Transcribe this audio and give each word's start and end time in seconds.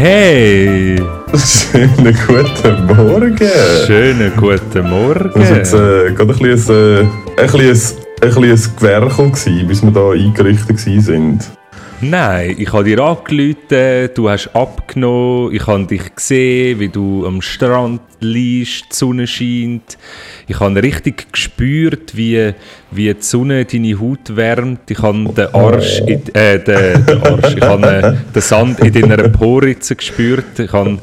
Hey! 0.00 0.94
Schönen 1.34 2.16
guten 2.24 2.86
Morgen! 2.86 3.36
Schönen 3.84 4.32
guten 4.36 4.88
Morgen! 4.88 5.32
Das 5.34 5.50
war 5.50 5.56
jetzt 5.56 5.74
äh, 5.74 6.12
gerade 6.12 6.34
ein 6.34 6.38
bisschen 6.38 7.00
ein, 7.00 7.10
äh, 7.36 7.42
ein, 7.42 7.46
bisschen 7.48 7.66
ein, 7.66 8.30
ein, 8.30 8.30
bisschen 8.30 8.68
ein 8.68 8.76
Gewerkel, 8.76 9.64
bis 9.66 9.82
wir 9.82 9.90
hier 9.90 10.24
eingerichtet 10.24 10.78
sind. 10.78 11.57
Nein, 12.00 12.54
ich 12.56 12.72
habe 12.72 12.84
dir 12.84 13.00
angerufen, 13.00 14.10
du 14.14 14.30
hast 14.30 14.54
abgenommen, 14.54 15.52
ich 15.52 15.66
habe 15.66 15.84
dich 15.84 16.14
gesehen, 16.14 16.78
wie 16.78 16.88
du 16.88 17.26
am 17.26 17.42
Strand 17.42 18.00
liegst, 18.20 18.84
die 18.92 18.94
Sonne 18.94 19.26
scheint. 19.26 19.98
Ich 20.46 20.60
habe 20.60 20.80
richtig 20.80 21.32
gespürt, 21.32 22.16
wie, 22.16 22.54
wie 22.92 23.12
die 23.12 23.16
Sonne 23.18 23.64
deine 23.64 23.98
Haut 23.98 24.36
wärmt. 24.36 24.88
Ich 24.88 25.02
habe 25.02 25.28
den 25.36 25.52
Arsch, 25.52 25.98
in, 26.06 26.22
äh, 26.34 26.62
den, 26.62 27.04
den 27.04 27.20
Arsch, 27.20 27.56
ich 27.56 27.62
habe 27.62 27.88
äh, 27.88 28.14
den 28.32 28.42
Sand 28.42 28.78
in 28.78 28.92
deiner 28.92 29.28
Poritze 29.30 29.96
gespürt. 29.96 30.56
Ich 30.56 30.72
habe 30.72 30.98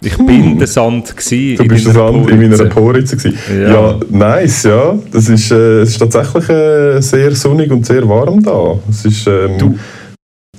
ich 0.00 0.16
bin 0.18 0.58
der 0.58 0.66
Sand 0.66 1.16
gsi. 1.16 1.54
Du 1.56 1.64
bist 1.66 1.86
der 1.86 1.94
Sand 1.94 2.28
in 2.28 2.40
meiner 2.40 2.64
Poritze 2.66 3.16
gsi. 3.16 3.32
Ja. 3.50 3.68
ja. 3.68 4.00
nice, 4.10 4.64
ja. 4.64 4.98
Das 5.12 5.28
ist, 5.28 5.52
äh, 5.52 5.82
es 5.82 5.90
ist 5.90 5.98
tatsächlich 5.98 6.48
äh, 6.48 7.00
sehr 7.00 7.34
sonnig 7.36 7.70
und 7.70 7.86
sehr 7.86 8.06
warm 8.08 8.42
da. 8.42 8.78
Es 8.90 9.04
ist, 9.04 9.26
ähm, 9.28 9.58
du, 9.58 9.78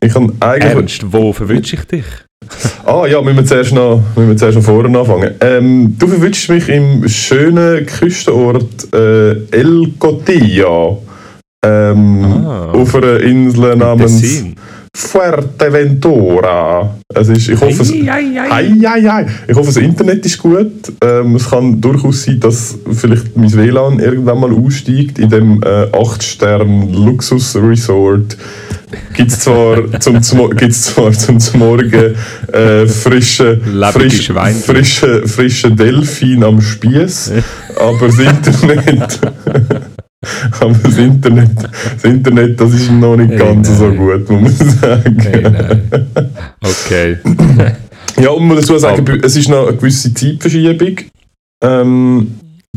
ich 0.05 0.13
kann 0.13 0.31
eigentlich... 0.39 0.73
Ernst, 0.73 1.05
wo 1.11 1.33
verwünsche 1.33 1.75
ich 1.75 1.85
dich? 1.85 2.05
ah 2.85 3.05
ja, 3.07 3.21
müssen 3.21 3.37
wir 3.37 3.45
zuerst 3.45 3.73
noch, 3.73 4.01
müssen 4.15 4.29
wir 4.29 4.37
zuerst 4.37 4.57
noch 4.57 4.63
vorne 4.63 4.97
anfangen. 4.97 5.33
Ähm, 5.41 5.95
du 5.97 6.07
verwünschst 6.07 6.49
mich 6.49 6.69
im 6.69 7.07
schönen 7.07 7.85
Küstenort 7.85 8.93
äh, 8.93 9.31
El 9.51 9.93
Cotilla. 9.97 10.97
Ähm, 11.65 12.45
ah, 12.45 12.71
auf 12.71 12.95
einer 12.95 13.19
Insel 13.21 13.75
namens... 13.75 14.21
Tessin. 14.21 14.55
Fuerteventura. 14.95 16.95
Es 17.13 17.27
ist, 17.27 17.49
ich, 17.49 17.59
hoffe, 17.59 17.83
ei, 18.09 18.23
ei, 18.49 18.71
ei. 19.11 19.25
ich 19.45 19.55
hoffe, 19.55 19.67
das 19.67 19.75
Internet 19.75 20.25
ist 20.25 20.37
gut. 20.37 20.71
Ähm, 21.03 21.35
es 21.35 21.49
kann 21.49 21.81
durchaus 21.81 22.23
sein, 22.23 22.39
dass 22.39 22.77
vielleicht 22.93 23.35
mein 23.35 23.51
WLAN 23.51 23.99
irgendwann 23.99 24.39
mal 24.39 24.53
aussteigt. 24.53 25.19
In 25.19 25.29
dem 25.29 25.61
äh, 25.63 25.87
8-Stern-Luxus-Resort 25.91 28.37
gibt 29.13 29.31
es 29.31 29.39
zwar, 29.39 29.99
zum, 29.99 30.49
gibt's 30.57 30.81
zwar 30.83 31.11
zum 31.11 31.37
Morgen 31.59 32.15
äh, 32.51 32.87
frische, 32.87 33.59
frisch, 33.91 34.31
frische, 34.63 35.27
frische 35.27 35.71
Delfin 35.71 36.43
am 36.43 36.61
Spieß, 36.61 37.31
aber 37.77 38.07
das 38.07 38.19
Internet... 38.19 39.19
Aber 40.59 40.73
das 40.83 40.97
Internet, 40.97 41.51
das 41.93 42.03
Internet, 42.03 42.59
das 42.59 42.73
ist 42.73 42.91
noch 42.91 43.15
nicht 43.15 43.31
hey, 43.31 43.37
ganz 43.37 43.69
nein. 43.69 43.77
so 43.77 43.91
gut, 43.91 44.29
muss 44.29 44.59
man 44.59 44.69
sagen. 44.69 45.19
Hey. 45.19 45.45
Okay. 46.63 47.17
ja, 48.19 48.29
und 48.29 48.47
man 48.47 48.57
muss 48.57 48.65
dazu 48.65 48.77
sagen, 48.77 49.05
es 49.21 49.35
ist 49.35 49.49
noch 49.49 49.67
eine 49.67 49.77
gewisse 49.77 50.13
Zeitverschiebung. 50.13 50.97
Ähm, 51.63 52.27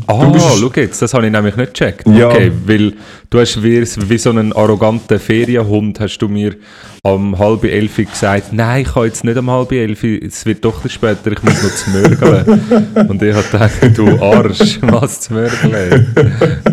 Ah, 0.07 0.31
oh, 0.33 0.39
schau 0.39 0.71
jetzt, 0.75 1.03
das 1.03 1.15
habe 1.15 1.27
ich 1.27 1.33
nämlich 1.33 1.57
nicht 1.57 1.75
gecheckt. 1.75 2.07
Ja. 2.07 2.29
Okay, 2.29 2.53
weil 2.67 2.95
du 3.31 3.41
hast 3.41 3.63
wie, 3.63 3.83
wie 3.83 4.19
so 4.19 4.31
einen 4.31 4.53
arroganten 4.53 5.19
Ferienhund, 5.19 6.01
hast 6.01 6.19
du 6.19 6.29
mir 6.29 6.55
um 7.03 7.39
halb 7.39 7.65
elf 7.65 7.97
gesagt, 7.97 8.53
nein, 8.53 8.83
ich 8.83 8.93
kann 8.93 9.05
jetzt 9.05 9.25
nicht 9.25 9.37
um 9.37 9.51
halb 9.51 9.73
elf, 9.73 10.03
es 10.05 10.45
wird 10.45 10.65
doch 10.65 10.89
später, 10.89 11.33
ich 11.33 11.43
muss 11.43 11.63
noch 11.63 11.75
zu 11.75 11.91
Mörgeln. 11.91 12.61
Und 13.09 13.23
ich 13.23 13.35
habe 13.35 13.45
gedacht, 13.51 13.97
du 13.97 14.23
Arsch, 14.23 14.79
was 14.83 15.21
zu 15.21 15.35
Mörgeln? 15.35 16.07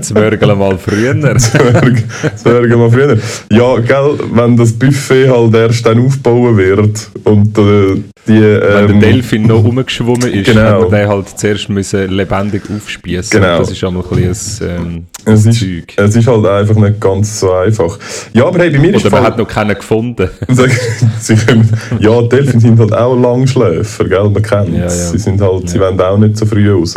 Zu 0.02 0.14
Mörgeln 0.14 0.58
mal 0.58 0.78
früher. 0.78 1.38
zu 1.38 2.50
Mörgeln 2.50 2.80
mal 2.80 2.92
früher. 2.92 3.18
Ja, 3.52 3.78
gell, 3.80 4.18
wenn 4.34 4.58
das 4.58 4.74
Buffet 4.74 5.30
halt 5.30 5.54
erst 5.54 5.86
dann 5.86 6.00
aufbauen 6.06 6.58
wird 6.58 7.10
und 7.24 7.58
äh, 7.58 8.02
die... 8.28 8.34
Ähm, 8.34 8.90
wenn 8.90 9.00
der 9.00 9.12
Delfin 9.12 9.44
noch 9.44 9.64
rumgeschwommen 9.64 10.32
ist, 10.32 10.46
genau. 10.52 10.62
hat 10.62 10.82
man 10.82 10.92
den 10.92 11.08
halt 11.08 11.40
zuerst 11.40 11.70
müssen 11.70 12.10
lebendig 12.10 12.64
aufspießen. 12.70 13.40
Genau. 13.40 13.60
Das 13.60 13.72
ist 13.72 13.84
auch 13.84 13.92
mal 13.92 14.04
ein 14.12 14.28
bisschen 14.28 14.70
ähm, 14.70 15.06
es 15.26 15.46
ist, 15.46 15.60
Zeug. 15.60 15.94
Es 15.98 16.16
ist 16.16 16.28
halt 16.28 16.46
einfach 16.46 16.76
nicht 16.76 17.00
ganz 17.00 17.40
so 17.40 17.52
einfach. 17.52 17.98
Ja, 18.34 18.46
aber 18.46 18.60
hey, 18.60 18.70
bei 18.70 18.80
mir 18.80 18.90
Oder 18.90 18.98
ist 18.98 19.12
man 19.12 19.24
hat 19.24 19.38
noch 19.38 19.48
keinen 19.48 19.76
gefunden. 19.76 20.30
können, 21.46 21.70
ja, 22.00 22.22
Delfine 22.22 22.62
sind 22.62 22.80
halt 22.80 22.94
auch 22.94 23.16
Langschläfer, 23.16 24.06
gell? 24.06 24.30
man 24.30 24.42
kennt 24.42 24.74
ja, 24.74 24.84
ja. 24.84 24.90
Sie, 24.90 25.18
sind 25.18 25.42
halt, 25.42 25.64
ja. 25.64 25.68
sie 25.68 25.80
wollen 25.80 26.00
auch 26.00 26.18
nicht 26.18 26.38
so 26.38 26.46
früh 26.46 26.72
raus. 26.72 26.96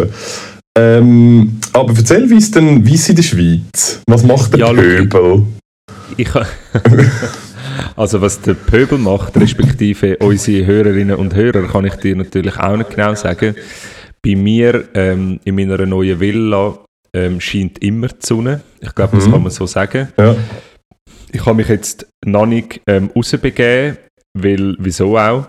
Ähm, 0.78 1.58
aber 1.72 1.92
erzähl, 1.96 2.28
wie 2.30 2.36
ist 2.36 2.54
denn 2.54 2.86
wie 2.86 2.94
ist 2.94 3.08
in 3.08 3.16
der 3.16 3.22
Schweiz? 3.22 4.00
Was 4.06 4.22
macht 4.22 4.52
der 4.52 4.60
ja, 4.60 4.72
Pöbel? 4.72 5.42
Ich, 6.16 6.28
also 7.96 8.20
was 8.20 8.40
der 8.40 8.54
Pöbel 8.54 8.98
macht, 8.98 9.36
respektive 9.36 10.16
unsere 10.18 10.66
Hörerinnen 10.66 11.16
und 11.16 11.34
Hörer, 11.34 11.66
kann 11.66 11.84
ich 11.84 11.94
dir 11.96 12.14
natürlich 12.14 12.56
auch 12.58 12.76
nicht 12.76 12.90
genau 12.90 13.14
sagen. 13.14 13.56
Bei 14.22 14.36
mir 14.36 14.84
ähm, 14.94 15.40
in 15.44 15.54
meiner 15.54 15.84
neuen 15.86 16.20
Villa 16.20 16.78
ähm, 17.14 17.41
scheint 17.41 17.82
immer 17.82 18.08
die 18.08 18.26
Sonne. 18.26 18.60
Ich 18.80 18.94
glaube, 18.94 19.16
das 19.16 19.26
mhm. 19.26 19.32
kann 19.32 19.42
man 19.42 19.50
so 19.50 19.66
sagen. 19.66 20.08
Ja. 20.16 20.36
Ich 21.32 21.44
habe 21.44 21.56
mich 21.56 21.69
jetzt 21.69 22.06
noch 22.24 22.46
nicht 22.46 22.80
ähm, 22.86 23.10
rausbegeben, 23.14 23.98
weil, 24.34 24.76
wieso 24.78 25.19
auch? 25.19 25.46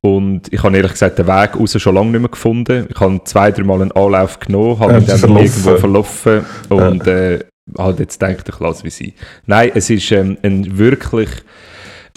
Und 0.00 0.52
ich 0.52 0.62
habe 0.62 0.76
ehrlich 0.76 0.92
gesagt 0.92 1.18
den 1.18 1.26
Weg 1.26 1.56
raus 1.56 1.80
schon 1.80 1.94
lange 1.94 2.12
nicht 2.12 2.20
mehr 2.20 2.30
gefunden. 2.30 2.86
Ich 2.88 3.00
habe 3.00 3.20
zwei, 3.24 3.50
drei 3.50 3.64
Mal 3.64 3.82
einen 3.82 3.92
Anlauf 3.92 4.38
genommen, 4.38 4.78
habe 4.78 4.92
ja, 4.92 4.98
mich 5.00 5.08
dann 5.08 5.18
verlaufen. 5.18 5.44
irgendwo 5.44 5.76
verlaufen 5.76 6.46
und 6.68 7.06
ja. 7.06 7.12
äh, 7.12 7.44
halt 7.76 7.98
jetzt 7.98 8.22
denkt 8.22 8.48
ich 8.48 8.60
lasse 8.60 8.84
wie 8.84 8.90
sie. 8.90 9.14
Nein, 9.46 9.72
es 9.74 9.90
ist 9.90 10.12
ähm, 10.12 10.38
ein 10.42 10.78
wirklich 10.78 11.30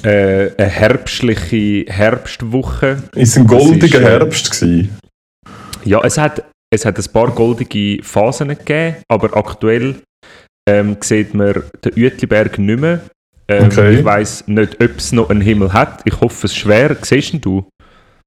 äh, 0.04 0.52
eine 0.58 0.70
herbstliche 0.70 1.86
Herbstwoche. 1.92 3.04
Ist 3.16 3.38
ein 3.38 3.48
goldiger 3.48 4.00
ist, 4.00 4.06
äh, 4.06 4.10
Herbst 4.10 4.52
gewesen? 4.52 4.98
Ja, 5.84 6.02
es 6.04 6.18
hat, 6.18 6.44
es 6.74 6.86
hat 6.86 6.98
ein 6.98 7.12
paar 7.12 7.32
goldige 7.32 8.04
Phasen 8.04 8.50
gegeben, 8.50 8.98
aber 9.08 9.36
aktuell 9.36 9.96
ähm, 10.70 10.98
sieht 11.02 11.34
man 11.34 11.64
den 11.84 11.94
Uetliberg 11.98 12.60
nicht 12.60 12.80
mehr. 12.80 13.02
Ähm, 13.48 13.66
okay. 13.66 14.00
Ich 14.00 14.06
weiss 14.06 14.48
nicht, 14.48 14.82
ob 14.82 14.98
es 14.98 15.12
noch 15.12 15.30
einen 15.30 15.42
Himmel 15.42 15.74
hat. 15.74 16.02
Ich 16.06 16.20
hoffe, 16.22 16.46
es 16.46 16.56
schwer. 16.56 16.96
Siehst 17.02 17.44
du? 17.44 17.66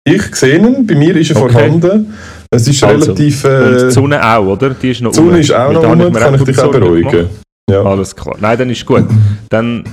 Ich 0.04 0.34
sehe 0.34 0.58
ihn, 0.58 0.84
bei 0.84 0.96
mir 0.96 1.14
ist 1.14 1.30
er 1.30 1.42
okay. 1.42 1.52
vorhanden. 1.52 2.12
Es 2.50 2.66
ist 2.66 2.82
also, 2.82 3.12
relativ. 3.12 3.44
Äh, 3.44 3.62
und 3.62 3.80
die 3.82 3.90
Sonne 3.92 4.24
auch, 4.24 4.46
oder? 4.46 4.70
Die 4.70 4.90
ist 4.90 5.00
noch 5.00 5.12
die 5.12 5.16
Sonne 5.16 5.38
ist 5.38 5.52
auch 5.52 5.72
noch 5.72 5.84
rum, 5.84 6.12
kann 6.12 6.34
ich 6.34 6.42
dich 6.42 6.58
auch 6.58 6.72
beruhigen. 6.72 7.28
Ja. 7.70 7.84
Alles 7.84 8.16
klar. 8.16 8.36
Nein, 8.40 8.58
dann 8.58 8.70
ist 8.70 8.84
gut. 8.84 9.04
Dann 9.48 9.84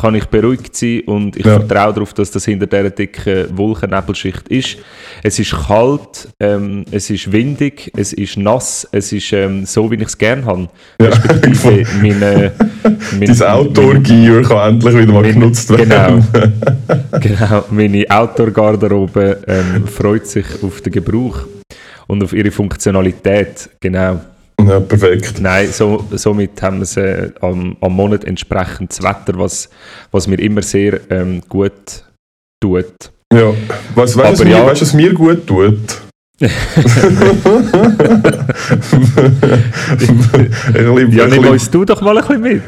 kann 0.00 0.14
ich 0.14 0.26
beruhigt 0.26 0.76
sein 0.76 1.02
und 1.06 1.36
ich 1.36 1.44
ja. 1.44 1.58
vertraue 1.60 1.94
darauf, 1.94 2.12
dass 2.14 2.30
das 2.30 2.44
hinter 2.44 2.66
dieser 2.66 2.90
dicken 2.90 3.56
Wolkennebelschicht 3.56 4.48
ist. 4.48 4.78
Es 5.22 5.38
ist 5.38 5.52
kalt, 5.52 6.28
ähm, 6.40 6.84
es 6.90 7.10
ist 7.10 7.30
windig, 7.30 7.90
es 7.96 8.12
ist 8.12 8.36
nass, 8.36 8.86
es 8.92 9.12
ist 9.12 9.32
ähm, 9.32 9.64
so, 9.64 9.90
wie 9.90 9.96
ich 9.96 10.02
es 10.02 10.18
gerne 10.18 10.44
habe. 10.44 10.68
Ja. 11.00 11.08
Respektive 11.08 11.86
meine, 12.00 12.52
meine, 13.18 13.34
Dein 13.34 13.48
Outdoor-Gear 13.48 14.42
kann 14.42 14.74
endlich 14.74 14.94
wieder 14.94 15.12
mal 15.12 15.22
meine, 15.22 15.34
genutzt 15.34 15.70
werden. 15.70 16.24
Genau, 16.32 17.18
genau 17.20 17.64
meine 17.70 18.04
Outdoor-Garderobe 18.08 19.42
ähm, 19.46 19.86
freut 19.86 20.26
sich 20.26 20.46
auf 20.62 20.80
den 20.80 20.92
Gebrauch 20.92 21.40
und 22.06 22.22
auf 22.22 22.32
ihre 22.32 22.50
Funktionalität, 22.50 23.70
genau. 23.80 24.20
Ja, 24.66 24.80
perfekt. 24.80 25.40
Nein, 25.40 25.68
so, 25.72 26.04
somit 26.12 26.60
haben 26.62 26.80
wir 26.80 27.04
äh, 27.04 27.30
am, 27.40 27.76
am 27.80 27.92
Monat 27.92 28.24
entsprechendes 28.24 29.02
Wetter, 29.02 29.38
was, 29.38 29.68
was 30.10 30.26
mir 30.26 30.38
immer 30.38 30.62
sehr 30.62 31.00
ähm, 31.10 31.42
gut 31.48 32.04
tut. 32.62 33.12
Ja, 33.32 33.52
weißt 33.94 34.14
du, 34.14 34.18
was, 34.20 34.38
ja, 34.40 34.66
weißt, 34.66 34.82
was 34.82 34.94
mir 34.94 35.12
gut 35.12 35.46
tut? 35.46 35.78
ja, 36.40 36.48
nimm 41.28 41.46
uns 41.46 41.70
du 41.70 41.84
doch 41.84 42.00
mal 42.00 42.18
ein 42.18 42.24
bisschen 42.26 42.42
mit. 42.42 42.62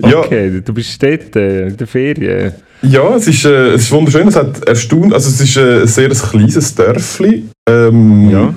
Okay, 0.00 0.54
ja. 0.54 0.60
du 0.60 0.72
bist 0.72 1.02
dort 1.02 1.34
äh, 1.34 1.66
in 1.66 1.76
der 1.76 1.86
Ferien. 1.86 2.52
Ja, 2.82 3.16
es 3.16 3.26
ist, 3.26 3.44
äh, 3.44 3.70
es 3.72 3.82
ist 3.82 3.92
wunderschön. 3.92 4.28
Es 4.28 4.36
hat 4.36 4.64
erstaunt, 4.68 5.12
also 5.12 5.28
es 5.28 5.40
ist 5.40 5.56
äh, 5.56 5.80
ein 5.80 5.88
sehr 5.88 6.10
kleines 6.10 6.74
Dörfli. 6.74 7.48
Ähm, 7.68 8.30
ja. 8.30 8.54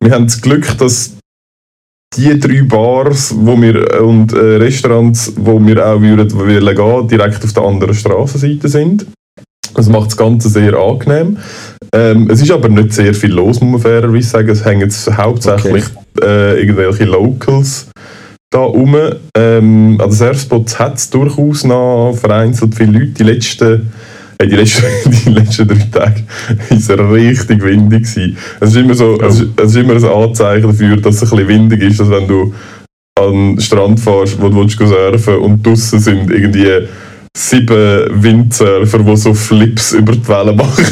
Wir 0.00 0.12
haben 0.12 0.26
das 0.26 0.40
Glück, 0.40 0.78
dass 0.78 1.13
die 2.16 2.38
drei 2.38 2.62
Bars 2.62 3.34
wo 3.36 3.60
wir, 3.60 4.02
und 4.02 4.32
äh, 4.32 4.56
Restaurants, 4.56 5.32
wo 5.36 5.64
wir 5.64 5.86
auch 5.86 6.00
würden, 6.00 6.30
würden 6.32 6.74
gehen, 6.74 7.08
direkt 7.08 7.44
auf 7.44 7.52
der 7.52 7.62
anderen 7.62 7.94
Straßenseite 7.94 8.68
sind. 8.68 9.06
Das 9.74 9.88
macht 9.88 10.06
das 10.06 10.16
Ganze 10.16 10.48
sehr 10.48 10.74
angenehm. 10.74 11.36
Ähm, 11.92 12.30
es 12.30 12.42
ist 12.42 12.50
aber 12.50 12.68
nicht 12.68 12.92
sehr 12.92 13.14
viel 13.14 13.32
los, 13.32 13.60
muss 13.60 13.72
man 13.72 13.80
fairerweise 13.80 14.28
sagen. 14.28 14.48
Es 14.48 14.64
hängen 14.64 14.82
jetzt 14.82 15.16
hauptsächlich 15.16 15.84
okay. 15.94 16.26
äh, 16.26 16.60
irgendwelche 16.60 17.04
Locals 17.04 17.88
da 18.50 18.60
rum. 18.60 18.96
Ähm, 19.36 20.00
an 20.00 20.08
den 20.08 20.12
Surfspots 20.12 20.78
hat 20.78 20.96
es 20.96 21.10
durchaus 21.10 21.64
noch 21.64 22.16
vereinzelt 22.16 22.74
viele 22.74 22.98
Leute. 22.98 23.12
Die 23.12 23.22
letzten 23.24 23.92
Hey, 24.38 24.48
die, 24.48 24.56
letzten, 24.56 24.84
die 25.24 25.30
letzten 25.30 25.68
drei 25.68 25.86
Tage 25.90 26.22
war 26.70 26.76
es 26.76 26.90
richtig 26.90 27.62
windig. 27.62 28.02
Es 28.02 28.26
ist 28.60 28.76
immer 28.76 28.94
so, 28.94 29.20
es 29.20 29.40
ist, 29.40 29.48
es 29.56 29.70
ist 29.70 29.76
immer 29.76 29.94
ein 29.94 30.04
Anzeichen 30.04 30.66
dafür, 30.66 30.96
dass 30.96 31.22
es 31.22 31.22
ein 31.22 31.38
bisschen 31.38 31.48
windig 31.48 31.82
ist, 31.82 32.00
dass 32.00 32.10
wenn 32.10 32.26
du 32.26 32.52
an 33.16 33.54
den 33.56 33.60
Strand 33.60 34.00
fährst, 34.00 34.40
wo 34.40 34.48
du 34.48 34.68
surfen 34.68 34.90
willst, 34.90 35.28
und 35.28 35.64
draußen 35.64 36.00
sind 36.00 36.30
irgendwie 36.30 36.88
sieben 37.36 38.22
Windsurfer, 38.22 38.98
die 39.00 39.16
so 39.16 39.34
Flips 39.34 39.92
über 39.92 40.12
die 40.12 40.28
Wellen 40.28 40.56
machen 40.56 40.86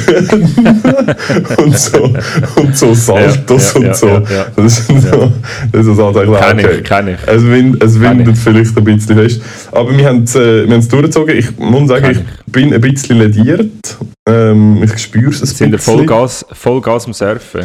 und, 1.56 1.78
so, 1.78 2.12
und 2.56 2.76
so 2.76 2.92
Saltos 2.94 3.74
ja, 3.74 3.80
ja, 3.80 3.88
und 3.88 3.96
so. 3.96 4.08
Ja, 4.08 4.22
das 4.56 4.78
ist 4.80 4.86
so, 4.88 5.32
das 5.72 5.86
ist 5.86 6.00
eigentlich 6.00 6.40
kann 6.40 6.58
okay. 6.58 6.76
ich, 6.78 6.84
kann 6.84 7.08
ich. 7.08 7.16
Es, 7.26 7.44
wind, 7.44 7.82
es 7.82 8.00
windet 8.00 8.36
vielleicht 8.36 8.76
ein 8.76 8.84
bisschen 8.84 9.16
fest. 9.16 9.42
Aber 9.70 9.96
wir 9.96 10.08
haben 10.08 10.24
es 10.24 10.34
äh, 10.34 10.66
durchgezogen. 10.66 11.36
Ich 11.36 11.56
muss 11.58 11.88
sagen, 11.88 12.10
ich, 12.10 12.18
ich 12.18 12.52
bin 12.52 12.74
ein 12.74 12.80
bisschen 12.80 13.18
lediert. 13.18 13.98
Ähm, 14.28 14.82
ich 14.82 14.98
spüre 14.98 15.30
es 15.30 15.42
ein 15.42 15.46
Sind 15.46 15.70
bisschen. 15.70 15.78
Sind 15.78 15.80
Vollgas, 15.80 16.44
Vollgas 16.52 17.06
am 17.06 17.12
Surfen? 17.12 17.62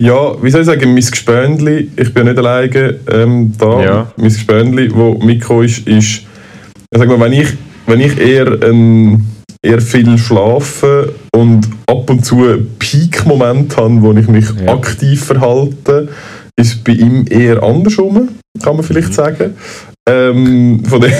Ja, 0.00 0.42
wie 0.42 0.50
soll 0.50 0.62
ich 0.62 0.66
sagen, 0.66 0.94
mein 0.94 1.04
Gespöndli, 1.04 1.90
ich 1.96 2.12
bin 2.12 2.26
nicht 2.26 2.38
alleine 2.38 2.96
ähm, 3.10 3.52
da, 3.58 3.82
ja. 3.82 4.12
mein 4.16 4.28
Gespöndli, 4.28 4.88
das 4.88 5.24
mitgekommen 5.24 5.64
ist, 5.64 5.86
ist, 5.86 6.22
ich 6.90 6.98
sag 6.98 7.08
mal, 7.08 7.20
wenn 7.20 7.32
ich 7.32 7.48
wenn 7.86 8.00
ich 8.00 8.18
eher, 8.18 8.62
ähm, 8.62 9.26
eher 9.62 9.80
viel 9.80 10.18
schlafe 10.18 11.14
und 11.34 11.68
ab 11.86 12.08
und 12.10 12.24
zu 12.24 12.44
einen 12.44 12.76
Peak-Moment 12.78 13.76
habe, 13.76 14.02
wo 14.02 14.12
ich 14.12 14.28
mich 14.28 14.46
ja. 14.60 14.74
aktiv 14.74 15.24
verhalte, 15.24 16.08
ist 16.58 16.84
bei 16.84 16.92
ihm 16.92 17.24
eher 17.28 17.62
andersrum, 17.62 18.28
kann 18.62 18.76
man 18.76 18.84
vielleicht 18.84 19.08
mhm. 19.08 19.12
sagen. 19.12 19.54
Ähm, 20.08 20.84
von 20.84 21.00
dem, 21.00 21.12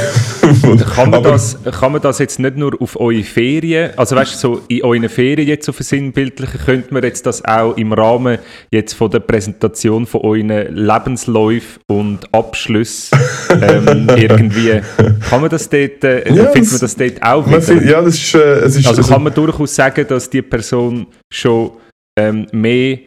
kann, 0.94 1.10
man 1.10 1.20
das, 1.20 1.58
kann 1.80 1.90
man 1.90 2.00
das 2.00 2.20
jetzt 2.20 2.38
nicht 2.38 2.56
nur 2.56 2.80
auf 2.80 3.00
eure 3.00 3.24
Ferien, 3.24 3.90
also 3.96 4.14
weißt 4.14 4.34
du, 4.34 4.38
so 4.38 4.60
in 4.68 4.84
euren 4.84 5.08
Ferien 5.08 5.48
jetzt 5.48 5.66
so 5.66 5.72
versinnbildlichen, 5.72 6.60
könnte 6.60 6.94
man 6.94 7.02
jetzt 7.02 7.26
das 7.26 7.44
auch 7.44 7.76
im 7.76 7.92
Rahmen 7.92 8.38
jetzt 8.70 8.94
von 8.94 9.10
der 9.10 9.18
Präsentation 9.18 10.06
von 10.06 10.20
euren 10.20 10.72
Lebensläufen 10.72 11.82
und 11.88 12.32
Abschlüssen 12.32 13.18
ähm, 13.60 14.08
irgendwie, 14.16 14.80
kann 15.28 15.40
man 15.40 15.50
das 15.50 15.68
dort, 15.68 16.04
äh, 16.04 16.32
ja, 16.32 16.46
findet 16.52 16.70
man 16.70 16.80
das 16.80 16.94
dort 16.94 17.22
auch 17.24 17.48
wieder? 17.48 17.62
Find, 17.62 17.84
ja, 17.86 18.00
das 18.00 18.14
ist, 18.14 18.34
äh, 18.36 18.38
es 18.38 18.76
ist... 18.76 18.86
Also 18.86 19.02
kann 19.02 19.24
man 19.24 19.34
durchaus 19.34 19.74
sagen, 19.74 20.06
dass 20.06 20.30
die 20.30 20.42
Person 20.42 21.08
schon 21.28 21.72
ähm, 22.16 22.46
mehr 22.52 22.98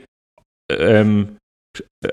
ähm, 0.69 1.38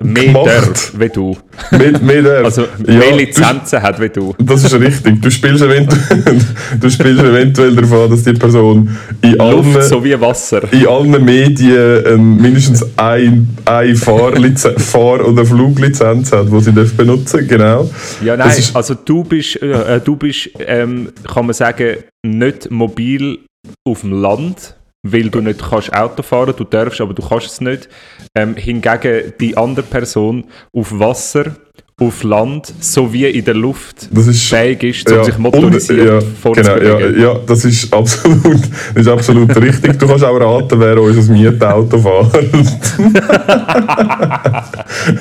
mehr 0.03 0.32
darf 0.32 0.93
wie 0.99 1.08
du. 1.08 1.37
Mehr, 1.70 1.99
mehr 2.00 2.23
darf. 2.23 2.44
Also 2.44 2.64
mehr 2.85 3.11
ja, 3.11 3.17
Lizenzen 3.17 3.79
du, 3.79 3.82
hat 3.82 4.00
wie 4.00 4.08
du. 4.08 4.35
Das 4.38 4.64
ist 4.64 4.75
richtig. 4.75 5.23
Du 5.23 5.31
spielst 5.31 5.62
eventuell, 5.62 6.38
du 6.81 6.91
spielst 6.91 7.23
eventuell 7.23 7.75
davon, 7.75 8.11
dass 8.11 8.23
die 8.25 8.32
Person 8.32 8.97
in 9.23 9.32
Luft 9.32 9.41
allen, 9.41 9.82
so 9.82 10.05
wie 10.05 10.20
Wasser. 10.20 10.73
In 10.73 10.87
allen 10.87 11.25
Medien 11.25 12.05
ähm, 12.06 12.37
mindestens 12.37 12.85
eine 12.97 13.47
ein 13.64 13.97
Fahr- 13.97 15.26
oder 15.26 15.44
Fluglizenz 15.44 16.32
hat, 16.32 16.50
die 16.50 16.61
sie 16.61 16.73
benutzen 16.73 17.38
darf. 17.38 17.49
Genau. 17.49 17.91
Ja, 18.25 18.37
nein, 18.37 18.62
also 18.75 18.94
du 18.94 19.25
bist, 19.25 19.62
äh, 19.62 20.00
du 20.00 20.17
bist 20.17 20.50
ähm, 20.58 21.12
kann 21.32 21.47
man 21.47 21.55
sagen, 21.55 21.99
nicht 22.25 22.70
mobil 22.70 23.38
auf 23.87 24.00
dem 24.00 24.20
Land 24.20 24.76
weil 25.12 25.31
du 25.31 25.41
nicht 25.41 25.61
kannst 25.61 25.94
Auto 25.94 26.23
fahren 26.23 26.55
du 26.56 26.64
darfst, 26.64 27.00
aber 27.00 27.14
du 27.14 27.23
kannst 27.23 27.47
es 27.47 27.61
nicht. 27.61 27.88
Ähm, 28.35 28.56
hingegen 28.56 29.32
die 29.41 29.56
andere 29.56 29.87
Person 29.87 30.44
auf 30.73 30.99
Wasser, 30.99 31.56
auf 31.99 32.25
Land 32.25 32.75
sowie 32.79 33.25
in 33.25 33.43
der 33.43 33.55
Luft 33.55 34.08
das 34.11 34.26
ist, 34.26 34.43
fähig 34.43 34.82
ist, 34.82 35.11
um 35.11 35.17
ja, 35.17 35.25
sich 35.25 35.38
motorisiert 35.38 36.06
ja, 36.06 36.53
genau, 36.53 36.76
ja, 36.76 37.08
ja, 37.08 37.35
das 37.47 37.64
ist 37.64 37.91
absolut, 37.91 38.61
das 38.94 39.03
ist 39.03 39.08
absolut 39.08 39.56
richtig. 39.56 39.99
Du 39.99 40.06
kannst 40.06 40.23
auch 40.23 40.38
raten, 40.38 40.79
wer 40.79 41.00
unser 41.00 41.32
Mietauto 41.32 41.99
fährt. 41.99 42.53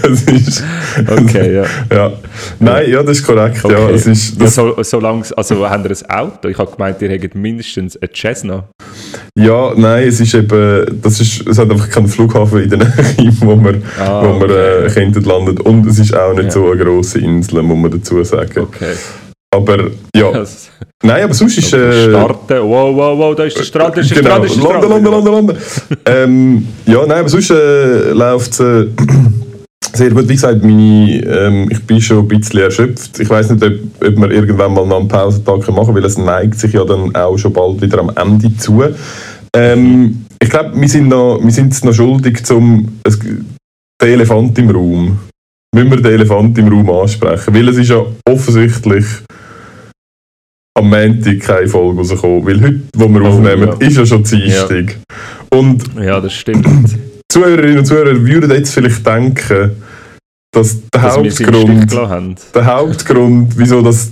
das 0.02 0.22
ist, 0.24 0.64
okay, 1.08 1.56
ja. 1.56 1.64
ja. 1.96 2.12
Nein, 2.60 2.92
ja, 2.92 3.04
das 3.04 3.20
ist 3.20 3.26
korrekt. 3.26 3.64
Okay. 3.64 3.74
Ja, 3.74 3.90
es 3.92 4.06
ist, 4.06 4.42
das 4.42 4.58
ja, 4.58 4.64
so, 4.64 4.84
solange, 4.84 5.24
also 5.38 5.70
haben 5.70 5.86
wir 5.86 5.92
ein 5.92 6.10
Auto? 6.10 6.50
Ich 6.50 6.58
habe 6.58 6.72
gemeint, 6.72 7.02
ihr 7.02 7.08
hättet 7.08 7.36
mindestens 7.36 7.96
ein 7.96 8.10
Cessna. 8.14 8.68
Ja, 9.38 9.74
nein, 9.76 10.08
es 10.08 10.22
ist 10.22 10.34
eben, 10.34 11.02
das 11.02 11.20
ist, 11.20 11.46
es 11.46 11.58
hat 11.58 11.70
einfach 11.70 11.90
keinen 11.90 12.08
Flughafen 12.08 12.64
in 12.64 12.70
der 12.70 12.80
Nähe, 13.18 13.34
wo 13.42 13.56
man, 13.56 13.84
ah, 14.00 14.24
wo 14.24 14.40
man 14.40 14.50
äh, 14.50 14.90
Kinder 14.94 15.20
landet. 15.20 15.60
Und 15.60 15.86
es 15.88 16.00
ist 16.00 16.16
auch 16.16 16.34
nicht 16.34 16.46
ja. 16.46 16.52
so 16.52 16.72
eine 16.72 16.82
grosse 16.82 17.20
Insel, 17.20 17.62
muss 17.62 17.78
man 17.78 17.92
dazu 17.92 18.24
sagen. 18.24 18.60
Okay. 18.60 18.94
Aber 19.54 19.90
ja. 20.16 20.32
Nein, 21.04 21.24
aber 21.24 21.34
sonst 21.34 21.58
ist. 21.58 21.74
Äh, 21.74 22.10
starten, 22.10 22.62
wow, 22.62 22.96
wow, 22.96 23.18
wow, 23.18 23.36
da 23.36 23.44
ist 23.44 23.58
der 23.58 23.64
Strand, 23.64 23.98
da 23.98 24.02
ist 24.02 24.10
der 24.10 24.18
genau. 24.18 24.30
Strand, 24.30 24.44
da 24.44 24.48
ist 24.48 24.56
der 24.56 24.62
Strand. 24.62 24.90
Landen, 24.90 25.06
landen, 25.06 25.26
landen, 25.26 25.48
landen. 25.48 25.64
ähm, 26.06 26.68
ja, 26.86 27.06
nein, 27.06 27.20
aber 27.20 27.30
sonst 27.30 27.52
äh, 27.52 28.12
läuft 28.12 28.54
es. 28.54 28.60
Äh, 28.62 28.88
sehr 29.96 30.12
gut, 30.12 30.28
wie 30.28 30.34
gesagt, 30.34 30.64
meine, 30.64 31.22
ähm, 31.24 31.68
ich 31.72 31.82
bin 31.84 32.02
schon 32.02 32.20
ein 32.20 32.28
bisschen 32.28 32.62
erschöpft. 32.62 33.20
Ich 33.20 33.30
weiß 33.30 33.52
nicht, 33.52 33.64
ob, 33.64 33.74
ob 34.08 34.18
wir 34.18 34.32
irgendwann 34.32 34.74
mal 34.74 34.86
noch 34.86 35.00
einen 35.00 35.08
Pausentag 35.08 35.68
machen 35.70 35.86
können, 35.86 35.96
weil 35.96 36.06
es 36.06 36.18
neigt 36.18 36.60
sich 36.60 36.74
ja 36.74 36.84
dann 36.84 37.16
auch 37.16 37.38
schon 37.38 37.54
bald 37.54 37.82
wieder 37.82 38.00
am 38.00 38.12
Ende 38.16 38.56
zu. 38.58 38.84
Ähm, 39.56 40.26
ich 40.42 40.50
glaube, 40.50 40.80
wir 40.80 40.88
sind 40.90 41.08
noch, 41.08 41.40
sind 41.50 41.84
noch 41.84 41.94
schuldig 41.94 42.46
zum 42.46 43.00
es, 43.04 43.18
den 43.20 43.40
Elefant 44.02 44.58
im 44.60 44.70
Raum. 44.70 45.20
Müssen 45.74 45.90
wir 45.90 45.98
den 45.98 46.14
Elefant 46.14 46.58
im 46.58 46.68
Raum 46.68 46.90
ansprechen, 46.90 47.54
weil 47.54 47.70
es 47.70 47.78
ist 47.78 47.90
ja 47.90 48.06
offensichtlich 48.30 49.06
am 50.78 50.90
Montag 50.90 51.40
keine 51.40 51.68
Folge 51.68 52.00
rausgekommen, 52.00 52.46
weil 52.46 52.62
heute, 52.62 52.82
wo 52.96 53.08
wir 53.08 53.22
oh, 53.22 53.28
aufnehmen, 53.28 53.70
ja. 53.80 53.88
ist 53.88 53.98
ja 53.98 54.06
schon 54.06 54.24
Dienstag. 54.24 54.92
Ja. 54.92 55.58
Und 55.58 55.84
ja, 56.02 56.20
das 56.20 56.34
stimmt. 56.34 56.68
Zuhörerinnen 57.32 57.80
und 57.80 57.86
Zuhörer 57.86 58.26
würden 58.26 58.52
jetzt 58.52 58.74
vielleicht 58.74 59.06
denken, 59.06 59.72
dass 60.56 60.90
der 60.90 61.02
dass 61.02 61.18
Hauptgrund, 61.18 62.56
der 62.56 62.66
Hauptgrund, 62.66 63.58
wieso 63.58 63.82
das 63.82 64.12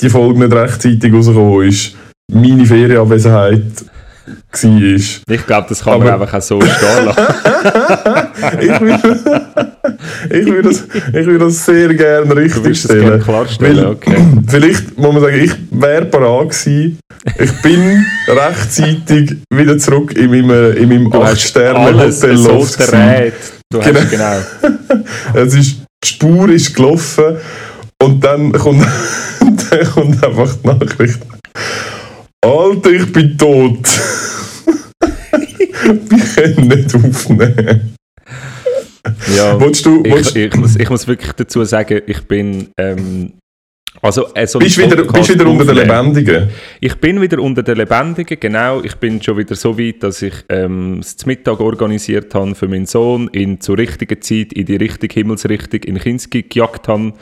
die 0.00 0.10
Folge 0.10 0.40
nicht 0.40 0.52
rechtzeitig 0.52 1.12
rausgekommen 1.12 1.68
ist, 1.68 1.94
meine 2.32 2.64
Ferienabwesenheit 2.64 3.84
war. 4.52 4.80
Ich 5.34 5.46
glaube, 5.46 5.66
das 5.68 5.82
kann 5.84 5.94
Aber 5.94 6.04
man 6.04 6.20
einfach 6.20 6.34
auch 6.34 6.42
so 6.42 6.60
stehen 6.60 7.04
lassen. 7.04 7.20
ich, 8.60 8.80
würde, 8.80 9.18
ich, 10.30 10.46
würde 10.46 10.68
das, 10.68 10.84
ich 11.08 11.26
würde 11.26 11.38
das 11.38 11.64
sehr 11.64 11.94
gerne 11.94 12.36
richtig 12.36 12.80
stellen. 12.80 13.20
klarstellen, 13.20 13.76
weil, 13.76 13.86
okay. 13.86 14.16
Vielleicht 14.46 14.98
muss 14.98 15.12
man 15.12 15.22
sagen, 15.22 15.40
ich 15.40 15.52
wäre 15.70 16.04
parat 16.06 16.50
gewesen. 16.50 16.98
Ich 17.38 17.62
bin 17.62 18.04
rechtzeitig 18.28 19.38
wieder 19.52 19.78
zurück 19.78 20.16
in 20.16 20.30
meinem, 20.30 20.76
in 20.76 20.88
meinem 20.88 21.06
8-Sterne-Hotel 21.08 22.36
so 22.36 22.66
dreht. 22.78 23.59
Du 23.72 23.78
genau. 23.78 24.00
hast 24.00 24.10
genau. 24.10 25.04
es 25.34 25.54
ist, 25.54 25.82
die 26.02 26.08
Spur 26.08 26.48
ist 26.48 26.74
gelaufen 26.74 27.36
und 28.02 28.24
dann 28.24 28.50
kommt, 28.52 28.84
dann 29.70 29.90
kommt 29.92 30.24
einfach 30.24 30.56
die 30.56 30.66
Nachricht. 30.66 31.20
Alter, 32.44 32.90
ich 32.90 33.12
bin 33.12 33.38
tot. 33.38 33.86
Wir 35.84 36.24
können 36.34 36.68
nicht 36.68 36.94
aufnehmen. 36.94 37.94
Ja, 39.36 39.60
willst 39.60 39.86
du, 39.86 40.02
ich, 40.04 40.34
ich, 40.34 40.56
muss, 40.56 40.76
ich 40.76 40.90
muss 40.90 41.06
wirklich 41.06 41.32
dazu 41.32 41.64
sagen, 41.64 42.02
ich 42.06 42.22
bin. 42.26 42.70
Ähm, 42.76 43.34
also, 44.02 44.32
äh, 44.34 44.46
so 44.46 44.58
bist, 44.58 44.78
wieder, 44.78 45.04
bist 45.04 45.34
wieder 45.34 45.46
unter 45.46 45.66
den 45.66 45.76
Lebendigen? 45.76 46.48
Ich 46.80 46.94
bin 46.96 47.20
wieder 47.20 47.38
unter 47.38 47.62
den 47.62 47.76
Lebendigen, 47.76 48.40
genau. 48.40 48.82
Ich 48.82 48.94
bin 48.96 49.20
schon 49.22 49.36
wieder 49.36 49.54
so 49.54 49.78
weit, 49.78 50.02
dass 50.02 50.22
ich 50.22 50.34
ähm, 50.48 51.00
das 51.02 51.26
Mittag 51.26 51.60
organisiert 51.60 52.34
habe 52.34 52.54
für 52.54 52.66
meinen 52.66 52.86
Sohn, 52.86 53.28
ihn 53.32 53.60
zur 53.60 53.76
richtigen 53.76 54.20
Zeit 54.22 54.52
in 54.54 54.64
die 54.64 54.76
richtige 54.76 55.12
Himmelsrichtung 55.12 55.82
in 55.82 55.98
Kinski 55.98 56.42
gejagt 56.44 56.88
habe. 56.88 57.12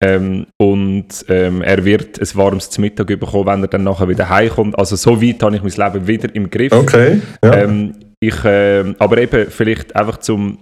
Ähm, 0.00 0.46
und 0.58 1.08
ähm, 1.28 1.62
er 1.62 1.84
wird 1.84 2.20
ein 2.20 2.28
warmes 2.34 2.76
Mittag 2.78 3.06
bekommen, 3.06 3.46
wenn 3.46 3.62
er 3.62 3.68
dann 3.68 3.84
nachher 3.84 4.08
wieder 4.08 4.28
heimkommt. 4.28 4.78
Also 4.78 4.96
so 4.96 5.20
weit 5.22 5.42
habe 5.42 5.56
ich 5.56 5.62
mein 5.62 5.92
Leben 5.92 6.06
wieder 6.06 6.34
im 6.34 6.50
Griff. 6.50 6.72
Okay. 6.72 7.20
Ja. 7.42 7.54
Ähm, 7.54 7.94
ich, 8.20 8.44
äh, 8.44 8.94
aber 8.98 9.18
eben 9.18 9.50
vielleicht 9.50 9.94
einfach 9.96 10.18
zum, 10.18 10.58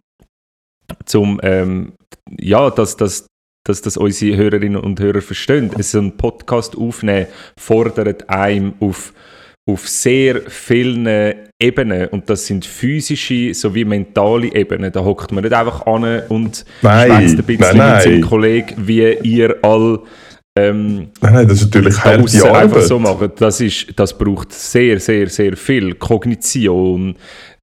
zum 1.05 1.41
ähm, 1.43 1.93
ja, 2.39 2.71
dass, 2.71 2.97
dass, 2.97 3.27
dass 3.65 3.83
das 3.83 3.97
unsere 3.97 4.37
Hörerinnen 4.37 4.81
und 4.81 5.01
Hörer 5.01 5.21
verstehen. 5.21 5.71
So 5.79 5.99
ein 5.99 6.17
Podcast 6.17 6.77
aufnehmen 6.77 7.27
fordert 7.57 8.29
einem 8.29 8.75
auf 8.81 9.13
auf 9.67 9.89
sehr 9.89 10.41
vielen 10.49 11.07
Ebenen 11.61 12.09
und 12.09 12.29
das 12.29 12.47
sind 12.47 12.65
physische 12.65 13.55
sowie 13.55 13.85
mentale 13.85 14.53
Ebenen. 14.55 14.91
Da 14.91 15.05
hockt 15.05 15.33
man 15.33 15.45
nicht 15.45 15.53
einfach 15.53 15.87
an 15.87 16.23
und 16.29 16.65
schwätzt 16.81 17.39
ein 17.39 17.45
bisschen 17.45 17.61
nein, 17.61 17.77
nein. 17.77 17.95
mit 17.95 18.03
seinem 18.03 18.21
Kollegen, 18.23 18.75
wie 18.79 19.13
ihr 19.23 19.57
all 19.63 20.01
ähm, 20.57 21.11
nein, 21.21 21.33
nein, 21.33 21.49
das 21.49 21.59
ist 21.59 21.67
natürlich 21.67 22.03
harte 22.03 22.19
Arbeit. 22.19 22.63
einfach 22.63 22.83
so 22.83 22.99
machen. 22.99 23.31
Das, 23.39 23.61
ist, 23.61 23.97
das 23.97 24.19
braucht 24.19 24.53
sehr, 24.53 24.99
sehr, 24.99 25.29
sehr 25.29 25.57
viel 25.57 25.95
Kognition, 25.95 27.15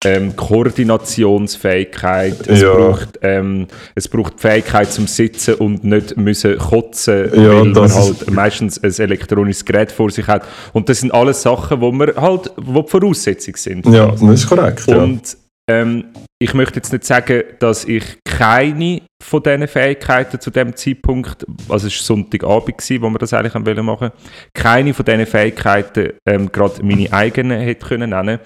ähm, 0.06 0.34
Koordinationsfähigkeit, 0.36 2.48
es, 2.48 2.62
ja. 2.62 2.74
braucht, 2.74 3.20
ähm, 3.24 3.68
es 3.94 4.08
braucht 4.08 4.36
die 4.36 4.42
Fähigkeit 4.42 4.90
zum 4.90 5.06
Sitzen 5.08 5.56
und 5.56 5.84
nicht 5.84 6.16
müssen 6.16 6.58
kotzen, 6.58 7.30
ja, 7.34 7.56
weil 7.56 7.66
man 7.66 7.94
halt 7.94 8.32
meistens 8.32 8.82
ein 8.82 8.94
elektronisches 8.94 9.66
Gerät 9.66 9.92
vor 9.92 10.10
sich 10.10 10.28
hat. 10.28 10.46
Und 10.72 10.88
das 10.88 11.02
sind 11.02 11.14
alles 11.14 11.42
Sachen, 11.42 11.82
wo 11.82 11.92
man 11.92 12.16
halt, 12.16 12.54
wo 12.56 12.84
die 12.84 12.90
Voraussetzungen 12.90 13.58
sind. 13.58 13.86
Ja, 13.88 14.12
das 14.12 14.22
ist 14.22 14.48
korrekt. 14.48 14.88
Und 14.88 15.36
ähm, 15.70 16.06
ich 16.40 16.54
möchte 16.54 16.76
jetzt 16.76 16.94
nicht 16.94 17.04
sagen, 17.04 17.44
dass 17.60 17.84
ich 17.86 18.20
keine 18.24 19.02
von 19.22 19.42
diesen 19.42 19.68
Fähigkeiten 19.68 20.40
zu 20.40 20.52
dem 20.52 20.76
Zeitpunkt, 20.76 21.46
also 21.68 21.88
es 21.88 22.00
war 22.00 22.16
Sonntagabend, 22.16 22.78
gewesen, 22.78 23.02
wo 23.02 23.10
wir 23.10 23.18
das 23.18 23.34
eigentlich 23.34 23.54
machen 23.54 23.88
wollten, 23.88 24.12
keine 24.54 24.94
von 24.94 25.06
diesen 25.06 25.26
Fähigkeiten 25.26 26.14
ähm, 26.26 26.52
gerade 26.52 26.84
meine 26.84 27.12
eigenen 27.12 27.60
hätte 27.60 27.88
können 27.88 28.12
nennen 28.12 28.40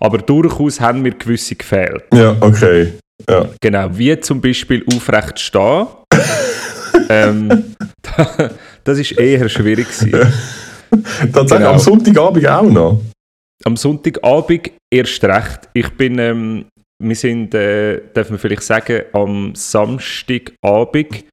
aber 0.00 0.18
durchaus 0.18 0.80
haben 0.80 1.02
mir 1.02 1.12
gewisse 1.12 1.54
gefehlt. 1.54 2.04
Ja, 2.12 2.36
okay. 2.40 2.94
Ja. 3.28 3.48
Genau, 3.60 3.88
wie 3.92 4.18
zum 4.20 4.40
Beispiel 4.40 4.84
aufrecht 4.94 5.40
stehen. 5.40 5.86
ähm, 7.08 7.74
das 8.84 8.98
ist 8.98 9.12
eher 9.12 9.48
schwierig 9.48 9.86
gewesen. 9.86 10.32
Tatsächlich 11.32 11.48
genau. 11.48 11.72
am 11.72 11.78
Sonntagabend 11.78 12.48
auch 12.48 12.62
noch? 12.62 13.00
Am 13.66 13.76
Sonntagabend 13.76 14.70
erst 14.94 15.24
recht. 15.24 15.68
Ich 15.74 15.90
bin 15.90 16.18
ähm, 16.18 16.66
wir 17.02 17.16
sind, 17.16 17.54
äh, 17.54 18.00
darf 18.14 18.30
man 18.30 18.38
vielleicht 18.38 18.62
sagen, 18.62 19.02
am 19.12 19.54
Samstagabend 19.54 21.24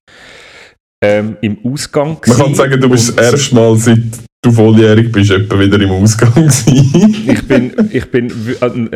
ähm, 1.03 1.37
im 1.41 1.57
Ausgang. 1.63 2.17
Man 2.25 2.37
kann 2.37 2.55
sagen, 2.55 2.81
du 2.81 2.89
bist 2.89 3.17
das 3.17 3.33
erste 3.33 3.55
Mal 3.55 3.75
seit 3.77 3.99
du 4.41 4.51
volljährig 4.51 5.11
bist, 5.11 5.31
etwa 5.31 5.57
wieder 5.57 5.79
im 5.79 5.91
Ausgang 5.91 6.51
ich 6.65 7.47
bin, 7.47 7.71
ich 7.91 8.11
bin, 8.11 8.29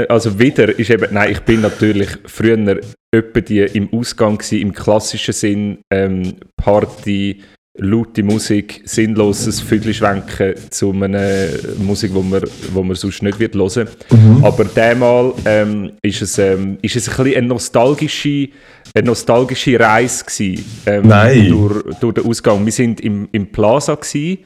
also 0.09 0.37
wieder 0.37 0.77
ist 0.77 0.89
eben, 0.89 1.13
nein, 1.13 1.31
ich 1.31 1.39
bin 1.39 1.61
natürlich 1.61 2.09
früher 2.25 2.81
etwa 3.11 3.39
die 3.41 3.61
im 3.61 3.93
Ausgang 3.93 4.37
gewesen, 4.37 4.61
im 4.61 4.73
klassischen 4.73 5.33
Sinn, 5.33 5.77
ähm, 5.93 6.33
Party, 6.57 7.43
laute 7.77 8.23
Musik, 8.23 8.81
sinnloses 8.85 9.61
Viertelschwenken 9.61 10.55
zu 10.69 10.91
einer 10.91 11.47
Musik, 11.77 12.11
die 12.13 12.21
man, 12.21 12.41
wo 12.73 12.83
man 12.83 12.95
sonst 12.95 13.21
nicht 13.21 13.39
wird 13.39 13.55
hören 13.55 13.87
mhm. 14.09 14.43
Aber 14.43 14.65
diesmal 14.65 15.33
ähm, 15.45 15.91
ist, 16.01 16.21
es, 16.21 16.37
ähm, 16.37 16.77
ist 16.81 16.95
es 16.95 17.07
ein 17.09 17.15
bisschen 17.23 17.37
eine 17.37 17.47
nostalgische, 17.47 18.49
eine 18.95 19.07
nostalgische 19.07 19.79
Reise 19.79 20.25
gewesen, 20.25 20.65
ähm. 20.85 21.49
Durch, 21.49 21.83
durch 21.99 22.13
den 22.15 22.25
Ausgang. 22.25 22.65
Wir 22.65 22.73
waren 22.77 22.95
im, 22.95 23.29
im 23.31 23.51
Plaza, 23.51 23.95
gewesen, 23.95 24.39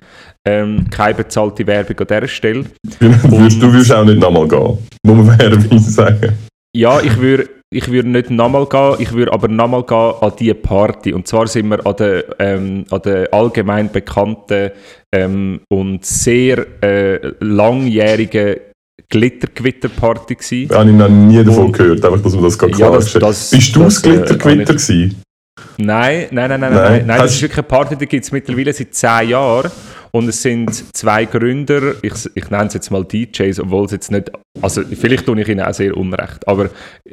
ähm, 0.45 0.89
keine 0.89 1.15
bezahlte 1.15 1.65
Werbung 1.67 1.99
an 1.99 2.07
dieser 2.07 2.27
Stelle. 2.27 2.65
Und, 2.99 3.61
du 3.61 3.73
willst 3.73 3.91
auch 3.93 4.05
nicht 4.05 4.19
nochmal 4.19 4.47
gehen, 4.47 4.77
muss 5.03 5.25
man 5.25 5.39
Werbung 5.39 5.79
sagen. 5.79 6.33
Ja, 6.75 6.99
ich 7.01 7.17
würde 7.19 7.60
ich 7.73 7.89
würde 7.89 8.09
nicht 8.09 8.29
nochmal 8.29 8.65
gehen, 8.65 8.95
ich 8.99 9.13
würde 9.13 9.31
aber 9.31 9.47
nochmal 9.47 9.83
gehen 9.83 10.13
an 10.21 10.33
diese 10.37 10.55
Party. 10.55 11.13
Und 11.13 11.27
zwar 11.27 11.47
sind 11.47 11.69
wir 11.69 11.85
an 11.85 11.95
der, 11.95 12.25
ähm, 12.39 12.85
an 12.89 13.01
der 13.01 13.33
allgemein 13.33 13.91
bekannten 13.91 14.71
ähm, 15.13 15.61
und 15.69 16.05
sehr 16.05 16.65
äh, 16.83 17.31
langjährigen 17.39 18.57
Glittergewitter-Party 19.09 20.35
gewesen. 20.35 20.67
Da 20.67 20.79
habe 20.79 20.89
ich 20.89 20.95
noch 20.95 21.09
nie 21.09 21.43
davon 21.43 21.65
und, 21.67 21.71
gehört, 21.71 22.03
einfach, 22.03 22.21
dass 22.21 22.33
man 22.33 22.43
das 22.43 22.57
gerade 22.57 22.77
ja, 22.77 22.89
das, 22.89 23.13
das, 23.13 23.51
Bist 23.51 23.75
du 23.75 23.83
das, 23.83 24.01
das 24.01 24.03
äh, 24.03 24.09
Glittergewitter 24.09 24.73
gewesen? 24.73 25.21
Nein, 25.77 26.27
nein, 26.31 26.49
nein, 26.49 26.59
nein, 26.59 26.73
nein, 26.73 26.73
nein, 26.73 27.05
nein 27.07 27.19
das 27.19 27.35
ist 27.35 27.41
wirklich 27.41 27.59
eine 27.59 27.67
Party, 27.67 27.95
die 27.95 28.07
gibt 28.07 28.25
es 28.25 28.31
mittlerweile 28.31 28.73
seit 28.73 28.93
10 28.93 29.29
Jahren. 29.29 29.71
Und 30.13 30.27
es 30.27 30.41
sind 30.41 30.95
zwei 30.95 31.23
Gründer, 31.25 31.95
ich, 32.01 32.13
ich 32.35 32.49
nenne 32.49 32.65
es 32.65 32.73
jetzt 32.73 32.91
mal 32.91 33.05
DJs, 33.05 33.61
obwohl 33.61 33.85
es 33.85 33.91
jetzt 33.91 34.11
nicht, 34.11 34.29
also 34.61 34.83
vielleicht 34.83 35.25
tue 35.25 35.39
ich 35.39 35.47
ihnen 35.47 35.61
auch 35.61 35.73
sehr 35.73 35.95
unrecht, 35.95 36.45
aber 36.47 36.69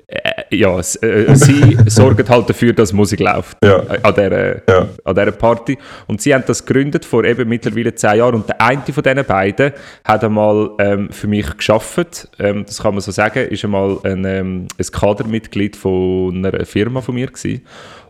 äh, 0.09 0.38
ja, 0.50 0.78
äh, 0.78 1.35
sie 1.35 1.78
sorgen 1.87 2.28
halt 2.28 2.49
dafür, 2.49 2.73
dass 2.73 2.93
Musik 2.93 3.21
läuft 3.21 3.57
ja. 3.64 3.78
äh, 3.78 4.00
an, 4.02 4.14
dieser, 4.14 4.55
ja. 4.69 4.88
an 5.05 5.14
dieser 5.14 5.33
Party. 5.33 5.78
Und 6.07 6.21
sie 6.21 6.35
haben 6.35 6.45
das 6.47 6.64
gegründet 6.64 7.05
vor 7.05 7.25
eben 7.25 7.49
mittlerweile 7.49 7.95
zehn 7.95 8.19
Jahren 8.19 8.37
und 8.37 8.49
der 8.49 8.61
eine 8.61 8.83
von 8.83 9.02
diesen 9.02 9.25
beiden 9.25 9.73
hat 10.05 10.25
einmal 10.25 10.71
ähm, 10.78 11.11
für 11.11 11.26
mich 11.26 11.57
geschafft, 11.57 12.28
ähm, 12.38 12.64
das 12.67 12.83
kann 12.83 12.95
man 12.95 13.00
so 13.00 13.11
sagen, 13.11 13.47
ist 13.49 13.64
einmal 13.64 13.99
ein, 14.05 14.25
ähm, 14.25 14.69
ein 14.78 14.87
Kadermitglied 14.93 15.76
von 15.76 16.45
einer 16.45 16.64
Firma 16.64 17.00
von 17.00 17.14
mir 17.14 17.26
gewesen. 17.26 17.62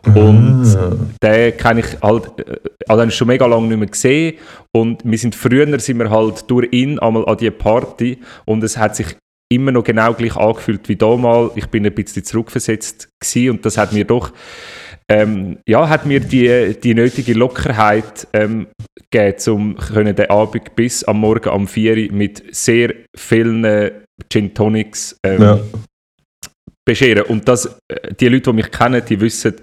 Und 0.05 0.65
ah. 0.77 0.95
den 1.21 1.57
kenne 1.57 1.81
ich 1.81 2.01
halt, 2.01 2.39
äh, 2.39 2.55
also 2.87 3.01
den 3.01 3.11
schon 3.11 3.27
mega 3.27 3.45
lange 3.45 3.67
nicht 3.67 3.77
mehr 3.77 3.87
gesehen. 3.87 4.37
Und 4.71 5.01
wir 5.03 5.17
sind 5.17 5.35
früher 5.35 5.79
sind 5.79 5.99
wir 5.99 6.09
halt 6.09 6.49
durch 6.49 6.67
ihn 6.71 6.99
einmal 6.99 7.27
an 7.27 7.37
die 7.37 7.51
Party 7.51 8.19
und 8.45 8.63
es 8.63 8.77
hat 8.77 8.95
sich 8.95 9.15
immer 9.51 9.71
noch 9.71 9.83
genau 9.83 10.13
gleich 10.13 10.35
angefühlt 10.35 10.87
wie 10.89 10.95
damals. 10.95 11.53
Ich 11.55 11.67
bin 11.67 11.85
ein 11.85 11.93
bisschen 11.93 12.23
zurückversetzt 12.23 13.09
gewesen 13.19 13.51
und 13.51 13.65
das 13.65 13.77
hat 13.77 13.93
mir 13.93 14.05
doch 14.05 14.31
ähm, 15.11 15.57
ja, 15.67 15.89
hat 15.89 16.05
mir 16.05 16.19
die, 16.19 16.79
die 16.81 16.93
nötige 16.93 17.33
Lockerheit 17.33 18.27
ähm, 18.31 18.67
gegeben, 19.09 19.51
um 19.51 19.75
können 19.75 20.15
den 20.15 20.29
Abend 20.29 20.75
bis 20.75 21.03
am 21.03 21.19
Morgen 21.19 21.49
um 21.49 21.67
4 21.67 21.97
Uhr 21.97 22.13
mit 22.13 22.43
sehr 22.55 22.93
vielen 23.17 23.91
Gin 24.31 24.53
Tonics 24.53 25.17
ähm, 25.25 25.41
ja. 25.41 25.59
bescheren. 26.85 27.23
Und 27.23 27.47
das, 27.47 27.65
äh, 27.87 28.13
die 28.19 28.27
Leute, 28.27 28.51
die 28.51 28.53
mich 28.53 28.71
kennen, 28.71 29.01
die 29.07 29.19
wissen, 29.19 29.55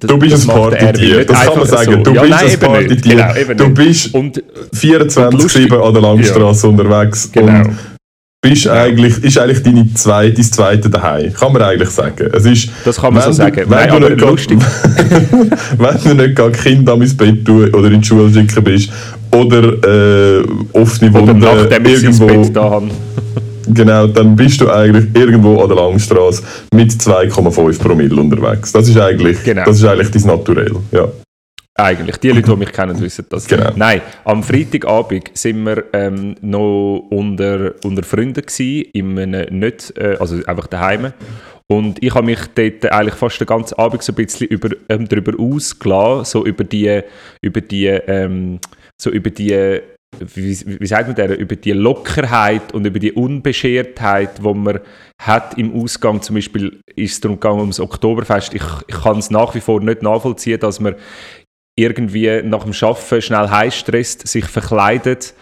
Du 0.00 0.18
bist 0.18 0.50
ein 0.50 0.56
Partytier, 0.56 1.24
das 1.24 1.44
kann 1.44 1.56
man 1.56 1.66
sagen. 1.68 1.92
So. 1.92 2.02
Du 2.02 2.10
ja, 2.12 2.22
bist 2.22 2.34
nein, 2.34 2.50
ein 2.50 2.58
Partytier. 2.58 3.34
Genau, 3.46 3.54
du 3.54 3.74
bist 3.74 4.12
24-7 4.12 5.80
an 5.80 5.92
der 5.94 6.02
Langstrasse 6.02 6.66
ja. 6.66 6.70
unterwegs. 6.72 7.30
Genau. 7.30 7.60
Und 7.60 7.78
bist 8.40 8.68
eigentlich, 8.68 9.22
ist 9.24 9.38
eigentlich 9.38 9.62
deine 9.62 9.92
zweite, 9.94 10.34
dein 10.34 10.44
zweite 10.44 10.90
daheim. 10.90 11.32
Kann 11.32 11.52
man 11.52 11.62
eigentlich 11.62 11.90
sagen. 11.90 12.30
Es 12.32 12.44
ist, 12.44 12.68
das 12.84 12.96
kann 13.00 13.12
man 13.12 13.22
so 13.22 13.30
du, 13.30 13.34
sagen. 13.34 13.64
Wenn, 13.68 13.88
nein, 13.88 14.00
du 14.00 14.08
nicht 14.08 14.20
lustig. 14.20 14.58
wenn 15.78 16.16
du 16.16 16.22
nicht 16.22 16.36
gerade 16.36 16.52
Kinder 16.52 16.94
ins 16.94 17.16
Bett 17.16 17.44
tun 17.44 17.74
oder 17.74 17.90
in 17.90 18.00
die 18.00 18.06
Schule 18.06 18.32
schicken 18.32 18.64
bist 18.64 18.90
oder 19.32 20.40
äh, 20.40 20.44
offene 20.72 21.12
Wunden 21.12 21.42
irgendwo... 21.42 22.44
Da. 22.52 22.82
Genau, 23.70 24.06
dann 24.06 24.34
bist 24.34 24.60
du 24.62 24.70
eigentlich 24.70 25.06
irgendwo 25.12 25.60
an 25.60 25.68
der 25.68 25.76
Langstrasse 25.76 26.42
mit 26.72 26.90
2,5 26.90 27.78
Promille 27.78 28.16
unterwegs. 28.16 28.72
Das 28.72 28.88
ist 28.88 28.98
eigentlich, 28.98 29.44
genau. 29.44 29.64
das 29.66 29.76
ist 29.76 29.84
eigentlich 29.84 30.10
dein 30.10 30.22
Naturell. 30.22 30.72
Ja. 30.90 31.08
Eigentlich. 31.80 32.16
Die 32.16 32.30
Leute, 32.30 32.50
die 32.50 32.56
mich 32.56 32.72
kennen, 32.72 33.00
wissen 33.00 33.24
das. 33.28 33.46
Genau. 33.46 33.70
Nein, 33.76 34.02
am 34.24 34.42
Freitagabend 34.42 35.30
sind 35.34 35.64
wir 35.64 35.84
ähm, 35.92 36.34
noch 36.40 37.06
unter, 37.10 37.74
unter 37.84 38.02
Freunden 38.02 38.42
gewesen, 38.44 38.90
in 38.92 39.16
einem 39.16 39.60
nicht, 39.60 39.96
äh, 39.96 40.16
also 40.18 40.44
einfach 40.44 40.66
daheim. 40.66 41.12
Und 41.68 42.02
ich 42.02 42.12
habe 42.14 42.26
mich 42.26 42.40
dort 42.54 42.90
eigentlich 42.90 43.14
fast 43.14 43.40
den 43.40 43.46
ganzen 43.46 43.78
Abend 43.78 44.02
so 44.02 44.12
ein 44.12 44.16
bisschen 44.16 44.48
über, 44.48 44.70
ähm, 44.88 45.06
darüber 45.06 45.38
ausgelassen, 45.40 46.24
so 46.24 46.44
über 46.44 46.64
die, 46.64 47.00
über 47.42 47.60
die, 47.60 47.86
ähm, 47.86 48.58
so 49.00 49.10
über 49.10 49.30
die 49.30 49.80
wie, 50.18 50.80
wie 50.80 50.86
sagt 50.86 51.06
man 51.06 51.16
der, 51.16 51.38
über 51.38 51.54
die 51.54 51.72
Lockerheit 51.72 52.72
und 52.72 52.86
über 52.86 52.98
die 52.98 53.12
Unbeschertheit, 53.12 54.38
die 54.38 54.54
man 54.54 54.80
hat 55.20 55.58
im 55.58 55.74
Ausgang. 55.74 56.22
Zum 56.22 56.34
Beispiel 56.34 56.80
ist 56.96 57.12
es 57.12 57.20
darum 57.20 57.38
gegangen, 57.38 57.60
ums 57.60 57.78
Oktoberfest. 57.78 58.54
Ich, 58.54 58.62
ich 58.86 59.02
kann 59.02 59.18
es 59.18 59.30
nach 59.30 59.54
wie 59.54 59.60
vor 59.60 59.80
nicht 59.80 60.02
nachvollziehen, 60.02 60.58
dass 60.58 60.80
man 60.80 60.94
irgendwie 61.78 62.42
nach 62.42 62.64
dem 62.64 62.72
Arbeiten 62.72 63.22
schnell 63.22 63.48
heimstresst, 63.48 64.26
sich 64.26 64.44
verkleidet 64.44 65.34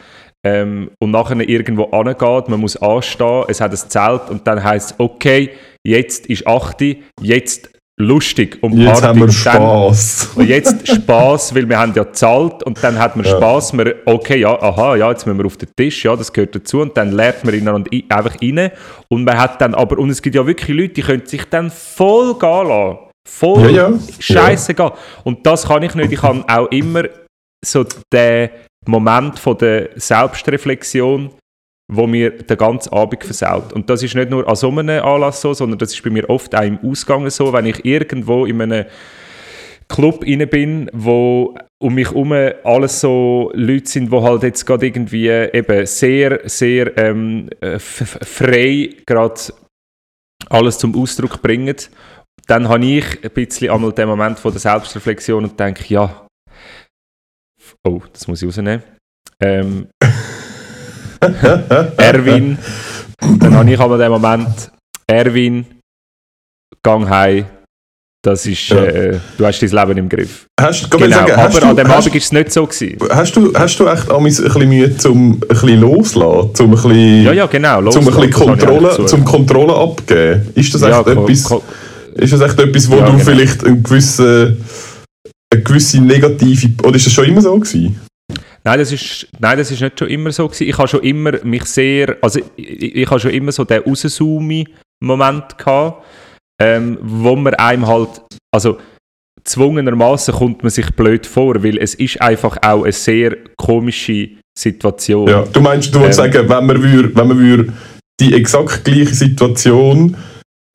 ähm, 0.44 0.90
und 1.00 1.10
nachher 1.10 1.40
irgendwo 1.40 1.84
angeht. 1.84 2.48
Man 2.48 2.60
muss 2.60 2.76
anstehen, 2.76 3.44
es 3.48 3.60
hat 3.60 3.72
ein 3.72 3.76
Zelt 3.76 4.30
und 4.30 4.46
dann 4.46 4.62
heißt 4.62 4.90
es, 4.90 5.00
okay, 5.00 5.50
jetzt 5.82 6.26
ist 6.26 6.46
8 6.46 6.82
jetzt 7.20 7.70
lustig 7.98 8.58
und 8.60 8.76
Jetzt 8.76 9.02
haben 9.02 9.20
wir 9.20 9.32
Spaß. 9.32 10.32
Und 10.36 10.46
jetzt 10.46 10.86
Spaß, 10.86 11.54
weil 11.54 11.66
wir 11.66 11.78
haben 11.78 11.94
ja 11.96 12.04
gezahlt 12.04 12.62
und 12.64 12.82
dann 12.84 12.98
hat 12.98 13.16
man 13.16 13.24
ja. 13.24 13.34
Spaß. 13.34 13.72
Man, 13.72 13.90
okay, 14.04 14.40
ja, 14.40 14.50
aha, 14.60 14.96
ja, 14.96 15.10
jetzt 15.10 15.26
müssen 15.26 15.38
wir 15.38 15.46
auf 15.46 15.56
den 15.56 15.70
Tisch, 15.74 16.04
ja, 16.04 16.14
das 16.14 16.30
gehört 16.30 16.54
dazu 16.54 16.82
und 16.82 16.94
dann 16.94 17.12
lernt 17.12 17.42
man 17.44 17.54
ihn 17.54 17.66
einfach 18.10 18.36
rein 18.42 18.70
und 19.08 19.24
man 19.24 19.38
hat 19.38 19.62
dann 19.62 19.74
aber, 19.74 19.98
und 19.98 20.10
es 20.10 20.20
gibt 20.20 20.36
ja 20.36 20.46
wirklich 20.46 20.76
Leute, 20.76 20.92
die 20.92 21.00
können 21.00 21.24
sich 21.24 21.44
dann 21.46 21.70
voll 21.70 22.38
gehen 22.38 22.68
lassen. 22.68 23.05
Voll 23.26 23.74
ja, 23.74 23.90
ja. 23.90 23.98
scheißegal. 24.18 24.92
Ja. 24.94 25.22
Und 25.24 25.44
das 25.46 25.66
kann 25.66 25.82
ich 25.82 25.94
nicht. 25.94 26.12
Ich 26.12 26.22
habe 26.22 26.44
auch 26.48 26.70
immer 26.70 27.04
so 27.64 27.84
den 28.12 28.50
Moment 28.86 29.38
von 29.38 29.58
der 29.58 29.90
Selbstreflexion 29.96 31.30
wo 31.88 32.06
mir 32.06 32.30
den 32.30 32.56
ganzen 32.56 32.92
Abend 32.92 33.22
versaut. 33.22 33.72
Und 33.72 33.88
das 33.88 34.02
ist 34.02 34.14
nicht 34.14 34.30
nur 34.30 34.48
an 34.48 34.56
so 34.56 34.70
einem 34.70 35.02
Anlass 35.04 35.40
so, 35.40 35.54
sondern 35.54 35.78
das 35.78 35.92
ist 35.92 36.02
bei 36.02 36.10
mir 36.10 36.28
oft 36.28 36.54
auch 36.54 36.62
im 36.62 36.78
Ausgang 36.80 37.28
so, 37.30 37.52
wenn 37.52 37.66
ich 37.66 37.84
irgendwo 37.84 38.44
in 38.44 38.60
einem 38.60 38.86
Club 39.88 40.24
inne 40.24 40.48
bin, 40.48 40.90
wo 40.92 41.54
um 41.78 41.94
mich 41.94 42.08
herum 42.08 42.32
alles 42.64 43.00
so 43.00 43.52
Leute 43.54 43.88
sind, 43.88 44.12
die 44.12 44.20
halt 44.20 44.42
jetzt 44.42 44.66
gerade 44.66 44.86
irgendwie 44.86 45.28
eben 45.28 45.86
sehr, 45.86 46.40
sehr 46.44 46.96
ähm, 46.98 47.48
äh, 47.60 47.78
frei 47.78 48.90
gerade 49.06 49.40
alles 50.48 50.78
zum 50.78 51.00
Ausdruck 51.00 51.40
bringen, 51.40 51.76
dann 52.46 52.68
habe 52.68 52.84
ich 52.84 53.24
ein 53.24 53.30
bisschen 53.30 53.70
einmal 53.70 53.92
den 53.92 54.08
Moment 54.08 54.38
von 54.38 54.52
der 54.52 54.60
Selbstreflexion 54.60 55.44
und 55.44 55.58
denke, 55.58 55.84
ja, 55.88 56.26
oh, 57.86 58.00
das 58.12 58.28
muss 58.28 58.40
ich 58.42 58.48
rausnehmen. 58.48 58.82
Ähm, 59.40 59.88
Erwin. 61.96 62.58
Dann 63.38 63.54
habe 63.54 63.70
ich 63.70 63.80
aber 63.80 63.98
den 63.98 64.12
Moment, 64.12 64.70
Erwin, 65.06 65.66
gang 66.82 67.08
heim. 67.08 67.46
Das 68.22 68.44
ist, 68.44 68.68
ja. 68.70 68.82
äh, 68.82 69.20
du 69.38 69.46
hast 69.46 69.62
dein 69.62 69.70
Leben 69.70 69.98
im 69.98 70.08
Griff. 70.08 70.46
Hast, 70.60 70.90
genau, 70.90 71.08
sagen, 71.16 71.32
aber 71.32 71.60
du, 71.60 71.66
an 71.66 71.76
dem 71.76 71.86
Abend 71.86 72.06
war 72.06 72.16
es 72.16 72.32
nicht 72.32 72.52
so. 72.52 72.66
Gewesen. 72.66 72.98
Hast 73.08 73.36
du, 73.36 73.52
hast 73.54 73.78
du 73.78 73.86
echt 73.86 74.10
ein 74.10 74.24
bisschen 74.24 74.68
Mühe, 74.68 74.96
zum 74.96 75.34
ein 75.34 75.40
bisschen 75.40 75.80
loslassen? 75.80 76.54
Zum 76.54 76.66
ein 76.66 76.70
bisschen, 76.72 77.22
ja, 77.22 77.32
ja, 77.32 77.46
genau. 77.46 77.88
Zum, 77.88 78.08
ein 78.08 78.14
bisschen 78.14 78.32
Kontrolle, 78.32 79.06
zum 79.06 79.24
Kontrolle 79.24 79.76
abgeben? 79.76 80.48
Ist 80.56 80.74
das 80.74 80.82
echt 80.82 80.90
ja, 80.90 81.00
etwas... 81.02 81.44
Ko 81.44 81.62
ist 82.18 82.32
das 82.32 82.40
echt 82.40 82.58
etwas, 82.58 82.90
wo 82.90 82.96
ja, 82.96 83.06
du 83.06 83.12
genau. 83.12 83.24
vielleicht 83.24 83.64
einen 83.64 83.82
gewissen, 83.82 84.64
eine 85.52 85.62
gewisse 85.62 86.00
negative, 86.00 86.82
oder 86.82 86.96
ist 86.96 87.06
das 87.06 87.12
schon 87.12 87.26
immer 87.26 87.40
so 87.40 87.58
gewesen? 87.58 88.00
Nein, 88.64 88.78
das 88.80 88.90
ist, 88.90 89.28
nein, 89.38 89.58
das 89.58 89.70
ist 89.70 89.80
nicht 89.80 89.98
schon 89.98 90.08
immer 90.08 90.32
so 90.32 90.48
gewesen. 90.48 90.68
Ich 90.68 90.76
habe 90.76 90.88
schon 90.88 91.02
immer 91.02 91.32
mich 91.44 91.64
sehr, 91.66 92.16
also 92.20 92.40
ich, 92.56 92.96
ich 92.96 93.08
habe 93.08 93.20
schon 93.20 93.30
immer 93.30 93.52
so 93.52 93.64
den 93.64 93.82
Rauszooming-Moment 93.82 95.56
gehabt, 95.56 96.04
ähm, 96.60 96.98
wo 97.00 97.36
man 97.36 97.54
einem 97.54 97.86
halt, 97.86 98.22
also 98.52 98.78
zwungenermaßen 99.44 100.34
kommt 100.34 100.62
man 100.64 100.70
sich 100.70 100.90
blöd 100.90 101.26
vor, 101.26 101.62
weil 101.62 101.78
es 101.78 101.94
ist 101.94 102.20
einfach 102.20 102.56
auch 102.62 102.82
eine 102.82 102.92
sehr 102.92 103.36
komische 103.56 104.30
Situation. 104.58 105.28
Ja, 105.28 105.42
du 105.42 105.60
meinst, 105.60 105.94
du 105.94 106.00
willst 106.00 106.18
ähm, 106.18 106.32
sagen, 106.32 106.48
wenn 106.48 106.66
man, 106.66 106.82
würd, 106.82 107.14
wenn 107.14 107.28
man 107.28 107.38
würd 107.38 107.72
die 108.18 108.34
exakt 108.34 108.84
gleiche 108.84 109.14
Situation 109.14 110.16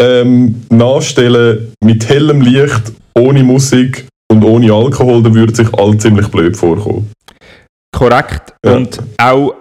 ähm, 0.02 0.64
nachstellen 0.70 1.74
mit 1.84 2.10
hellem 2.10 2.42
Licht, 2.42 2.92
ohne 3.16 3.44
Musik 3.44 4.08
und 4.32 4.44
ohne 4.44 4.74
Alkohol, 4.74 5.22
dann 5.22 5.36
würde 5.36 5.56
sich 5.56 5.72
all 5.74 5.96
ziemlich 5.98 6.28
blöd 6.30 6.58
vorkommen. 6.58 7.12
Korrekt. 7.96 8.54
Ja. 8.66 8.78
Und 8.78 9.00
auch, 9.18 9.54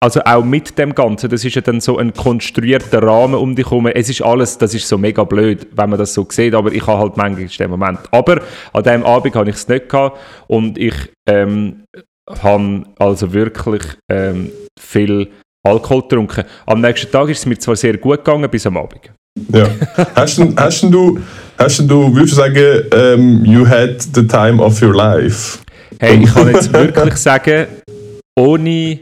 also 0.00 0.20
auch 0.24 0.44
mit 0.44 0.78
dem 0.78 0.94
Ganzen, 0.94 1.30
das 1.30 1.44
ist 1.44 1.54
ja 1.54 1.62
dann 1.62 1.80
so 1.80 1.98
ein 1.98 2.12
konstruierter 2.12 3.02
Rahmen 3.02 3.34
um 3.34 3.56
dich 3.56 3.66
herum. 3.66 3.86
Es 3.86 4.08
ist 4.08 4.22
alles, 4.22 4.56
das 4.58 4.74
ist 4.74 4.86
so 4.86 4.98
mega 4.98 5.24
blöd, 5.24 5.66
wenn 5.74 5.90
man 5.90 5.98
das 5.98 6.14
so 6.14 6.26
sieht, 6.30 6.54
aber 6.54 6.72
ich 6.72 6.86
habe 6.86 7.00
halt 7.00 7.16
manchmal 7.16 7.46
den 7.46 7.70
Moment. 7.70 8.00
Aber 8.12 8.40
an 8.72 8.82
diesem 8.82 9.04
Abend 9.04 9.34
habe 9.34 9.50
ich 9.50 9.56
es 9.56 9.66
nicht 9.68 9.88
gehabt 9.88 10.18
und 10.46 10.78
ich 10.78 10.94
ähm, 11.28 11.84
habe 12.28 12.84
also 12.98 13.32
wirklich 13.32 13.82
ähm, 14.10 14.52
viel 14.78 15.28
Alkohol 15.64 16.02
getrunken. 16.02 16.44
Am 16.66 16.80
nächsten 16.80 17.10
Tag 17.10 17.28
ist 17.30 17.38
es 17.38 17.46
mir 17.46 17.58
zwar 17.58 17.76
sehr 17.76 17.96
gut 17.96 18.24
gegangen, 18.24 18.50
bis 18.50 18.66
am 18.66 18.76
Abend. 18.76 19.12
Ja. 19.52 19.68
hast, 20.14 20.38
du, 20.38 20.54
hast 20.56 20.82
du, 20.82 21.20
hast 21.58 21.78
du, 21.80 22.14
würdest 22.14 22.32
du 22.32 22.36
sagen, 22.36 22.82
um, 22.92 22.98
ähm, 22.98 23.44
you 23.44 23.66
had 23.66 24.00
the 24.14 24.26
time 24.26 24.62
of 24.62 24.80
your 24.82 24.94
life? 24.94 25.58
Hey, 25.98 26.22
ich 26.22 26.32
kann 26.32 26.52
jetzt 26.52 26.72
wirklich 26.72 27.16
sagen, 27.16 27.66
ohne, 28.38 29.00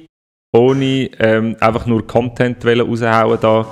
ohne 0.54 1.10
ähm, 1.18 1.56
einfach 1.60 1.86
nur 1.86 2.06
Content 2.06 2.64
raushauen 2.64 3.38
da, 3.40 3.66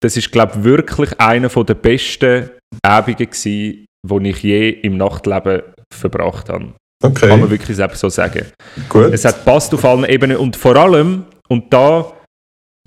das 0.00 0.16
ist 0.16 0.30
glaube 0.30 0.52
ich 0.58 0.64
wirklich 0.64 1.18
einer 1.20 1.48
der 1.48 1.74
besten 1.74 2.50
Abende 2.82 3.26
die 3.26 4.28
ich 4.28 4.42
je 4.42 4.70
im 4.70 4.96
Nachtleben 4.96 5.62
verbracht 5.92 6.48
habe. 6.48 6.74
Okay. 7.02 7.28
Kann 7.28 7.40
man 7.40 7.50
wirklich 7.50 7.76
so 7.94 8.08
sagen. 8.08 8.46
Gut. 8.88 9.12
Es 9.12 9.24
hat 9.24 9.44
passt 9.44 9.72
auf 9.72 9.84
allen 9.84 10.04
Ebenen 10.04 10.36
und 10.36 10.56
vor 10.56 10.76
allem, 10.76 11.24
und 11.48 11.72
da 11.72 12.12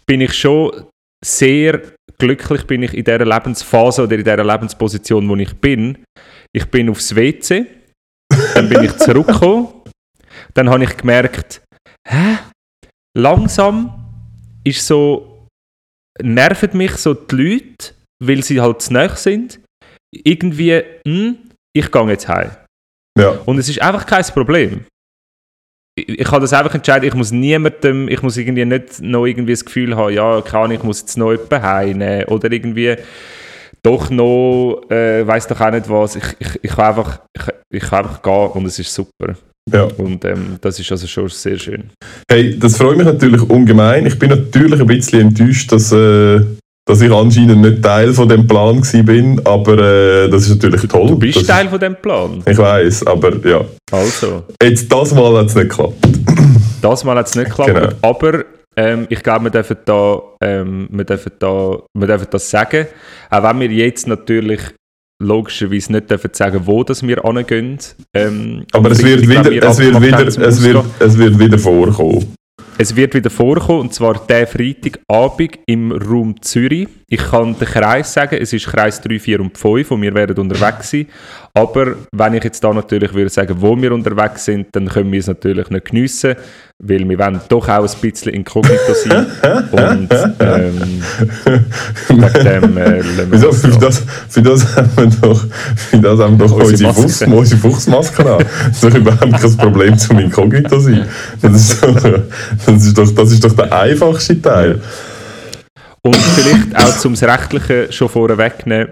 bin 0.05 0.21
ich 0.21 0.33
schon 0.33 0.71
sehr 1.24 1.81
glücklich 2.21 2.65
bin 2.65 2.83
ich 2.83 2.93
in 2.93 3.03
dieser 3.03 3.25
Lebensphase 3.25 4.03
oder 4.03 4.15
in 4.15 4.23
dieser 4.23 4.43
Lebensposition, 4.43 5.27
wo 5.27 5.35
ich 5.35 5.53
bin. 5.55 5.97
Ich 6.53 6.65
bin 6.67 6.89
aufs 6.89 7.15
WC 7.15 7.65
dann 8.53 8.69
bin 8.69 8.83
ich 8.83 8.95
zurückgekommen. 8.97 9.69
Dann 10.53 10.69
habe 10.69 10.83
ich 10.83 10.97
gemerkt, 10.97 11.61
hä? 12.07 12.37
Langsam 13.17 13.93
ist 14.63 14.85
so, 14.85 15.47
nerven 16.21 16.77
mich 16.77 16.93
so 16.93 17.13
die 17.13 17.35
Leute, 17.35 17.93
weil 18.23 18.43
sie 18.43 18.61
halt 18.61 18.81
zu 18.81 18.93
nahe 18.93 19.15
sind. 19.15 19.59
Irgendwie, 20.13 20.81
hm, 21.05 21.37
ich 21.73 21.91
gehe 21.91 22.09
jetzt 22.09 22.27
heim. 22.27 22.51
Ja. 23.17 23.31
Und 23.45 23.57
es 23.57 23.69
ist 23.69 23.81
einfach 23.81 24.05
kein 24.05 24.24
Problem. 24.25 24.85
Ich, 25.95 26.23
kann 26.23 26.41
das 26.41 26.53
einfach 26.53 26.73
entscheiden, 26.73 27.07
ich 27.07 27.15
muss 27.15 27.31
niemandem, 27.31 28.07
ich 28.07 28.21
muss 28.21 28.37
irgendwie 28.37 28.65
nicht 28.65 29.01
noch 29.01 29.25
irgendwie 29.25 29.51
das 29.51 29.65
Gefühl 29.65 29.95
haben, 29.97 30.13
ja, 30.13 30.41
kann 30.41 30.71
ich 30.71 30.83
muss 30.83 31.01
jetzt 31.01 31.17
noch 31.17 31.31
jemanden 31.31 31.61
heimnehmen 31.61 32.25
oder 32.25 32.49
irgendwie 32.51 32.95
doch 33.83 34.09
noch, 34.09 34.83
äh, 34.89 35.25
weiß 35.25 35.47
doch 35.47 35.59
auch 35.59 35.71
nicht 35.71 35.89
was. 35.89 36.15
Ich, 36.15 36.23
ich, 36.39 36.59
ich, 36.63 36.71
kann 36.71 36.85
einfach, 36.85 37.19
ich, 37.35 37.43
ich 37.71 37.83
kann 37.83 38.05
einfach 38.05 38.21
gehen 38.21 38.51
und 38.53 38.65
es 38.65 38.79
ist 38.79 38.93
super. 38.93 39.35
Ja. 39.71 39.83
Und 39.83 40.25
ähm, 40.25 40.57
das 40.61 40.79
ist 40.79 40.91
also 40.91 41.07
schon 41.07 41.29
sehr 41.29 41.57
schön. 41.57 41.91
Hey, 42.29 42.57
das 42.57 42.77
freut 42.77 42.97
mich 42.97 43.05
natürlich 43.05 43.41
ungemein. 43.41 44.05
Ich 44.05 44.17
bin 44.17 44.29
natürlich 44.29 44.79
ein 44.79 44.87
bisschen 44.87 45.27
enttäuscht, 45.27 45.71
dass, 45.71 45.91
äh, 45.91 46.41
dass 46.85 47.01
ich 47.01 47.11
anscheinend 47.11 47.61
nicht 47.61 47.83
Teil 47.83 48.13
von 48.13 48.27
dem 48.27 48.48
Plan 48.48 48.81
bin, 49.05 49.39
aber 49.46 49.77
äh, 49.77 50.29
das 50.29 50.44
ist 50.44 50.61
natürlich 50.61 50.89
toll. 50.89 51.07
Du 51.07 51.20
bist 51.20 51.37
das 51.37 51.48
Teil 51.48 51.70
von 51.70 51.79
dem 51.79 51.96
Plan. 51.96 52.44
Ich 52.46 52.57
weiß, 52.57 53.05
aber 53.07 53.33
ja. 53.48 53.63
Also. 53.91 54.44
Jetzt 54.61 54.91
das 54.91 55.13
Mal 55.13 55.37
hat 55.37 55.48
es 55.48 55.55
nicht 55.55 55.70
geklappt. 55.70 55.96
Das 56.81 57.03
Mal 57.03 57.15
hat 57.15 57.27
es 57.27 57.35
nicht 57.35 57.50
geklappt, 57.50 57.75
genau. 57.75 57.89
aber 58.01 58.44
ähm, 58.75 59.05
ich 59.09 59.22
glaube, 59.22 59.46
wir 59.46 59.51
dürfen, 59.51 59.77
da, 59.85 60.20
ähm, 60.41 60.87
wir, 60.89 61.05
dürfen 61.05 61.31
da, 61.37 61.77
wir 61.94 62.07
dürfen 62.07 62.27
das 62.31 62.50
sagen. 62.50 62.87
Auch 63.29 63.44
wenn 63.44 63.59
wir 63.59 63.70
jetzt 63.70 64.07
natürlich 64.07 64.61
logischerweise 65.22 65.91
nicht 65.91 66.09
dürfen 66.09 66.31
sagen, 66.33 66.61
wo 66.65 66.83
das 66.83 67.05
wir 67.05 67.24
angehen. 67.24 67.77
Ähm, 68.15 68.65
Aber 68.72 68.91
es 68.91 69.03
wird, 69.03 69.27
wieder, 69.27 69.51
es, 69.51 69.77
wird 69.77 70.01
wieder, 70.01 70.27
es, 70.27 70.63
wird, 70.63 70.85
es 71.00 71.17
wird 71.17 71.37
wieder 71.37 71.59
vorkommen. 71.59 72.33
Es 72.81 72.96
wird 72.96 73.13
wieder 73.13 73.29
vorkommen, 73.29 73.81
und 73.81 73.94
zwar 73.94 74.25
der 74.25 74.48
Freitagabend 74.48 75.59
im 75.67 75.91
Raum 75.91 76.41
Zürich. 76.41 76.87
Ich 77.09 77.20
kann 77.20 77.55
den 77.55 77.67
Kreis 77.67 78.11
sagen, 78.11 78.39
es 78.41 78.53
ist 78.53 78.65
Kreis 78.65 79.00
3, 79.01 79.20
4 79.20 79.39
und 79.39 79.55
5 79.55 79.91
und 79.91 80.01
wir 80.01 80.15
werden 80.15 80.35
unterwegs 80.39 80.89
sein. 80.89 81.05
Aber 81.53 81.96
wenn 82.11 82.33
ich 82.33 82.44
jetzt 82.44 82.63
da 82.63 82.74
natürlich 82.74 83.13
würde 83.13 83.29
sagen, 83.29 83.55
wo 83.59 83.79
wir 83.79 83.91
unterwegs 83.91 84.46
sind, 84.46 84.70
dann 84.72 84.87
können 84.87 85.11
wir 85.11 85.20
es 85.20 85.27
natürlich 85.27 85.70
nicht 85.70 85.85
geniessen, 85.85 86.35
weil 86.83 87.07
wir 87.07 87.20
wollen 87.20 87.39
doch 87.48 87.70
auch 87.70 87.83
ein 87.83 88.01
bisschen 88.01 88.33
inkognito 88.33 88.94
sein. 89.05 89.27
und 89.72 90.09
ähm, 90.39 91.03
dem 92.09 92.77
äh, 92.77 93.03
Wieso, 93.29 93.51
für, 93.51 93.70
das, 93.77 94.01
für 94.29 94.41
das 94.41 94.75
haben 94.75 94.89
wir 94.96 95.05
doch, 95.22 95.46
für 95.75 96.00
das 96.00 96.20
haben 96.20 96.39
wir 96.39 96.48
doch 96.48 96.55
unsere, 96.55 96.94
Fuchs, 96.94 97.22
unsere 97.22 97.61
Fuchsmaske 97.61 98.33
an. 98.33 98.39
Das 98.39 98.72
ist 98.72 98.83
doch 98.83 98.96
überhaupt 98.96 99.41
kein 99.41 99.57
Problem 99.57 99.98
zum 99.98 100.20
inkognito 100.20 100.79
sein. 100.79 101.07
Das 101.41 101.53
ist 101.53 101.83
doch, 101.83 101.94
das 102.65 102.85
ist 102.85 102.98
doch, 102.98 103.11
das 103.11 103.31
ist 103.31 103.44
doch 103.44 103.53
der 103.53 103.72
einfachste 103.72 104.41
Teil. 104.41 104.81
Und 106.03 106.15
vielleicht 106.15 106.75
auch 106.75 106.98
zum 106.98 107.13
Rechtliche 107.13 107.91
schon 107.91 108.09
vorwegnehmen, 108.09 108.91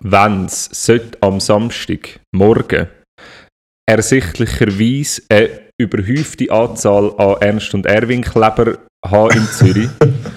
wenn 0.00 0.46
es 0.46 0.90
am 1.20 1.40
Samstag 1.40 2.20
morgen 2.32 2.86
ersichtlicherweise 3.86 5.22
eine 5.28 5.65
überhäufte 5.78 6.50
Anzahl 6.50 7.12
an 7.18 7.36
Ernst- 7.40 7.74
und 7.74 7.86
Erwin-Kleber 7.86 8.78
haben 9.04 9.36
in 9.36 9.46
Zürich, 9.46 9.88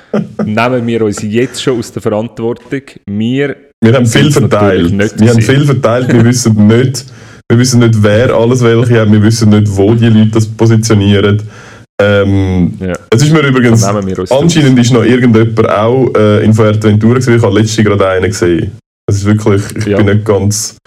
nehmen 0.45 0.85
wir 0.85 1.05
uns 1.05 1.21
jetzt 1.21 1.61
schon 1.61 1.79
aus 1.79 1.91
der 1.91 2.01
Verantwortung. 2.01 2.81
Wir, 3.09 3.55
wir 3.81 3.93
haben 3.93 4.05
viel 4.05 4.31
verteilt. 4.31 4.91
Wir 5.19 5.29
haben 5.29 5.41
viel 5.41 5.65
verteilt, 5.65 6.11
wir 6.11 6.25
wissen 6.25 6.67
nicht, 6.67 7.05
wir 7.49 7.57
wissen 7.57 7.79
nicht, 7.79 8.03
wer 8.03 8.33
alles 8.33 8.61
welche 8.61 9.01
hat, 9.01 9.11
wir 9.11 9.23
wissen 9.23 9.49
nicht, 9.49 9.65
wo 9.69 9.93
die 9.95 10.09
Leute 10.09 10.31
das 10.31 10.45
positionieren. 10.45 11.41
Ähm, 12.01 12.73
ja. 12.79 12.93
Es 13.09 13.23
ist 13.23 13.31
mir 13.31 13.41
übrigens, 13.41 13.83
anscheinend 13.83 14.79
ist 14.79 14.93
noch 14.93 15.03
irgendjemand 15.03 15.69
auch 15.69 16.13
äh, 16.15 16.45
in 16.45 16.53
Fuerteventura 16.53 17.15
gesehen, 17.15 17.37
ich 17.37 17.43
habe 17.43 17.59
letztens 17.59 17.87
gerade 17.87 18.07
einen 18.07 18.29
gesehen. 18.29 18.71
Es 19.09 19.17
ist 19.17 19.25
wirklich, 19.25 19.63
ich 19.75 19.85
ja. 19.85 19.97
bin 19.97 20.05
nicht 20.05 20.23
ganz, 20.23 20.77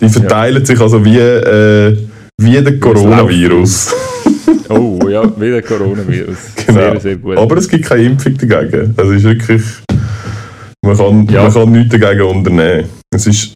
die 0.00 0.08
verteilen 0.08 0.60
ja. 0.60 0.66
sich 0.66 0.80
also 0.80 1.04
wie, 1.04 1.18
äh, 1.18 1.96
wie 2.40 2.62
der 2.62 2.78
Coronavirus. 2.78 3.94
oh 4.68 4.98
ja, 5.08 5.22
wie 5.38 5.50
der 5.50 5.62
Coronavirus. 5.62 6.38
Genau. 6.66 6.80
Sehr, 6.80 7.00
sehr 7.00 7.16
gut. 7.16 7.38
Aber 7.38 7.56
es 7.56 7.66
gibt 7.66 7.86
keine 7.86 8.02
Impfung 8.02 8.36
dagegen. 8.36 8.94
Es 8.96 9.08
ist 9.08 9.22
wirklich, 9.24 9.62
man 10.84 10.96
kann, 10.96 11.24
man 11.24 11.52
kann 11.52 11.72
nichts 11.72 11.98
dagegen 11.98 12.22
unternehmen. 12.22 12.88
Es 13.14 13.26
ist, 13.26 13.54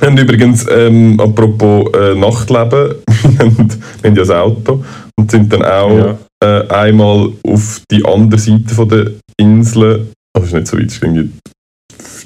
und 0.00 0.20
übrigens, 0.20 0.64
ähm, 0.70 1.18
apropos 1.18 1.92
äh, 1.94 2.14
Nachtleben, 2.14 2.94
wir 3.22 3.38
haben, 3.40 3.68
ja 4.04 4.10
das 4.10 4.30
Auto 4.30 4.84
und 5.18 5.30
sind 5.30 5.52
dann 5.52 5.64
auch 5.64 5.98
ja. 5.98 6.18
äh, 6.44 6.68
einmal 6.68 7.32
auf 7.42 7.82
die 7.90 8.04
andere 8.04 8.40
Seite 8.40 8.72
von 8.72 8.88
der 8.88 9.10
Insel, 9.36 10.06
also 10.32 10.46
ist 10.46 10.54
nicht 10.54 10.66
so 10.68 10.78
weit, 10.78 10.86
es 10.86 10.94
ist 10.94 11.02
irgendwie 11.02 11.30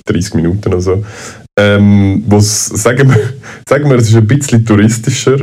30 0.05 0.35
Minuten 0.35 0.69
oder 0.69 0.81
so, 0.83 1.03
ähm, 1.59 2.23
wo 2.27 2.39
sagen 2.41 3.09
wir, 3.09 3.33
sagen 3.67 3.89
wir, 3.89 3.97
es 3.97 4.11
ist 4.11 4.17
ein 4.17 4.27
bisschen 4.27 4.67
touristischer, 4.67 5.39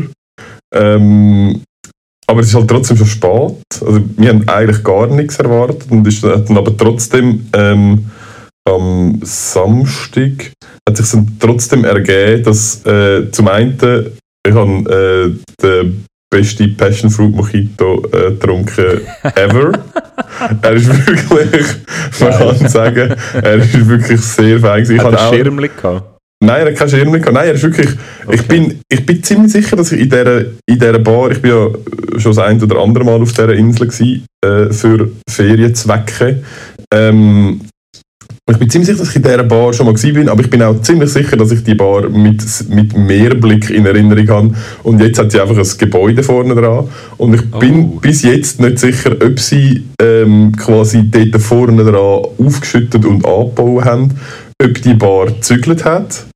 ähm, 0.73 1.61
aber 2.27 2.41
es 2.41 2.47
ist 2.47 2.55
halt 2.55 2.67
trotzdem 2.67 2.97
schon 2.97 3.07
spät. 3.07 3.55
Also 3.81 4.01
wir 4.17 4.29
haben 4.29 4.47
eigentlich 4.47 4.83
gar 4.83 5.07
nichts 5.07 5.37
erwartet 5.37 5.89
und 5.89 6.07
ist 6.07 6.23
dann 6.23 6.57
aber 6.57 6.77
trotzdem 6.77 7.47
ähm, 7.53 8.05
am 8.67 9.19
Samstag 9.23 10.51
hat 10.87 10.97
sich 10.97 11.09
dann 11.09 11.37
trotzdem 11.39 11.85
ergeben, 11.85 12.43
dass 12.43 12.85
äh, 12.85 13.31
zum 13.31 13.47
einen 13.47 13.77
ich 14.47 14.53
habe 14.53 15.35
äh, 15.35 15.61
den 15.61 16.05
beste 16.29 16.67
Passion 16.69 17.09
Fruit 17.09 17.35
Mojito 17.35 18.03
äh, 18.11 18.31
getrunken 18.31 19.01
ever. 19.35 19.71
er 20.61 20.73
ist 20.73 20.87
wirklich, 20.87 21.65
man 22.19 22.31
kann 22.31 22.69
sagen, 22.69 23.15
er 23.33 23.55
ist 23.55 23.87
wirklich 23.87 24.21
sehr 24.21 24.59
fein. 24.59 24.89
Ich 24.89 24.99
hat 24.99 25.13
er 25.13 25.33
Schirm 25.33 25.57
gehabt? 25.57 26.08
Nein, 26.41 26.61
er 26.61 26.71
hat 26.71 26.75
keinen 26.77 26.89
Schirm 26.89 27.11
gehabt. 27.11 27.33
Nein, 27.33 27.47
er 27.47 27.53
ist 27.53 27.63
wirklich, 27.63 27.89
okay. 28.25 28.35
ich, 28.35 28.47
bin, 28.47 28.79
ich 28.87 29.05
bin 29.05 29.21
ziemlich 29.21 29.51
sicher, 29.51 29.75
dass 29.75 29.91
ich 29.91 29.99
in 29.99 30.09
dieser, 30.09 30.39
in 30.39 30.79
dieser 30.79 30.99
Bar, 30.99 31.31
ich 31.31 31.41
bin 31.41 31.51
ja 31.51 31.67
schon 32.17 32.31
das 32.31 32.37
ein 32.37 32.63
oder 32.63 32.79
andere 32.79 33.03
Mal 33.03 33.21
auf 33.21 33.33
dieser 33.33 33.53
Insel 33.53 33.87
gewesen, 33.87 34.25
äh, 34.45 34.71
für 34.71 35.09
Ferienzwecke. 35.29 36.41
Ähm, 36.93 37.59
ich 38.49 38.57
bin 38.57 38.69
ziemlich 38.69 38.87
sicher, 38.87 38.99
dass 38.99 39.09
ich 39.09 39.17
in 39.17 39.23
dieser 39.23 39.43
Bar 39.43 39.73
schon 39.73 39.85
mal 39.85 39.93
war, 39.93 40.31
aber 40.31 40.41
ich 40.41 40.49
bin 40.49 40.63
auch 40.63 40.81
ziemlich 40.81 41.11
sicher, 41.11 41.35
dass 41.35 41.51
ich 41.51 41.63
die 41.63 41.75
Bar 41.75 42.09
mit, 42.09 42.41
mit 42.69 42.97
Mehrblick 42.97 43.69
in 43.69 43.85
Erinnerung 43.85 44.29
habe. 44.29 44.55
Und 44.83 45.01
jetzt 45.01 45.19
hat 45.19 45.31
sie 45.31 45.41
einfach 45.41 45.57
ein 45.57 45.77
Gebäude 45.77 46.23
vorne 46.23 46.55
dran. 46.55 46.87
Und 47.17 47.35
ich 47.35 47.41
oh. 47.51 47.59
bin 47.59 47.99
bis 47.99 48.23
jetzt 48.23 48.61
nicht 48.61 48.79
sicher, 48.79 49.11
ob 49.23 49.39
sie 49.39 49.83
ähm, 50.01 50.53
quasi 50.55 51.11
dort 51.11 51.41
vorne 51.41 51.83
dran 51.83 52.23
aufgeschüttet 52.39 53.05
und 53.05 53.25
angebaut 53.25 53.85
haben, 53.85 54.19
ob 54.63 54.81
die 54.81 54.93
Bar 54.93 55.27
gezügelt 55.27 55.85
hat 55.85 56.28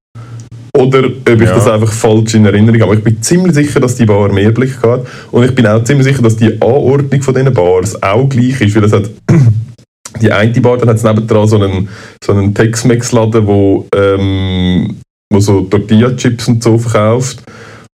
oder 0.76 1.06
ob 1.06 1.30
ich 1.30 1.42
ja. 1.42 1.56
das 1.56 1.68
einfach 1.68 1.92
falsch 1.92 2.34
in 2.34 2.46
Erinnerung 2.46 2.82
habe. 2.82 2.92
Aber 2.92 2.98
ich 2.98 3.04
bin 3.04 3.22
ziemlich 3.22 3.54
sicher, 3.54 3.80
dass 3.80 3.96
die 3.96 4.06
Bar 4.06 4.32
Mehrblick 4.32 4.82
hat. 4.82 5.06
Und 5.32 5.44
ich 5.44 5.54
bin 5.54 5.68
auch 5.68 5.84
ziemlich 5.84 6.08
sicher, 6.08 6.24
dass 6.24 6.36
die 6.36 6.54
Anordnung 6.62 7.22
von 7.22 7.34
diesen 7.34 7.54
Bars 7.54 8.02
auch 8.02 8.28
gleich 8.28 8.60
ist, 8.60 8.76
weil 8.76 8.84
es 8.86 8.94
hat 8.94 9.10
die 10.22 10.32
eine 10.32 10.62
Bar, 10.62 10.78
dann 10.78 10.90
hat 10.90 10.98
es 10.98 11.04
nebendran 11.04 11.48
so 11.48 11.62
einen, 11.62 11.88
so 12.24 12.34
einen 12.34 12.54
Tex-Mex-Laden, 12.56 13.46
wo, 13.46 13.88
ähm, 13.96 14.98
wo 15.32 15.40
so 15.40 15.62
Tortilla-Chips 15.62 16.48
und 16.48 16.64
so 16.64 16.78
verkauft. 16.80 17.44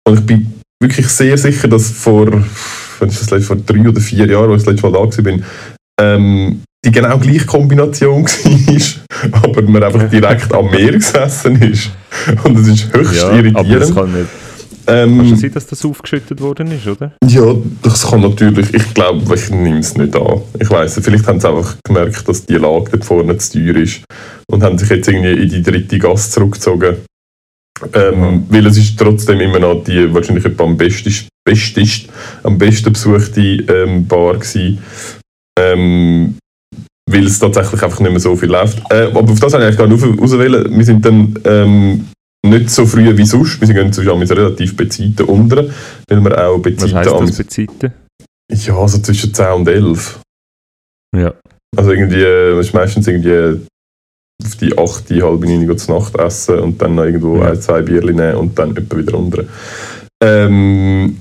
Und 0.08 0.20
ich 0.20 0.26
bin 0.26 0.54
wirklich 0.82 1.08
sehr 1.08 1.38
sicher, 1.38 1.70
dass 1.70 1.90
vor, 1.92 2.30
wenn 3.00 3.10
ich 3.10 3.20
das 3.20 3.32
letzte, 3.32 3.42
vor 3.42 3.56
drei 3.56 3.88
oder 3.88 4.02
vier 4.02 4.28
Jahren, 4.28 4.52
als 4.52 4.64
ich 4.64 4.66
das 4.66 4.74
letzte 4.74 4.92
Mal 4.92 5.10
da 5.10 5.26
war, 5.26 5.40
ähm, 6.02 6.62
die 6.86 6.92
genau 6.92 7.18
gleiche 7.18 7.46
Kombination 7.46 8.26
war, 8.28 9.42
aber 9.44 9.62
man 9.64 9.84
einfach 9.84 10.10
direkt 10.10 10.54
am 10.54 10.70
Meer 10.70 10.94
gesessen 10.94 11.62
ist. 11.62 11.90
Und 12.44 12.58
das 12.58 12.68
ist 12.68 12.94
höchst 12.94 13.16
ja, 13.16 13.32
irritierend. 13.32 13.58
Aber 13.58 13.80
das 13.80 13.94
kann 13.94 14.14
nicht 14.14 14.30
ähm, 14.88 15.18
Kann 15.18 15.28
schon 15.30 15.38
sein, 15.38 15.52
dass 15.52 15.68
das 15.68 15.84
aufgeschüttet 15.86 16.42
worden 16.42 16.72
ist, 16.72 16.88
oder? 16.88 17.14
Ja, 17.26 17.56
das 17.82 18.08
kann 18.10 18.22
natürlich. 18.22 18.74
Ich 18.74 18.94
glaube, 18.94 19.36
ich 19.36 19.50
nehme 19.50 19.80
es 19.80 19.98
nicht 19.98 20.16
an. 20.16 20.42
Ich 20.60 20.70
weiß 20.70 21.00
vielleicht 21.02 21.28
haben 21.28 21.40
sie 21.40 21.50
einfach 21.50 21.76
gemerkt, 21.84 22.28
dass 22.28 22.46
die 22.46 22.56
Lage 22.56 22.92
dort 22.92 23.06
vorne 23.06 23.38
zu 23.38 23.54
teuer 23.54 23.76
ist 23.78 24.02
und 24.50 24.64
haben 24.64 24.78
sich 24.78 24.90
jetzt 24.90 25.08
irgendwie 25.08 25.44
in 25.44 25.50
die 25.50 25.64
dritte 25.64 25.98
Gasse 25.98 26.32
zurückgezogen. 26.32 26.98
Ähm, 27.94 28.20
mhm. 28.20 28.46
Weil 28.50 28.68
es 28.68 28.78
ist 28.78 28.98
trotzdem 28.98 29.42
immer 29.42 29.60
noch 29.60 29.84
die 29.84 30.14
wahrscheinlich 30.14 30.46
am 30.60 30.78
besten, 30.78 31.14
bestest, 31.44 32.08
am 32.44 32.58
besten 32.58 32.94
besuchte 32.94 33.42
ähm, 33.42 34.08
Bar 34.08 34.36
gewesen. 34.36 34.80
Ähm, 35.60 36.38
weil 37.10 37.26
es 37.26 37.40
tatsächlich 37.40 37.84
einfach 37.84 38.00
nicht 38.00 38.12
mehr 38.12 38.20
so 38.20 38.36
viel 38.36 38.50
läuft. 38.50 38.80
Äh, 38.90 39.12
aber 39.14 39.32
auf 39.32 39.40
das 39.40 39.54
habe 39.54 39.64
ich 39.64 39.68
eigentlich 39.68 39.78
gar 39.78 39.88
nicht 39.88 40.22
auswählen. 40.22 40.66
Wir 40.76 40.86
sind 40.86 41.06
dann 41.06 41.40
ähm, 41.46 42.08
nicht 42.46 42.70
so 42.70 42.86
früh 42.86 43.16
wie 43.16 43.26
sonst. 43.26 43.62
Wir 43.62 43.74
gehen 43.74 43.94
zwischen 43.94 44.12
relativ 44.12 44.76
Bezeiten 44.76 45.26
unter, 45.26 45.66
weil 46.08 46.24
wir 46.24 46.48
auch 46.48 46.58
Bezeiten... 46.60 46.96
Was 46.96 47.08
heisst 47.08 47.22
das, 47.22 47.38
Bezeiten? 47.38 47.94
Ja, 48.52 48.78
also 48.78 49.00
zwischen 49.00 49.34
10 49.34 49.46
und 49.54 49.68
11. 49.68 50.20
Ja. 51.16 51.34
Also 51.76 51.92
irgendwie, 51.92 52.22
das 52.22 52.68
ist 52.68 52.74
meistens 52.74 53.08
irgendwie 53.08 53.66
auf 54.44 54.56
die 54.58 54.78
8, 54.78 55.12
halb 55.22 55.42
9 55.42 55.78
zur 55.78 56.00
Nacht 56.00 56.16
essen 56.16 56.60
und 56.60 56.82
dann 56.82 56.96
noch 56.96 57.06
irgendwo 57.06 57.38
ja. 57.38 57.52
ein, 57.52 57.62
zwei 57.62 57.82
Bierchen 57.82 58.16
nehmen 58.16 58.36
und 58.36 58.58
dann 58.58 58.76
etwa 58.76 58.98
wieder 58.98 59.14
runter. 59.14 59.46
Ähm, 60.24 61.18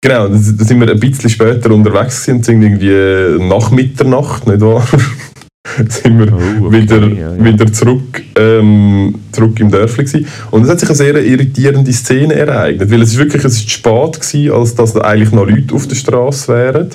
genau, 0.00 0.28
da 0.28 0.36
sind 0.36 0.80
wir 0.80 0.90
ein 0.90 1.00
bisschen 1.00 1.30
später 1.30 1.70
unterwegs 1.70 2.28
und 2.28 2.44
sind 2.44 2.62
irgendwie 2.62 3.42
nach 3.44 3.70
Mitternacht, 3.70 4.46
nicht 4.46 4.60
wahr? 4.60 4.86
sind 5.88 6.18
wir 6.18 6.32
oh, 6.32 6.66
okay, 6.66 6.82
wieder, 6.82 7.08
ja, 7.08 7.34
ja. 7.34 7.44
wieder 7.44 7.72
zurück, 7.72 8.22
ähm, 8.36 9.14
zurück 9.30 9.60
im 9.60 9.70
Dörfli 9.70 10.04
gewesen. 10.04 10.26
Und 10.50 10.64
es 10.64 10.70
hat 10.70 10.80
sich 10.80 10.88
eine 10.88 10.96
sehr 10.96 11.16
irritierende 11.24 11.92
Szene 11.92 12.34
ereignet, 12.34 12.90
weil 12.90 13.02
es 13.02 13.10
ist 13.12 13.18
wirklich 13.18 13.44
es 13.44 13.56
ist 13.56 13.70
spät 13.70 14.20
gewesen, 14.20 14.52
als 14.52 14.74
dass 14.74 14.94
da 14.94 15.02
eigentlich 15.02 15.32
noch 15.32 15.46
Leute 15.46 15.74
auf 15.74 15.86
der 15.86 15.96
Straße 15.96 16.52
wären. 16.52 16.90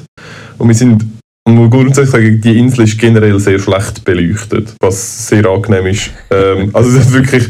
Und 0.57 0.67
wir 0.67 0.75
sind 0.75 1.05
und 1.47 1.69
grundsätzlich 1.69 2.09
sagen, 2.09 2.41
die 2.41 2.57
Insel 2.57 2.85
ist 2.85 2.97
generell 2.99 3.39
sehr 3.39 3.59
schlecht 3.59 4.03
beleuchtet, 4.03 4.73
was 4.81 5.27
sehr 5.27 5.45
angenehm 5.45 5.85
ist. 5.85 6.09
ähm, 6.31 6.71
also 6.73 6.89
es 6.89 7.05
ist 7.05 7.13
wirklich, 7.13 7.47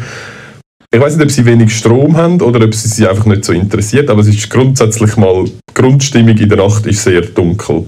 ich 0.96 1.02
weiß 1.02 1.18
nicht, 1.18 1.26
ob 1.26 1.32
sie 1.32 1.46
wenig 1.46 1.76
Strom 1.76 2.16
haben 2.16 2.42
oder 2.42 2.64
ob 2.64 2.74
sie 2.74 2.88
sich 2.88 3.08
einfach 3.08 3.26
nicht 3.26 3.44
so 3.44 3.52
interessiert, 3.52 4.10
aber 4.10 4.22
es 4.22 4.28
ist 4.28 4.50
grundsätzlich 4.50 5.18
mal, 5.18 5.44
die 5.44 5.74
Grundstimmung 5.74 6.38
in 6.38 6.48
der 6.48 6.58
Nacht 6.58 6.86
ist 6.86 7.04
sehr 7.04 7.22
dunkel. 7.22 7.86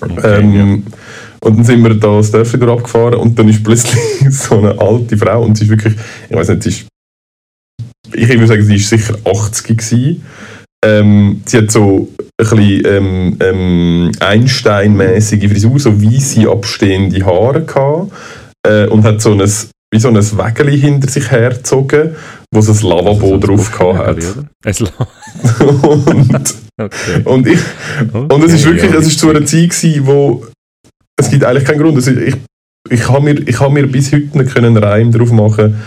Okay, 0.00 0.40
ähm, 0.40 0.54
ja. 0.54 0.92
Und 1.48 1.58
dann 1.58 1.64
sind 1.64 1.82
wir 1.84 1.94
da 1.94 2.16
das 2.16 2.32
Dörfli 2.32 2.60
abgefahren 2.66 3.14
und 3.14 3.38
dann 3.38 3.48
ist 3.48 3.62
plötzlich 3.62 4.00
so 4.30 4.58
eine 4.58 4.76
alte 4.80 5.16
Frau 5.16 5.44
und 5.44 5.56
sie 5.56 5.64
ist 5.64 5.70
wirklich, 5.70 5.94
ich 6.28 6.36
weiß 6.36 6.48
nicht, 6.48 6.62
sie 6.64 6.68
ist, 6.70 6.86
ich 8.12 8.28
würde 8.28 8.46
sagen, 8.48 8.64
sie 8.64 8.76
ist 8.76 8.88
sicher 8.88 9.14
80 9.24 9.76
gewesen. 9.76 10.24
Ähm, 10.84 11.42
sie 11.46 11.58
hat 11.58 11.70
so 11.70 12.08
ein 12.18 12.26
bisschen 12.36 12.82
ähm, 12.84 13.36
ähm, 13.40 14.12
Einstein-mäßige 14.18 15.48
Frisur, 15.48 15.78
so 15.78 16.02
weiße 16.02 16.50
abstehende 16.50 17.24
Haare 17.24 17.62
gehabt 17.62 18.10
äh, 18.66 18.86
und 18.88 19.04
hat 19.04 19.20
so 19.20 19.32
ein, 19.32 19.48
wie 19.94 20.00
so 20.00 20.08
ein 20.08 20.16
Wägeli 20.16 20.78
hinter 20.78 21.08
sich 21.08 21.30
hergezogen, 21.30 22.16
wo 22.52 22.60
so 22.60 22.72
ein 22.72 22.96
Lavabo 22.96 23.38
drauf 23.38 23.70
gehabt 23.70 24.08
hat. 24.08 24.16
und, 25.60 26.54
okay. 26.76 27.22
und, 27.24 27.46
ich, 27.46 27.60
okay, 28.12 28.34
und 28.34 28.44
es 28.44 28.54
ist 28.54 28.66
wirklich, 28.66 28.92
es 28.92 29.06
ist 29.06 29.20
zu 29.20 29.30
einer 29.30 29.46
Zeit 29.46 29.70
gewesen, 29.70 30.06
wo 30.06 30.46
es 31.16 31.30
gibt 31.30 31.44
eigentlich 31.44 31.64
keinen 31.64 31.78
Grund. 31.78 31.94
Also 31.94 32.10
ich, 32.10 32.34
ich 32.90 33.08
habe 33.08 33.22
mir, 33.22 33.36
hab 33.60 33.70
mir 33.70 33.86
bis 33.86 34.12
heute 34.12 34.36
nicht 34.36 34.56
einen 34.56 34.76
Reim 34.76 35.12
darauf 35.12 35.30
machen 35.30 35.80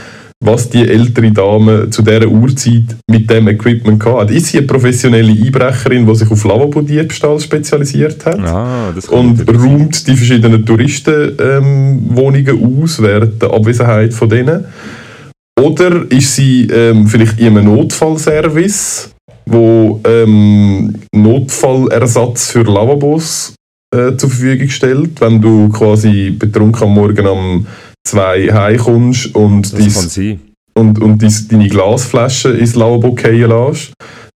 was 0.43 0.69
die 0.69 0.87
ältere 0.87 1.31
Dame 1.31 1.89
zu 1.89 2.01
dieser 2.01 2.27
Uhrzeit 2.27 2.95
mit 3.09 3.29
dem 3.29 3.47
Equipment 3.47 4.03
hatte. 4.05 4.33
Ist 4.33 4.47
sie 4.47 4.59
eine 4.59 4.67
professionelle 4.67 5.31
Einbrecherin, 5.31 6.05
die 6.05 6.15
sich 6.15 6.29
auf 6.29 6.43
Lavabo-Diebstahl 6.43 7.39
spezialisiert 7.39 8.25
hat 8.25 8.39
ah, 8.39 8.93
und 9.09 9.47
räumt 9.49 10.07
die 10.07 10.15
verschiedenen 10.15 10.65
Touristenwohnungen 10.65 12.47
ähm, 12.47 12.83
aus 12.83 13.01
während 13.01 13.41
der 13.41 13.51
Abwesenheit 13.51 14.13
von 14.13 14.29
denen? 14.29 14.65
Oder 15.59 16.05
ist 16.09 16.35
sie 16.35 16.67
ähm, 16.67 17.07
vielleicht 17.07 17.39
in 17.39 17.57
einem 17.57 17.73
Notfallservice, 17.73 19.09
wo 19.47 19.99
ähm, 20.05 20.93
Notfallersatz 21.11 22.51
für 22.51 22.61
Lavabos 22.61 23.55
äh, 23.95 24.15
zur 24.17 24.29
Verfügung 24.29 24.69
stellt, 24.69 25.19
wenn 25.19 25.41
du 25.41 25.69
quasi 25.69 26.29
betrunken 26.29 26.83
am 26.83 26.93
Morgen 26.93 27.25
um 27.25 27.67
zwei 28.07 28.47
heimkommst 28.51 29.35
und, 29.35 29.77
dies, 29.77 30.17
und, 30.73 30.99
und 31.01 31.21
dies, 31.21 31.47
deine 31.47 31.67
Glasflasche 31.67 32.49
ins 32.49 32.75
Lavabo 32.75 33.15
fallen 33.15 33.49
lässt. 33.49 33.93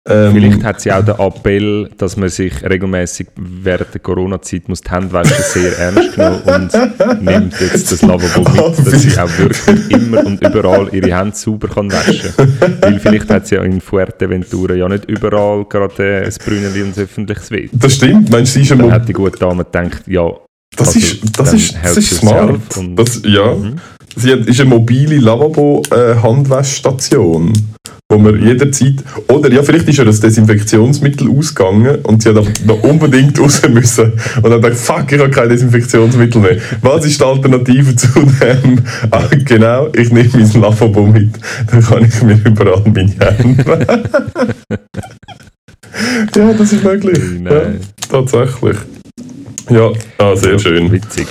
Ähm, 0.09 0.33
Vielleicht 0.33 0.65
hat 0.65 0.81
sie 0.81 0.91
auch 0.91 1.05
den 1.05 1.17
Appell, 1.17 1.91
dass 1.99 2.17
man 2.17 2.31
sich 2.31 2.63
regelmäßig 2.65 3.27
während 3.37 3.93
der 3.93 4.01
Corona-Zeit 4.01 4.67
muss 4.69 4.81
die 4.81 4.91
Händewaschen 4.91 5.37
sehr 5.37 5.79
ernst 5.79 6.15
genommen 6.15 6.43
und 6.47 7.23
nimmt 7.23 7.61
jetzt 7.61 7.93
das 7.93 8.01
Lavabo 8.01 8.41
mit, 8.41 8.87
dass 8.87 9.03
sie 9.03 9.21
auch 9.21 9.39
wirklich 9.39 9.91
immer 9.91 10.25
und 10.25 10.43
überall 10.43 10.89
ihre 10.93 11.15
Hände 11.15 11.37
sauber 11.37 11.69
kann 11.69 11.93
waschen 11.93 12.33
kann. 12.35 12.79
Weil 12.81 13.01
vielleicht 13.01 13.29
hat 13.29 13.47
sie 13.49 13.57
ja 13.57 13.63
in 13.63 13.83
Fuerteventura 13.83 14.75
ja 14.75 14.89
nicht 14.89 15.05
überall 15.05 15.67
gerade 15.67 16.25
ein 16.25 16.33
Brünneli 16.43 16.83
und 16.83 16.97
ein 16.97 17.03
öffentliches 17.03 17.51
WC. 17.51 17.71
Das 17.75 17.95
stimmt. 17.95 18.31
Meinst 18.31 18.55
sie 18.55 18.63
ist 18.63 18.71
Dann 18.71 18.91
hat 18.91 19.07
die 19.09 19.13
gute 19.13 19.39
Dame 19.39 19.65
gedacht, 19.65 20.05
ja, 20.07 20.31
das 20.77 20.89
also, 20.89 20.99
ist, 20.99 21.21
das 21.39 21.53
ist, 21.53 21.77
das 21.83 21.97
ist 21.97 22.17
smart. 22.17 22.61
Das, 22.95 23.23
ja. 23.25 23.55
Mhm. 23.55 23.77
Sie 24.17 24.33
hat, 24.33 24.41
ist 24.47 24.61
eine 24.61 24.71
mobile 24.71 25.19
Lavabo-Handwaschstation, 25.19 27.53
wo 28.11 28.19
man 28.19 28.43
jederzeit, 28.43 28.95
oder 29.29 29.53
ja, 29.53 29.63
vielleicht 29.63 29.87
ist 29.89 29.99
ja 29.99 30.05
das 30.05 30.19
Desinfektionsmittel 30.21 31.31
ausgegangen 31.31 31.99
und 32.03 32.23
sie 32.23 32.31
hat 32.31 32.39
aber 32.39 32.49
noch 32.65 32.83
unbedingt 32.83 33.39
raus 33.41 33.61
müssen 33.69 34.15
und 34.43 34.51
dann 34.51 34.61
dachte 34.61 34.75
fuck, 34.75 35.13
ich 35.13 35.21
habe 35.21 35.31
kein 35.31 35.51
Desinfektionsmittel 35.51 36.41
mehr. 36.41 36.57
Was 36.83 37.05
ist 37.05 37.21
die 37.21 37.25
Alternative 37.25 37.95
zu 37.95 38.09
dem? 38.21 38.83
Ah, 39.11 39.29
genau, 39.45 39.89
ich 39.95 40.11
nehme 40.11 40.31
mein 40.33 40.61
Lavabo 40.61 41.07
mit, 41.07 41.31
dann 41.71 41.83
kann 41.83 42.05
ich 42.05 42.21
mir 42.23 42.41
überall 42.45 42.83
meine 42.93 43.15
Hände 43.21 43.65
Ja, 46.35 46.53
das 46.53 46.73
ist 46.73 46.85
möglich. 46.85 47.19
Ja, 47.45 47.73
tatsächlich. 48.11 48.77
Ja, 49.71 49.93
ah, 50.19 50.35
sehr 50.35 50.59
schön. 50.59 50.91
Witzig. 50.91 51.27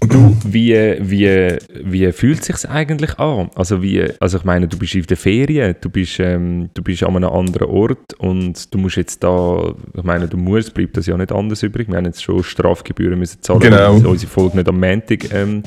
Du, 0.00 0.36
wie, 0.44 0.74
wie, 1.00 1.56
wie 1.84 2.12
fühlt 2.12 2.40
es 2.40 2.46
sich 2.46 2.70
eigentlich 2.70 3.18
an? 3.18 3.50
Also, 3.54 3.82
wie, 3.82 4.08
also 4.20 4.38
ich 4.38 4.44
meine, 4.44 4.68
du 4.68 4.78
bist 4.78 4.96
auf 4.96 5.06
der 5.06 5.16
Ferien, 5.16 5.76
du 5.80 5.90
bist, 5.90 6.18
ähm, 6.18 6.70
du 6.72 6.82
bist 6.82 7.02
an 7.02 7.16
einem 7.16 7.30
anderen 7.30 7.68
Ort 7.68 8.14
und 8.18 8.72
du 8.72 8.78
musst 8.78 8.96
jetzt 8.96 9.22
da, 9.22 9.74
ich 9.94 10.02
meine, 10.02 10.28
du 10.28 10.36
musst, 10.36 10.72
bleibt 10.72 10.96
das 10.96 11.06
ja 11.06 11.16
nicht 11.16 11.32
anders 11.32 11.62
übrig. 11.62 11.88
Wir 11.88 11.96
haben 11.96 12.06
jetzt 12.06 12.22
schon 12.22 12.42
Strafgebühren 12.42 13.18
müssen 13.18 13.42
zahlen, 13.42 13.60
genau. 13.60 13.94
weil 13.96 14.06
unsere 14.06 14.30
Folge 14.30 14.56
nicht 14.56 14.68
am 14.68 14.80
Montag 14.80 15.32
ähm, 15.32 15.62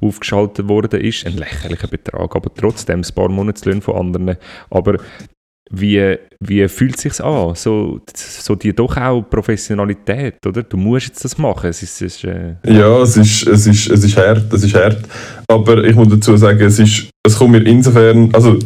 aufgeschaltet 0.00 0.68
worden 0.68 1.00
ist. 1.00 1.26
Ein 1.26 1.36
lächerlicher 1.36 1.88
Betrag, 1.88 2.36
aber 2.36 2.52
trotzdem 2.54 3.00
ein 3.00 3.14
paar 3.14 3.28
Monatslöhne 3.28 3.80
von 3.80 3.96
anderen. 3.96 4.36
Aber 4.68 4.98
wie, 5.70 6.16
wie 6.40 6.68
fühlt 6.68 6.96
es 6.96 7.02
sich 7.02 7.24
an? 7.24 7.54
So, 7.54 8.00
so 8.14 8.54
die 8.54 8.72
doch 8.72 8.96
auch 8.96 9.22
Professionalität, 9.22 10.44
oder? 10.46 10.62
Du 10.62 10.76
musst 10.76 11.08
jetzt 11.08 11.24
das 11.24 11.38
machen. 11.38 11.70
Es 11.70 11.82
ist, 11.82 12.00
es 12.02 12.16
ist, 12.16 12.24
äh 12.24 12.54
ja, 12.66 13.02
es 13.02 13.16
ist, 13.16 13.46
es, 13.46 13.66
ist, 13.66 13.90
es 13.90 14.04
ist 14.04 14.16
hart, 14.16 14.52
es 14.52 14.62
ist 14.62 14.74
hart. 14.74 15.02
Aber 15.48 15.82
ich 15.84 15.94
muss 15.94 16.08
dazu 16.08 16.36
sagen, 16.36 16.60
es, 16.60 16.78
ist, 16.78 17.08
es 17.26 17.36
kommt 17.36 17.52
mir 17.52 17.66
insofern, 17.66 18.30
also 18.32 18.58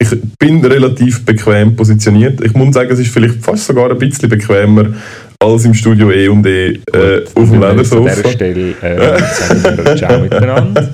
ich 0.00 0.10
bin 0.38 0.64
relativ 0.64 1.24
bequem 1.24 1.76
positioniert. 1.76 2.40
Ich 2.40 2.54
muss 2.54 2.74
sagen, 2.74 2.90
es 2.90 2.98
ist 2.98 3.12
vielleicht 3.12 3.44
fast 3.44 3.66
sogar 3.66 3.90
ein 3.90 3.98
bisschen 3.98 4.28
bequemer 4.28 4.94
als 5.42 5.64
im 5.64 5.72
Studio 5.72 6.10
E 6.10 6.28
und 6.28 6.46
E 6.46 6.78
äh, 6.92 7.24
auf 7.34 7.50
dem 7.50 7.60
Ledersofa. 7.60 8.10
An 8.10 8.16
dieser 8.16 8.30
Stelle 8.30 8.74
äh, 8.82 9.18
sagen 9.18 9.84
wir 9.84 9.96
Ciao 9.96 10.20
miteinander. 10.20 10.88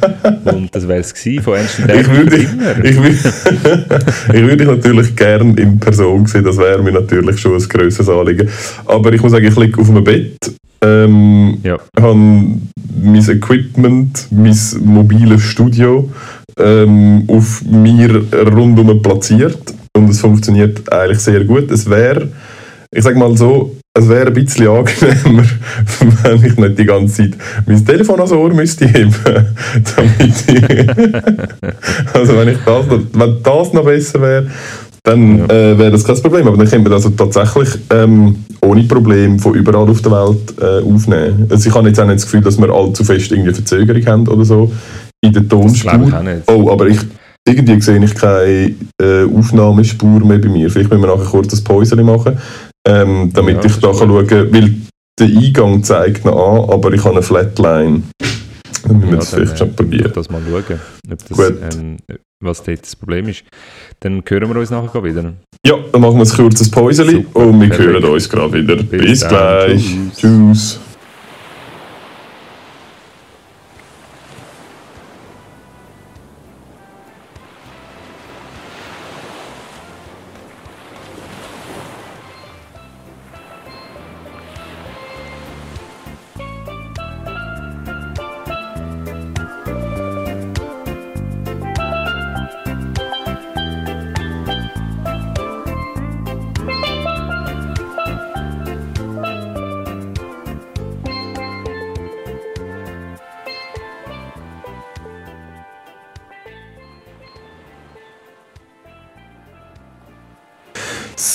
Und 0.44 0.74
das 0.74 0.86
wäre 0.86 1.00
es 1.00 1.12
von 1.42 1.54
Ernst 1.54 1.80
Ich 1.80 2.10
würde 2.10 2.36
ich, 2.36 2.96
würd, 2.96 3.14
ich 4.34 4.42
würd 4.42 4.60
dich 4.60 4.68
natürlich 4.68 5.16
gerne 5.16 5.60
in 5.60 5.80
Person 5.80 6.26
sehen, 6.26 6.44
das 6.44 6.58
wäre 6.58 6.80
mir 6.80 6.92
natürlich 6.92 7.40
schon 7.40 7.54
ein 7.54 7.68
grosses 7.68 8.08
Anliegen. 8.08 8.48
Aber 8.84 9.12
ich 9.12 9.20
muss 9.20 9.32
sagen, 9.32 9.46
ich 9.46 9.56
liege 9.56 9.80
auf 9.80 9.90
einem 9.90 10.04
Bett, 10.04 10.36
ähm, 10.80 11.58
ja. 11.64 11.78
habe 12.00 12.14
mein 12.14 13.28
Equipment, 13.28 14.28
mein 14.30 14.56
mobiles 14.84 15.42
Studio 15.42 16.08
ähm, 16.58 17.24
auf 17.26 17.62
mir 17.64 18.24
rundum 18.32 19.02
platziert 19.02 19.74
und 19.96 20.08
es 20.08 20.20
funktioniert 20.20 20.92
eigentlich 20.92 21.18
sehr 21.18 21.44
gut. 21.44 21.68
Es 21.72 21.90
wäre, 21.90 22.28
ich 22.92 23.02
sage 23.02 23.18
mal 23.18 23.36
so, 23.36 23.74
es 23.96 24.08
wäre 24.08 24.26
ein 24.26 24.34
bisschen 24.34 24.68
angenehmer, 24.68 25.42
wenn 26.22 26.44
ich 26.44 26.56
nicht 26.56 26.78
die 26.78 26.84
ganze 26.84 27.14
Zeit 27.14 27.30
mein 27.66 27.84
Telefon 27.84 28.16
ans 28.16 28.32
Ohr 28.32 28.52
müsste 28.52 28.86
heben. 28.86 29.14
also 32.12 32.36
wenn, 32.36 32.48
ich 32.48 32.58
das 32.64 32.86
noch, 32.86 33.00
wenn 33.12 33.42
das 33.42 33.72
noch 33.72 33.84
besser 33.84 34.20
wäre, 34.20 34.46
dann 35.02 35.38
ja. 35.38 35.44
äh, 35.46 35.78
wäre 35.78 35.92
das 35.92 36.04
kein 36.04 36.20
Problem. 36.20 36.46
Aber 36.46 36.58
dann 36.58 36.68
können 36.68 36.84
wir 36.84 36.90
das 36.90 37.06
also 37.06 37.16
tatsächlich 37.16 37.70
ähm, 37.90 38.44
ohne 38.60 38.82
Problem 38.82 39.38
von 39.38 39.54
überall 39.54 39.88
auf 39.88 40.02
der 40.02 40.12
Welt 40.12 40.54
äh, 40.60 40.84
aufnehmen. 40.84 41.46
Also 41.48 41.70
ich 41.70 41.74
habe 41.74 41.88
jetzt 41.88 41.98
auch 41.98 42.04
nicht 42.04 42.16
das 42.16 42.24
Gefühl, 42.24 42.42
dass 42.42 42.58
wir 42.58 42.68
allzu 42.68 43.02
fest 43.02 43.32
irgendwie 43.32 43.54
Verzögerung 43.54 44.04
haben 44.06 44.28
oder 44.28 44.44
so 44.44 44.70
in 45.22 45.32
der 45.32 45.48
Tonspur. 45.48 45.92
Das 45.92 46.08
ich 46.08 46.14
auch 46.14 46.22
nicht. 46.22 46.42
Oh, 46.48 46.70
aber 46.70 46.88
ich, 46.88 46.98
irgendwie 47.48 47.80
sehe 47.80 48.04
ich 48.04 48.14
keine 48.14 48.74
äh, 49.00 49.24
Aufnahmespur 49.24 50.20
mehr 50.20 50.38
bei 50.38 50.48
mir. 50.48 50.68
Vielleicht 50.68 50.90
müssen 50.90 51.02
wir 51.02 51.16
nachher 51.16 51.30
kurz 51.30 51.54
ein 51.54 51.64
Päuschen 51.64 52.04
machen 52.04 52.36
ähm, 52.86 53.30
damit 53.32 53.56
ja, 53.56 53.64
ich 53.64 53.80
da 53.80 53.88
kann 53.88 54.08
schauen 54.08 54.26
kann, 54.26 54.52
weil 54.52 54.74
der 55.18 55.26
Eingang 55.26 55.82
zeigt 55.82 56.24
noch 56.24 56.36
an, 56.36 56.70
aber 56.70 56.92
ich 56.92 57.00
habe 57.00 57.14
eine 57.14 57.22
Flatline. 57.22 58.02
Dann 58.82 58.98
müssen 58.98 59.02
wir 59.02 59.10
ja, 59.10 59.16
das 59.16 59.34
vielleicht 59.34 59.58
schon 59.58 59.74
probieren. 59.74 60.12
das 60.14 60.30
mal 60.30 60.42
schauen, 60.48 60.80
ob 61.10 61.28
das, 61.28 61.76
ähm, 61.76 61.96
was 62.40 62.62
dort 62.62 62.82
das 62.82 62.94
Problem 62.94 63.28
ist. 63.28 63.44
Dann 64.00 64.22
hören 64.26 64.48
wir 64.48 64.60
uns 64.60 64.70
nachher 64.70 65.02
wieder. 65.02 65.32
Ja, 65.66 65.74
dann 65.90 66.00
machen 66.00 66.18
wir 66.18 66.24
ein 66.24 66.28
kurzes 66.28 66.70
Päuschen 66.70 67.26
und 67.32 67.60
wir 67.60 67.68
Perfekt. 67.68 67.88
hören 67.88 68.04
uns 68.04 68.28
gerade 68.28 68.52
wieder. 68.52 68.76
Bis, 68.76 69.00
Bis 69.00 69.28
gleich. 69.28 69.82
Tschüss. 69.82 70.16
Tschüss. 70.16 70.80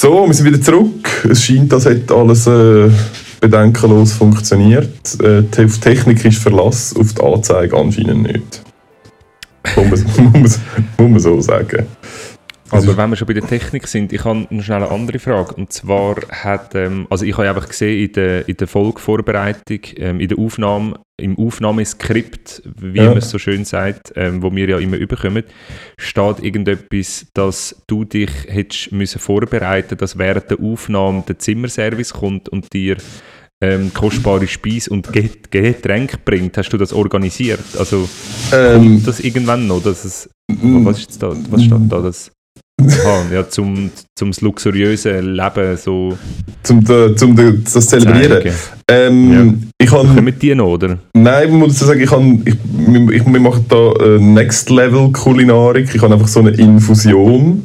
So, 0.02 0.26
wir 0.26 0.34
sind 0.34 0.48
wieder 0.48 0.60
zurück. 0.60 1.28
Es 1.30 1.44
scheint, 1.44 1.72
als 1.72 1.86
hätte 1.86 2.16
alles 2.16 2.48
äh, 2.48 2.90
bedenkenlos 3.40 4.14
funktioniert. 4.14 4.90
Äh, 5.22 5.44
auf 5.64 5.78
Technik 5.78 6.26
ist 6.26 6.40
Verlass, 6.40 6.96
auf 6.96 7.14
die 7.14 7.22
Anzeige 7.22 7.78
anscheinend 7.78 8.24
nicht. 8.24 8.64
Muss 9.76 10.04
man, 10.18 10.32
muss, 10.42 10.60
muss 10.98 11.10
man 11.12 11.20
so 11.20 11.40
sagen. 11.40 11.86
Aber 12.72 12.98
wenn 12.98 13.10
wir 13.12 13.16
schon 13.16 13.28
bei 13.28 13.36
der 13.36 13.46
Technik 13.46 13.88
sind, 13.88 14.12
ich 14.12 14.26
habe 14.26 14.48
noch 14.50 14.64
schnell 14.64 14.78
eine 14.78 14.90
andere 14.90 15.20
Frage. 15.20 15.54
Und 15.54 15.72
zwar 15.72 16.16
hat, 16.32 16.74
ähm, 16.74 17.06
also 17.12 17.24
ich 17.24 17.38
habe 17.38 17.50
einfach 17.50 17.68
gesehen 17.68 18.08
in 18.08 18.14
der, 18.14 18.50
in 18.50 18.58
der 18.58 18.68
Folgevorbereitung, 18.68 19.82
ähm, 19.98 20.20
in 20.20 20.30
der 20.30 20.40
Aufnahme, 20.40 20.96
im 21.22 21.38
Aufnahmeskript, 21.38 22.64
wie 22.80 22.98
ja. 22.98 23.10
man 23.10 23.18
es 23.18 23.30
so 23.30 23.38
schön 23.38 23.66
sagt, 23.66 24.14
ähm, 24.16 24.42
wo 24.42 24.54
wir 24.54 24.68
ja 24.68 24.80
immer 24.80 24.98
überkommen, 24.98 25.44
steht 25.98 26.44
irgendetwas, 26.44 27.28
dass 27.34 27.84
du 27.88 28.04
dich 28.04 28.32
hättest 28.48 28.92
müssen 28.92 29.20
vorbereiten, 29.20 29.98
dass 29.98 30.18
während 30.18 30.50
der 30.50 30.60
Aufnahme 30.60 31.24
der 31.28 31.40
Zimmerservice 31.40 32.14
kommt 32.14 32.50
und 32.50 32.74
dir 32.74 32.98
ähm, 33.62 33.94
kostbare 33.94 34.48
Speise 34.48 34.90
und 34.90 35.12
Getränke 35.14 36.18
bringt. 36.24 36.58
Hast 36.58 36.70
du 36.70 36.78
das 36.78 36.94
organisiert? 36.94 37.60
Also 37.78 38.10
ähm, 38.52 38.74
kommt 38.74 39.08
das 39.08 39.20
irgendwann 39.20 39.68
noch? 39.68 39.84
Dass 39.84 40.04
es, 40.04 40.30
was 40.48 41.00
ist 41.00 41.22
da? 41.22 41.36
Was 41.50 41.64
steht 41.64 41.92
da? 41.92 42.02
Das 42.02 42.32
Aha, 42.88 43.26
ja, 43.34 43.50
zum, 43.50 43.92
zum 44.16 44.32
luxuriösen 44.42 45.36
Leben 45.36 45.78
so. 45.78 46.18
Zum, 46.64 46.86
zum 47.16 47.64
das 47.64 47.88
zelebrieren. 47.88 48.54
Ähm, 48.88 49.32
ja. 49.80 49.86
ich 49.86 49.90
kann, 49.90 50.24
mit 50.24 50.42
dir 50.42 50.56
noch, 50.56 50.68
oder? 50.68 50.98
Nein, 51.14 51.50
ich 51.50 51.54
muss 51.54 51.80
sagen, 51.80 52.02
ich 52.02 52.10
kann, 52.10 52.42
ich, 52.46 52.56
ich, 53.16 53.26
wir 53.26 53.40
machen 53.40 53.66
da 53.70 53.92
äh, 54.04 54.20
Next 54.20 54.70
Level 54.70 55.12
Kulinarik. 55.12 55.94
Ich 55.94 56.02
habe 56.02 56.14
einfach 56.14 56.28
so 56.28 56.42
eine 56.42 56.52
Infusion. 56.52 57.64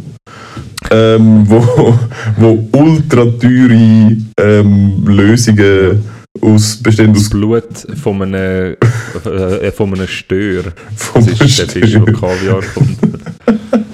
Ähm, 0.91 1.43
wo, 1.49 1.95
wo 2.37 2.69
ultra 2.73 3.25
teure 3.25 4.17
ähm, 4.39 5.05
Lösungen 5.07 6.05
aus, 6.41 6.77
bestehend 6.77 7.17
aus 7.17 7.31
Blut 7.31 7.65
von 8.03 8.23
einem, 8.23 8.77
äh, 9.25 9.71
von 9.73 9.95
einem 9.95 10.07
Stör. 10.07 10.65
Vom 10.95 11.27
das 11.27 11.41
ist 11.41 11.59
der 11.59 11.69
Fisch, 11.69 11.93
der 11.93 12.15
Kaviar 12.15 12.61
kommt. 12.75 12.99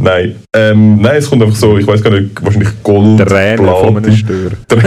nein. 0.00 0.36
Ähm, 0.54 1.00
nein, 1.00 1.16
es 1.16 1.28
kommt 1.28 1.42
einfach 1.42 1.56
so, 1.56 1.78
ich 1.78 1.86
weiß 1.86 2.02
gar 2.02 2.10
nicht, 2.10 2.42
wahrscheinlich 2.44 2.82
Gold. 2.82 3.18
Tränen 3.26 3.66
von 3.66 3.96
einem 3.96 4.12
Stör. 4.12 4.50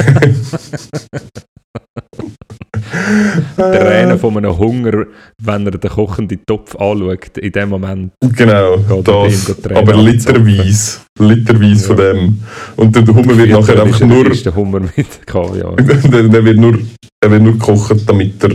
Tränen 3.56 4.20
von 4.20 4.38
einem 4.38 4.58
Hunger, 4.58 5.06
wenn 5.42 5.66
er 5.66 5.72
den 5.72 5.90
kochenden 5.90 6.40
Topf 6.46 6.76
anschaut, 6.76 7.38
in 7.38 7.52
dem 7.52 7.70
Moment. 7.70 8.12
Genau, 8.36 8.78
das, 9.02 9.56
aber 9.74 9.96
literweise, 9.96 11.00
literweise 11.20 11.82
ja. 11.82 11.88
von 11.88 11.98
dem. 11.98 12.44
Und 12.76 12.96
der 12.96 13.08
Hummer 13.08 13.38
wird 13.38 13.50
nachher 13.50 13.82
einfach 13.82 14.00
nur... 14.02 14.32
Ist 14.32 14.46
der 14.46 14.56
Hummer 14.56 14.80
mit 14.80 15.26
Kaviar. 15.26 15.76
der, 15.78 16.24
der, 16.24 16.46
wird 16.46 16.58
nur, 16.58 16.80
er 17.24 17.32
wird 17.32 17.42
nur 17.42 17.54
gekocht, 17.54 18.08
damit 18.08 18.44
er 18.44 18.52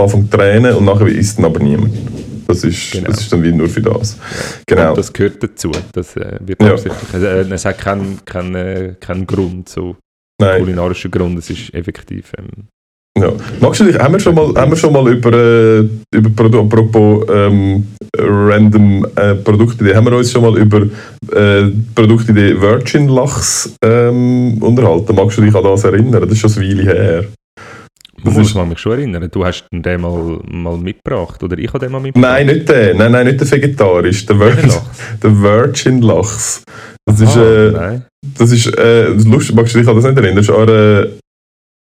anfängt 0.00 0.30
zu 0.30 0.36
tränen 0.36 0.74
und 0.74 0.84
nachher 0.84 1.06
isst 1.06 1.38
ihn 1.38 1.44
aber 1.44 1.60
niemand. 1.60 1.94
Das 2.52 2.64
ist, 2.64 2.92
genau. 2.92 3.08
das 3.08 3.20
ist 3.20 3.32
dann 3.32 3.42
wie 3.42 3.52
nur 3.52 3.68
für 3.68 3.82
das. 3.82 4.18
Genau. 4.66 4.90
Und 4.90 4.98
das 4.98 5.12
gehört 5.12 5.42
dazu. 5.42 5.70
Das 5.92 6.16
äh, 6.16 6.38
wird 6.40 6.62
ja. 6.62 6.72
absichtlich. 6.72 7.14
Also, 7.14 7.26
äh, 7.26 7.54
es 7.54 7.64
hat 7.64 7.78
keinen 7.78 8.24
kein, 8.24 8.54
äh, 8.54 8.94
kein 9.00 9.26
Grund, 9.26 9.68
so 9.68 9.96
Nein. 10.40 10.60
kulinarischen 10.60 11.10
Grund. 11.10 11.38
Es 11.38 11.50
ist 11.50 11.72
effektiv. 11.74 12.32
Ähm, 12.38 12.68
ja. 13.18 13.30
Magst 13.60 13.80
du 13.80 13.84
dich, 13.84 13.98
haben 13.98 14.14
wir 14.14 14.20
schon 14.20 14.34
mal, 14.34 14.54
haben 14.54 14.72
wir 14.72 14.76
schon 14.76 14.92
mal 14.92 15.06
über, 15.12 15.32
äh, 15.32 15.88
über 16.14 16.30
Produ 16.34 16.60
apropos 16.60 17.26
ähm, 17.30 17.86
random 18.18 19.06
äh, 19.16 19.34
Produktidee, 19.34 19.94
haben 19.94 20.06
wir 20.06 20.16
uns 20.16 20.32
schon 20.32 20.42
mal 20.42 20.56
über 20.58 20.82
äh, 21.32 21.70
Produktidee 21.94 22.58
Virgin 22.60 23.08
Lachs 23.08 23.74
ähm, 23.84 24.56
unterhalten? 24.62 25.14
Magst 25.14 25.38
du 25.38 25.42
dich 25.42 25.54
an 25.54 25.62
das 25.62 25.84
erinnern? 25.84 26.22
Das 26.22 26.32
ist 26.32 26.38
schon 26.38 26.62
eine 26.62 26.78
Weile 26.78 26.82
her. 26.82 27.24
Das 28.24 28.34
muss 28.34 28.54
man 28.54 28.68
mich 28.68 28.78
schon 28.78 28.92
erinnern. 28.92 29.28
Du 29.30 29.44
hast 29.44 29.64
den 29.72 30.00
mal, 30.00 30.40
mal 30.48 30.76
mitgebracht, 30.76 31.42
oder 31.42 31.58
ich 31.58 31.68
habe 31.68 31.80
den 31.80 31.92
mal 31.92 32.00
mitgebracht? 32.00 32.32
Nein, 32.32 32.46
nicht 32.46 32.68
den. 32.68 32.96
Nein, 32.96 33.12
nein, 33.12 33.26
nicht 33.26 33.40
der 33.40 33.50
vegetarisch. 33.50 34.26
Der, 34.26 34.38
Vir 34.38 34.56
der 35.22 35.42
Virgin 35.42 36.02
Lachs. 36.02 36.62
Das 37.04 37.20
ist, 37.20 37.36
ah, 37.36 37.42
äh, 37.42 37.70
nein. 37.72 38.06
das 38.38 38.52
ist 38.52 38.66
äh, 38.78 39.08
lustig, 39.08 39.56
magst 39.56 39.74
du 39.74 39.80
dich 39.80 39.88
an 39.88 39.96
das 39.96 40.04
nicht 40.04 40.16
erinnern? 40.16 40.36
Das 40.36 40.48
ist 40.48 40.54
an 40.54 40.68
einer, 40.68 41.06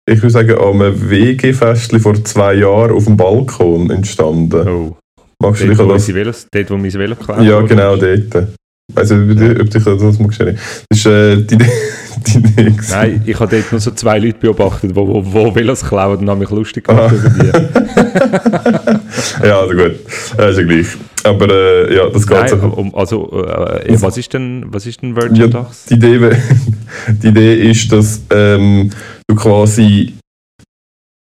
ich 0.10 0.22
würde 0.22 0.30
sagen, 0.32 0.58
an 0.58 0.82
einem 0.82 1.10
WG-Festchen 1.10 2.00
vor 2.00 2.24
zwei 2.24 2.56
Jahren 2.56 2.92
auf 2.92 3.06
dem 3.06 3.16
Balkon 3.16 3.92
entstanden. 3.92 4.68
Oh. 4.68 4.98
Magst 5.40 5.62
du 5.62 5.68
dich 5.68 5.80
an 5.80 5.90
das? 5.90 6.14
Velos, 6.14 6.48
dort, 6.52 6.70
wo 6.72 6.78
mein 6.78 6.94
Velo 6.94 7.16
geklaut 7.16 7.44
Ja, 7.44 7.62
genau, 7.62 7.96
dort. 7.96 8.48
Also, 8.96 9.16
ob 9.16 9.70
dich 9.70 9.84
das 9.84 10.20
mal 10.20 10.30
Das 10.30 10.98
ist 10.98 11.06
äh, 11.06 11.38
die 11.38 11.56
Idee. 11.56 11.66
Die 12.28 12.38
Idee 12.38 12.74
Nein, 12.90 13.24
ich 13.26 13.40
habe 13.40 13.56
dort 13.56 13.72
nur 13.72 13.82
so 13.82 13.92
zwei 13.92 14.20
Leute 14.20 14.38
beobachtet, 14.40 14.92
die 14.92 14.96
wo, 14.96 15.24
wo 15.26 15.56
Velos 15.56 15.84
klauen 15.84 16.20
und 16.20 16.30
haben 16.30 16.40
mich 16.40 16.50
lustig 16.50 16.86
gemacht 16.86 17.14
über 17.14 17.30
die. 17.30 17.48
ja, 19.48 19.60
also 19.60 19.74
gut. 19.74 19.96
Das 20.38 20.52
ist 20.52 20.58
ja 20.58 20.64
gleich. 20.64 20.88
Aber 21.24 21.50
äh, 21.50 21.96
ja, 21.96 22.10
das 22.10 22.28
geht 22.28 22.50
so. 22.50 22.58
Um, 22.58 22.94
also, 22.96 23.46
äh, 23.46 24.02
was 24.02 24.18
ist 24.18 24.34
denn, 24.34 24.66
was 24.68 24.86
ist 24.86 25.02
denn 25.02 25.16
Virgin 25.16 25.52
ja, 25.52 25.66
Die 25.90 25.94
Idee, 25.94 26.32
die 27.08 27.28
Idee 27.28 27.72
ist, 27.72 27.90
dass 27.92 28.22
ähm, 28.30 28.90
du 29.28 29.36
quasi 29.36 30.14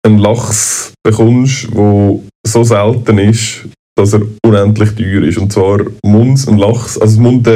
einen 0.03 0.19
Lachs 0.19 0.93
bekommst, 1.05 1.69
der 1.75 2.21
so 2.47 2.65
selten 2.65 3.19
ist, 3.19 3.69
dass 3.97 4.15
er 4.15 4.23
unendlich 4.45 4.95
teuer 4.95 5.23
ist. 5.23 5.39
Und 5.39 5.53
zwar 5.53 5.81
Munds, 6.03 6.49
ein 6.49 6.57
Lachs, 6.57 6.99
also 6.99 7.21
Mund, 7.21 7.47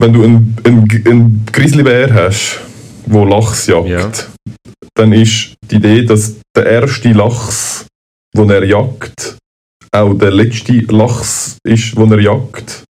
wenn 0.00 0.12
du 0.12 0.22
einen, 0.22 0.56
einen, 0.64 1.06
einen 1.06 1.46
Grizzlybär 1.52 2.12
hast, 2.14 2.60
wo 3.06 3.24
Lachs 3.24 3.66
jagt, 3.66 3.88
Ja. 3.88 4.10
dann 4.94 5.12
ist 5.12 5.54
die 5.70 5.76
Idee, 5.76 6.04
dass 6.04 6.36
der 6.56 6.66
erste 6.66 7.12
Lachs, 7.12 7.86
den 8.36 8.50
er 8.50 8.64
jagt, 8.64 9.36
auch 9.92 10.14
der 10.14 10.30
letzte 10.30 10.72
Lachs 10.92 11.58
ist, 11.64 11.96
den 11.96 12.12
er 12.12 12.20
jagt. 12.20 12.84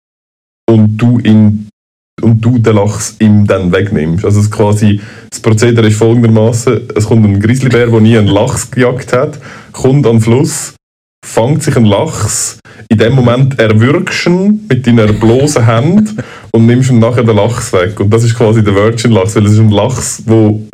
Und 0.69 0.97
du, 0.97 1.19
ihn, 1.19 1.69
und 2.21 2.41
du 2.41 2.57
den 2.57 2.75
Lachs 2.75 3.15
ihm 3.19 3.47
dann 3.47 3.71
wegnimmst. 3.71 4.25
Also 4.25 4.41
es 4.41 4.51
quasi, 4.51 4.99
das 5.29 5.39
Prozedere 5.39 5.87
ist 5.87 5.97
folgendermaßen: 5.97 6.89
Es 6.95 7.05
kommt 7.05 7.25
ein 7.25 7.39
Grizzlybär, 7.39 7.87
der 7.87 8.01
nie 8.01 8.17
einen 8.17 8.27
Lachs 8.27 8.69
gejagt 8.69 9.13
hat, 9.13 9.39
kommt 9.71 10.05
an 10.05 10.17
den 10.17 10.21
Fluss, 10.21 10.73
fängt 11.25 11.63
sich 11.63 11.75
einen 11.75 11.85
Lachs, 11.85 12.59
in 12.89 12.97
dem 12.97 13.13
Moment 13.13 13.59
erwürgst 13.59 14.25
ihn 14.27 14.65
mit 14.69 14.85
deiner 14.87 15.11
bloßen 15.11 15.65
Hand 15.65 16.15
und 16.51 16.65
nimmst 16.65 16.89
ihm 16.89 16.99
nachher 16.99 17.23
den 17.23 17.35
Lachs 17.35 17.73
weg. 17.73 17.99
Und 17.99 18.09
das 18.11 18.23
ist 18.23 18.35
quasi 18.35 18.63
der 18.63 18.75
Virgin-Lachs, 18.75 19.35
weil 19.35 19.45
es 19.45 19.53
ist 19.53 19.59
ein 19.59 19.71
Lachs, 19.71 20.23
wo 20.25 20.67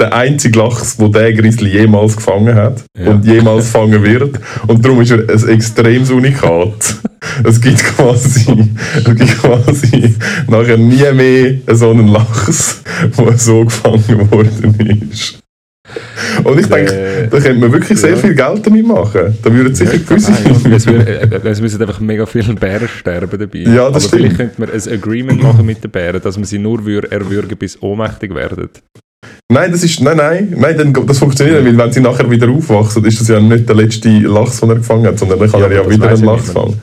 der 0.00 0.12
einzige 0.12 0.58
Lachs, 0.58 0.98
wo 0.98 1.08
der 1.08 1.32
Grizzly 1.32 1.70
jemals 1.70 2.16
gefangen 2.16 2.54
hat 2.54 2.82
Ja. 2.98 3.10
und 3.10 3.24
jemals 3.24 3.70
fangen 3.70 4.02
wird. 4.02 4.40
Und 4.66 4.84
darum 4.84 5.00
ist 5.00 5.12
er 5.12 5.20
ein 5.28 5.48
extremes 5.48 6.10
Unikat. 6.10 6.96
Es 7.44 7.60
gibt 7.60 7.78
quasi, 7.82 8.70
es 8.96 9.04
gibt 9.04 9.38
quasi 9.40 10.14
nachher 10.48 10.76
nie 10.76 11.12
mehr 11.12 11.54
so 11.74 11.90
einen 11.90 12.08
Lachs, 12.08 12.82
der 13.16 13.38
so 13.38 13.64
gefangen 13.64 14.30
worden 14.30 15.08
ist. 15.10 15.38
Und 16.44 16.60
ich 16.60 16.66
denke, 16.66 16.92
Äh, 16.92 17.28
da 17.28 17.38
könnte 17.40 17.60
man 17.60 17.72
wirklich 17.72 17.98
sehr 17.98 18.10
ja. 18.10 18.16
viel 18.16 18.34
Geld 18.34 18.66
damit 18.66 18.86
machen. 18.86 19.38
Da 19.42 19.52
würden 19.54 19.74
sicher 19.74 19.98
gewisse... 19.98 20.32
es, 20.74 20.86
wür- 20.86 21.06
äh, 21.06 21.48
es 21.48 21.60
müssen 21.60 21.80
einfach 21.80 22.00
mega 22.00 22.26
viele 22.26 22.54
Bären 22.54 22.88
sterben 22.88 23.38
dabei. 23.38 23.58
Ja, 23.58 23.90
das 23.90 24.06
Aber 24.06 24.16
vielleicht 24.16 24.34
stimmt. 24.34 24.56
könnte 24.56 24.60
man 24.60 24.70
ein 24.70 24.92
Agreement 24.92 25.42
machen 25.42 25.66
mit 25.66 25.82
den 25.84 25.90
Bären, 25.90 26.20
dass 26.22 26.36
man 26.36 26.44
sie 26.44 26.58
nur 26.58 26.80
wür- 26.80 27.10
erwürgen, 27.10 27.56
bis 27.56 27.80
ohnmächtig 27.82 28.34
werden. 28.34 28.68
Nein, 29.50 29.72
das 29.72 29.82
ist, 29.84 30.00
nein, 30.00 30.16
nein, 30.16 30.54
nein, 30.58 30.76
dann, 30.76 31.06
das 31.06 31.18
funktioniert 31.18 31.62
nicht, 31.62 31.76
weil 31.78 31.84
wenn 31.86 31.92
sie 31.92 32.00
nachher 32.00 32.30
wieder 32.30 32.48
aufwachsen, 32.48 33.04
ist 33.04 33.20
das 33.20 33.28
ja 33.28 33.40
nicht 33.40 33.68
der 33.68 33.76
letzte 33.76 34.08
Lachs, 34.20 34.60
den 34.60 34.70
er 34.70 34.76
gefangen 34.76 35.06
hat, 35.06 35.18
sondern 35.18 35.38
dann 35.38 35.50
kann 35.50 35.60
Ja, 35.60 35.66
er 35.66 35.72
ja 35.84 35.90
wieder 35.90 36.08
einen 36.10 36.24
Lachs 36.24 36.50
fangen. 36.50 36.80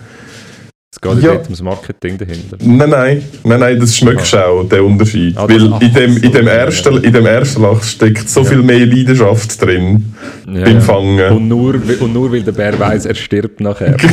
Es 0.94 1.00
geht 1.00 1.24
ja 1.24 1.32
dort 1.36 1.46
ums 1.46 1.62
Marketing 1.62 2.18
dahinter. 2.18 2.58
Nein, 2.62 2.90
nein, 2.90 3.24
nein, 3.46 3.60
nein, 3.62 3.80
das 3.80 3.96
schmeckst 3.96 4.34
du 4.34 4.38
auch, 4.46 4.64
der 4.68 4.84
Unterschied. 4.84 5.38
Ah, 5.38 5.48
weil 5.48 5.72
in 5.82 5.94
dem, 5.94 6.18
in, 6.18 6.32
dem 6.34 6.48
ersten, 6.48 7.02
in 7.02 7.14
dem 7.14 7.26
ersten 7.26 7.62
Lachs 7.62 7.92
steckt 7.92 8.30
so 8.30 8.42
Ja. 8.42 8.50
viel 8.50 8.62
mehr 8.62 8.86
Leidenschaft 8.86 9.62
drin 9.62 10.14
Ja, 10.52 10.66
beim. 10.66 10.82
Fangen. 10.82 11.32
Und 11.38 11.48
nur, 11.48 11.76
und 11.76 12.12
nur 12.14 12.30
weil 12.34 12.44
der 12.44 12.52
Bär 12.52 12.78
weiß, 12.78 13.06
er 13.06 13.16
stirbt 13.16 13.62
nachher. 13.62 13.96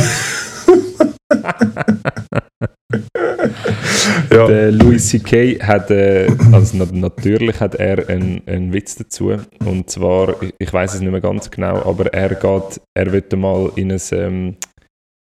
Ja, 4.30 4.46
Der 4.46 4.72
Louis 4.72 5.08
C.K. 5.08 5.58
hat, 5.60 5.90
äh, 5.90 6.28
also 6.52 6.76
na- 6.76 6.86
natürlich 6.92 7.58
hat 7.60 7.74
er 7.74 8.08
einen, 8.08 8.40
einen 8.46 8.72
Witz 8.72 8.94
dazu. 8.96 9.32
Und 9.64 9.90
zwar, 9.90 10.40
ich, 10.42 10.54
ich 10.58 10.72
weiß 10.72 10.94
es 10.94 11.00
nicht 11.00 11.10
mehr 11.10 11.20
ganz 11.20 11.50
genau, 11.50 11.82
aber 11.84 12.12
er 12.12 12.30
geht, 12.30 12.80
er 12.94 13.12
wird 13.12 13.34
mal 13.36 13.70
in 13.76 13.92
ein, 13.92 14.00
ähm, 14.12 14.56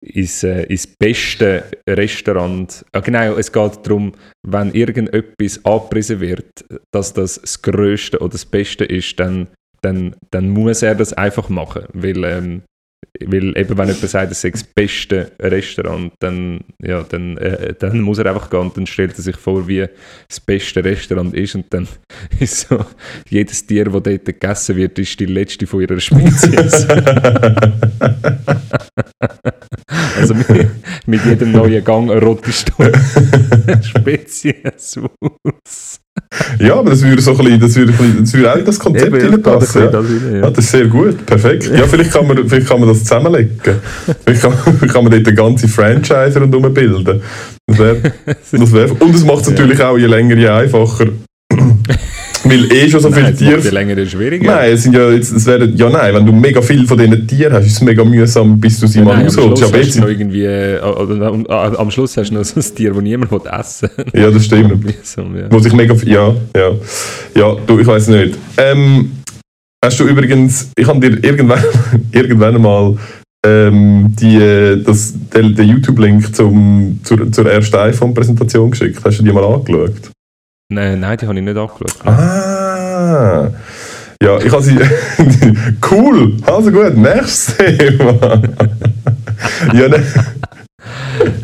ins, 0.01 0.43
äh, 0.43 0.63
ins 0.65 0.87
beste 0.87 1.65
Restaurant. 1.89 2.85
Ah, 2.93 3.01
genau, 3.01 3.37
es 3.37 3.53
geht 3.53 3.79
darum, 3.85 4.13
wenn 4.47 4.73
irgendetwas 4.73 5.65
angepriesen 5.65 6.21
wird, 6.21 6.65
dass 6.93 7.13
das 7.13 7.41
das 7.41 7.63
Größte 7.63 8.19
oder 8.19 8.31
das 8.31 8.47
Beste 8.47 8.85
ist, 8.85 9.19
dann, 9.19 9.49
dann, 9.83 10.15
dann 10.31 10.51
muss 10.51 10.83
er 10.83 10.95
das 10.95 11.13
einfach 11.13 11.49
machen. 11.49 11.85
Weil, 11.93 12.25
ähm, 12.25 12.63
weil 13.21 13.57
eben, 13.57 13.79
wenn 13.79 13.89
jemand 13.89 14.09
sagt, 14.09 14.33
es 14.33 14.41
sei 14.41 14.51
das 14.51 14.65
beste 14.65 15.33
Restaurant, 15.41 16.13
dann, 16.21 16.61
ja, 16.81 17.03
dann, 17.03 17.37
äh, 17.39 17.75
dann 17.79 18.01
muss 18.01 18.19
er 18.19 18.27
einfach 18.27 18.51
gehen 18.51 18.61
und 18.61 18.77
dann 18.77 18.87
stellt 18.87 19.17
er 19.17 19.23
sich 19.23 19.37
vor, 19.37 19.67
wie 19.67 19.87
das 20.29 20.41
beste 20.41 20.85
Restaurant 20.85 21.35
ist 21.35 21.55
und 21.55 21.67
dann 21.71 21.89
ist 22.41 22.69
so, 22.69 22.85
jedes 23.29 23.67
Tier, 23.67 23.87
das 23.87 24.03
dort 24.03 24.25
gegessen 24.25 24.77
wird, 24.77 24.99
ist 24.99 25.19
die 25.19 25.27
letzte 25.27 25.67
von 25.67 25.81
ihrer 25.81 25.99
Spezies. 25.99 26.87
also 30.19 30.35
mit, 30.35 30.49
mit 31.07 31.25
jedem 31.25 31.53
neuen 31.53 31.85
Gang 31.85 32.11
erotest 32.11 32.71
du 32.77 32.85
eine 32.85 33.83
Spezies 33.83 34.99
aus. 34.99 36.01
ja, 36.59 36.75
aber 36.75 36.91
das 36.91 37.03
würde 37.03 37.23
so 37.23 37.31
ein 37.33 37.37
bisschen, 37.39 37.61
das 37.61 37.77
würde, 37.77 37.93
das 38.21 38.33
würde 38.35 38.53
auch 38.53 38.57
in 38.57 38.65
das 38.65 38.79
Konzept 38.79 39.15
Eben, 39.15 39.31
reinpassen. 39.31 39.83
Ja. 39.83 39.91
das 39.91 40.05
rein, 40.05 40.23
Ja, 40.33 40.39
ja. 40.39 40.51
das 40.51 40.65
ist 40.65 40.71
sehr 40.73 40.87
gut, 40.87 41.25
perfekt. 41.27 41.71
Ja, 41.73 41.87
vielleicht 41.87 42.13
kann 42.13 42.27
man, 42.27 42.49
vielleicht 42.49 42.69
kann 42.69 42.81
man 42.81 42.89
das 42.89 42.99
zusammenlegen. 43.01 43.59
Vielleicht 44.25 44.43
kann, 44.43 44.53
kann 44.89 45.05
man 45.05 45.13
dort 45.13 45.27
eine 45.27 45.35
ganze 45.35 45.69
Franchise 45.69 46.39
rundherum 46.41 46.73
bilden. 46.75 47.23
Das 47.67 47.79
wär, 47.79 47.95
das 48.27 48.73
wär, 48.73 49.03
und 49.03 49.15
es 49.15 49.25
macht 49.25 49.43
es 49.43 49.51
natürlich 49.51 49.83
auch 49.83 49.97
je 49.97 50.07
länger, 50.07 50.37
je 50.37 50.49
einfacher. 50.49 51.07
Weil 52.49 52.73
eh 52.73 52.89
schon 52.91 53.01
so 53.01 53.11
viele 53.11 53.25
Nein, 53.25 53.37
Tiere... 53.37 53.61
die 53.61 53.69
länger 53.69 54.07
schwieriger. 54.07 54.47
Nein, 54.47 54.73
es 54.73 54.83
sind 54.83 54.95
ja, 54.95 55.11
jetzt, 55.11 55.33
es 55.33 55.47
wären, 55.47 55.77
ja 55.77 55.91
nein, 55.91 56.15
wenn 56.15 56.27
du 56.27 56.33
mega 56.33 56.63
viel 56.63 56.87
von 56.87 56.99
diesen 56.99 57.27
Tieren 57.27 57.53
hast, 57.53 57.67
ist 57.67 57.73
es 57.75 57.81
mega 57.83 58.05
mühsam, 58.05 58.59
bis 58.59 58.81
du 58.81 58.87
sie 58.87 59.01
mal 59.01 59.17
Nein, 59.17 59.21
am 59.21 59.25
rausholst. 59.27 59.59
Schluss, 59.59 59.73
hast 59.75 59.97
du 59.97 60.01
noch 60.01 60.09
irgendwie, 60.09 60.45
äh, 60.45 60.81
oder, 60.81 61.27
am- 61.27 61.47
am 61.47 61.91
Schluss 61.91 62.17
hast 62.17 62.31
du 62.31 62.35
noch 62.35 62.45
so 62.45 62.61
ein 62.61 62.75
Tier, 62.75 62.93
das 62.93 63.03
niemand 63.03 63.31
will 63.31 63.41
essen 63.51 63.89
will. 63.97 64.23
ja, 64.23 64.31
das 64.31 64.45
stimmt. 64.45 64.85
Mühsam, 64.85 65.37
ja. 65.37 65.47
Wo 65.51 65.59
sich 65.59 65.73
mega... 65.73 65.95
Ja, 66.05 66.35
ja. 66.57 66.71
Ja, 67.35 67.57
du, 67.67 67.79
ich 67.79 67.87
weiß 67.87 68.09
nicht. 68.09 68.37
Ähm, 68.57 69.13
hast 69.85 70.01
du 70.01 70.05
übrigens... 70.05 70.71
Ich 70.77 70.87
habe 70.87 71.01
dir 71.01 71.23
irgendwann, 71.23 71.63
irgendwann 72.13 72.61
mal 72.61 72.97
ähm, 73.47 74.15
die, 74.21 74.37
äh, 74.37 74.83
das, 74.83 75.15
den, 75.35 75.55
den 75.55 75.69
YouTube-Link 75.69 76.35
zur, 76.35 76.53
zur 77.05 77.51
ersten 77.51 77.77
iPhone-Präsentation 77.77 78.71
geschickt. 78.71 79.01
Hast 79.05 79.19
du 79.21 79.25
die 79.25 79.33
mal 79.33 79.45
angeschaut? 79.45 80.11
Nein, 80.71 81.01
nein, 81.01 81.17
die 81.17 81.27
habe 81.27 81.39
ich 81.39 81.45
nicht 81.45 81.57
angeschaut. 81.57 82.07
Ah! 82.07 83.49
Ja, 84.23 84.39
ich 84.39 84.53
habe 84.53 84.63
sie... 84.63 84.77
cool! 85.91 86.35
Also 86.45 86.71
gut, 86.71 86.95
nächstes 86.95 87.57
Thema. 87.57 88.13
ja, 89.73 89.89
ne, 89.89 90.03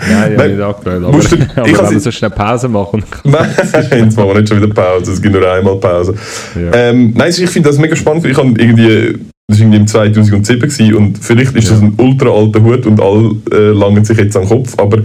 Nein, 0.06 0.30
die 0.30 0.36
habe 0.36 0.46
ich 0.48 0.56
nicht 0.56 0.62
angeschaut. 0.62 0.86
Aber, 0.86 1.18
du- 1.18 1.46
aber 1.60 1.68
ich 1.68 1.88
sie- 1.88 2.00
so 2.00 2.10
schnell 2.10 2.30
Pause 2.32 2.68
machen. 2.68 3.02
Nein, 3.24 3.48
jetzt 3.92 4.16
machen 4.18 4.28
wir 4.28 4.34
nicht 4.40 4.48
schon 4.50 4.62
wieder 4.62 4.74
Pause, 4.74 5.12
es 5.12 5.22
gibt 5.22 5.34
nur 5.34 5.50
einmal 5.50 5.76
Pause. 5.76 6.14
Ja. 6.54 6.74
Ähm, 6.74 7.14
nein, 7.16 7.30
ich 7.34 7.48
finde 7.48 7.70
das 7.70 7.78
mega 7.78 7.96
spannend. 7.96 8.26
Ich 8.26 8.36
habe 8.36 8.48
irgendwie, 8.48 9.18
das 9.48 9.58
war 9.58 9.64
irgendwie 9.64 9.76
im 9.78 9.86
2007 9.86 10.60
gewesen 10.60 10.94
und 10.96 11.18
vielleicht 11.18 11.56
ist 11.56 11.70
das 11.70 11.80
Ja. 11.80 11.86
ein 11.86 11.94
ultra 11.96 12.28
alter 12.28 12.62
Hut 12.62 12.84
und 12.84 13.00
alle 13.00 13.36
äh, 13.52 13.70
langen 13.72 14.04
sich 14.04 14.18
jetzt 14.18 14.36
an 14.36 14.42
den 14.42 14.48
Kopf, 14.50 14.74
aber 14.78 14.98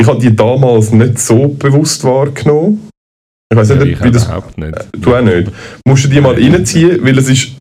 ich 0.00 0.06
habe 0.08 0.18
die 0.20 0.34
damals 0.34 0.90
nicht 0.92 1.20
so 1.20 1.46
bewusst 1.48 2.02
wahrgenommen. 2.02 2.87
Ich 3.50 3.56
weiß 3.58 3.68
Ja, 3.70 3.74
nicht, 3.76 3.92
ich 3.92 4.04
wie 4.04 4.10
das. 4.10 4.24
überhaupt 4.24 4.58
nicht. 4.58 4.74
Du 4.92 5.14
auch 5.14 5.22
nicht. 5.22 5.50
Musst 5.86 6.04
du 6.04 6.08
die 6.08 6.20
mal 6.20 6.34
Nein. 6.34 6.52
reinziehen, 6.54 6.98
weil 7.02 7.16
es 7.18 7.28
ist, 7.30 7.52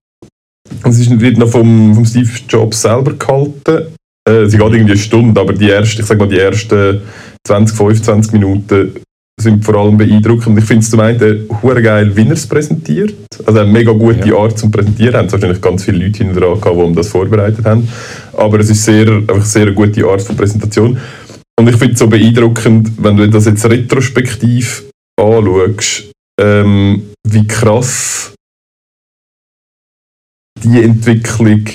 es 0.84 1.00
ist 1.00 1.19
wird 1.19 1.38
noch 1.38 1.50
vom, 1.50 1.95
vom 1.95 2.06
Steve 2.06 2.30
Jobs 2.50 2.82
selber 2.82 3.13
gehalten. 3.13 3.88
Äh, 4.30 4.47
sie 4.47 4.58
geht 4.58 4.73
irgendwie 4.73 4.91
eine 4.91 4.97
Stunde, 4.97 5.39
aber 5.39 5.54
die 5.54 5.69
erste, 5.69 6.02
ich 6.02 6.08
sag 6.08 6.17
mal, 6.19 6.28
die 6.28 6.39
ersten 6.39 7.02
20, 7.47 7.78
25 7.78 8.34
Minuten 8.34 8.95
sind 9.39 9.63
vor 9.63 9.76
allem 9.76 9.97
beeindruckend. 9.97 10.58
Ich 10.60 10.65
finde 10.65 10.82
es 10.84 10.89
zum 10.89 11.00
einen 11.00 11.47
hure 11.62 11.82
geil, 11.82 12.12
wie 12.17 12.26
er 12.26 12.32
es 12.32 12.45
präsentiert. 12.47 13.13
Also 13.45 13.60
eine 13.60 13.71
mega 13.71 13.91
gute 13.93 14.28
Ja. 14.28 14.36
Art 14.36 14.58
zum 14.60 14.71
Präsentieren. 14.71 15.13
Es 15.13 15.19
haben 15.21 15.32
wahrscheinlich 15.32 15.62
ganz 15.62 15.86
viele 15.86 16.04
Leute 16.06 16.17
hinten 16.17 16.34
dran 16.38 16.60
gehabt, 16.60 16.76
die 16.76 16.82
ihm 16.84 16.95
das 16.95 17.08
vorbereitet 17.10 17.63
haben. 17.63 17.88
Aber 18.34 18.60
es 18.60 18.69
ist 18.69 18.84
sehr, 18.84 19.08
einfach 19.08 19.45
sehr 19.45 19.62
eine 19.67 19.73
gute 19.73 20.04
Art 20.06 20.21
von 20.23 20.36
Präsentation. 20.36 20.97
Und 21.60 21.69
ich 21.69 21.76
finde 21.78 21.93
es 21.93 22.00
so 22.00 22.08
beeindruckend, 22.08 22.91
wenn 22.97 23.15
du 23.15 23.30
das 23.30 23.45
jetzt 23.45 23.63
retrospektiv 23.65 24.84
anschaust, 25.19 26.12
ähm, 26.39 27.12
wie 27.27 27.47
krass 27.47 28.34
die 30.63 30.84
Entwicklung 30.84 31.65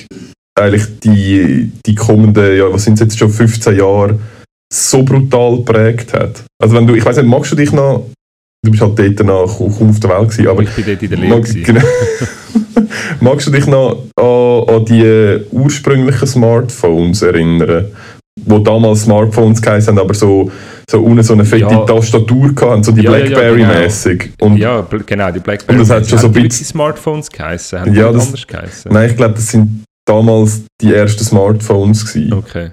eigentlich 0.58 1.00
die, 1.00 1.72
die 1.84 1.94
kommenden, 1.94 2.56
ja, 2.56 2.72
was 2.72 2.84
sind 2.84 2.94
es 2.94 3.00
jetzt 3.00 3.18
schon 3.18 3.30
15 3.30 3.78
Jahre, 3.78 4.18
so 4.72 5.02
brutal 5.02 5.58
geprägt 5.58 6.12
hat. 6.12 6.44
Also 6.62 6.76
wenn 6.76 6.86
du, 6.86 6.94
ich 6.94 7.04
weiß 7.04 7.16
nicht, 7.16 7.26
magst 7.26 7.52
du 7.52 7.56
dich 7.56 7.72
noch, 7.72 8.10
du 8.64 8.70
bist 8.70 8.82
halt 8.82 8.98
dort 8.98 9.26
noch 9.26 9.58
kaum 9.58 9.90
auf 9.90 10.00
der 10.00 10.10
Welt 10.10 10.30
gewesen, 10.30 10.48
aber 10.48 10.62
ich 10.62 10.70
bin 10.70 10.84
dort 10.86 11.02
in 11.02 11.10
der 11.10 11.18
Lehre. 11.18 11.38
mag, 11.38 11.64
genau, 11.64 11.82
magst 13.20 13.46
du 13.46 13.50
dich 13.50 13.66
noch 13.66 14.04
an, 14.16 14.74
an 14.74 14.84
die 14.84 15.40
ursprünglichen 15.50 16.26
Smartphones 16.26 17.22
erinnern? 17.22 17.86
Wo 18.44 18.58
damals 18.58 19.02
Smartphones 19.02 19.60
geheißen 19.60 19.90
haben, 19.90 20.04
aber 20.04 20.14
so, 20.14 20.50
so 20.92 21.02
ohne 21.02 21.22
so 21.22 21.32
eine 21.32 21.44
fette 21.44 21.62
Ja. 21.62 21.84
Tastatur 21.86 22.52
hatten, 22.60 22.84
so 22.84 22.92
die 22.92 23.02
Ja, 23.02 23.12
ja, 23.16 23.18
ja, 23.18 23.24
Blackberry-mäßig. 23.26 24.30
Und 24.40 24.56
Ja, 24.58 24.80
bl- 24.80 25.02
genau, 25.04 25.30
die 25.32 25.40
Blackberry. 25.40 25.78
Und 25.80 25.88
das 25.88 25.90
hat 25.96 26.06
schon 26.08 26.18
so 26.18 26.26
ein 26.26 26.32
bisschen- 26.34 26.66
Smartphones 26.66 27.30
geheißen? 27.30 27.80
Haben 27.80 27.94
Ja, 27.94 28.08
die 28.08 28.14
das- 28.14 28.26
anders 28.26 28.46
geheißen? 28.46 28.92
Nein, 28.92 29.10
ich 29.10 29.16
glaube, 29.16 29.34
das 29.34 29.48
sind 29.48 29.84
damals 30.06 30.62
die 30.80 30.92
ersten 30.94 31.24
Smartphones 31.24 32.04
gewesen. 32.12 32.32
Okay. 32.34 32.70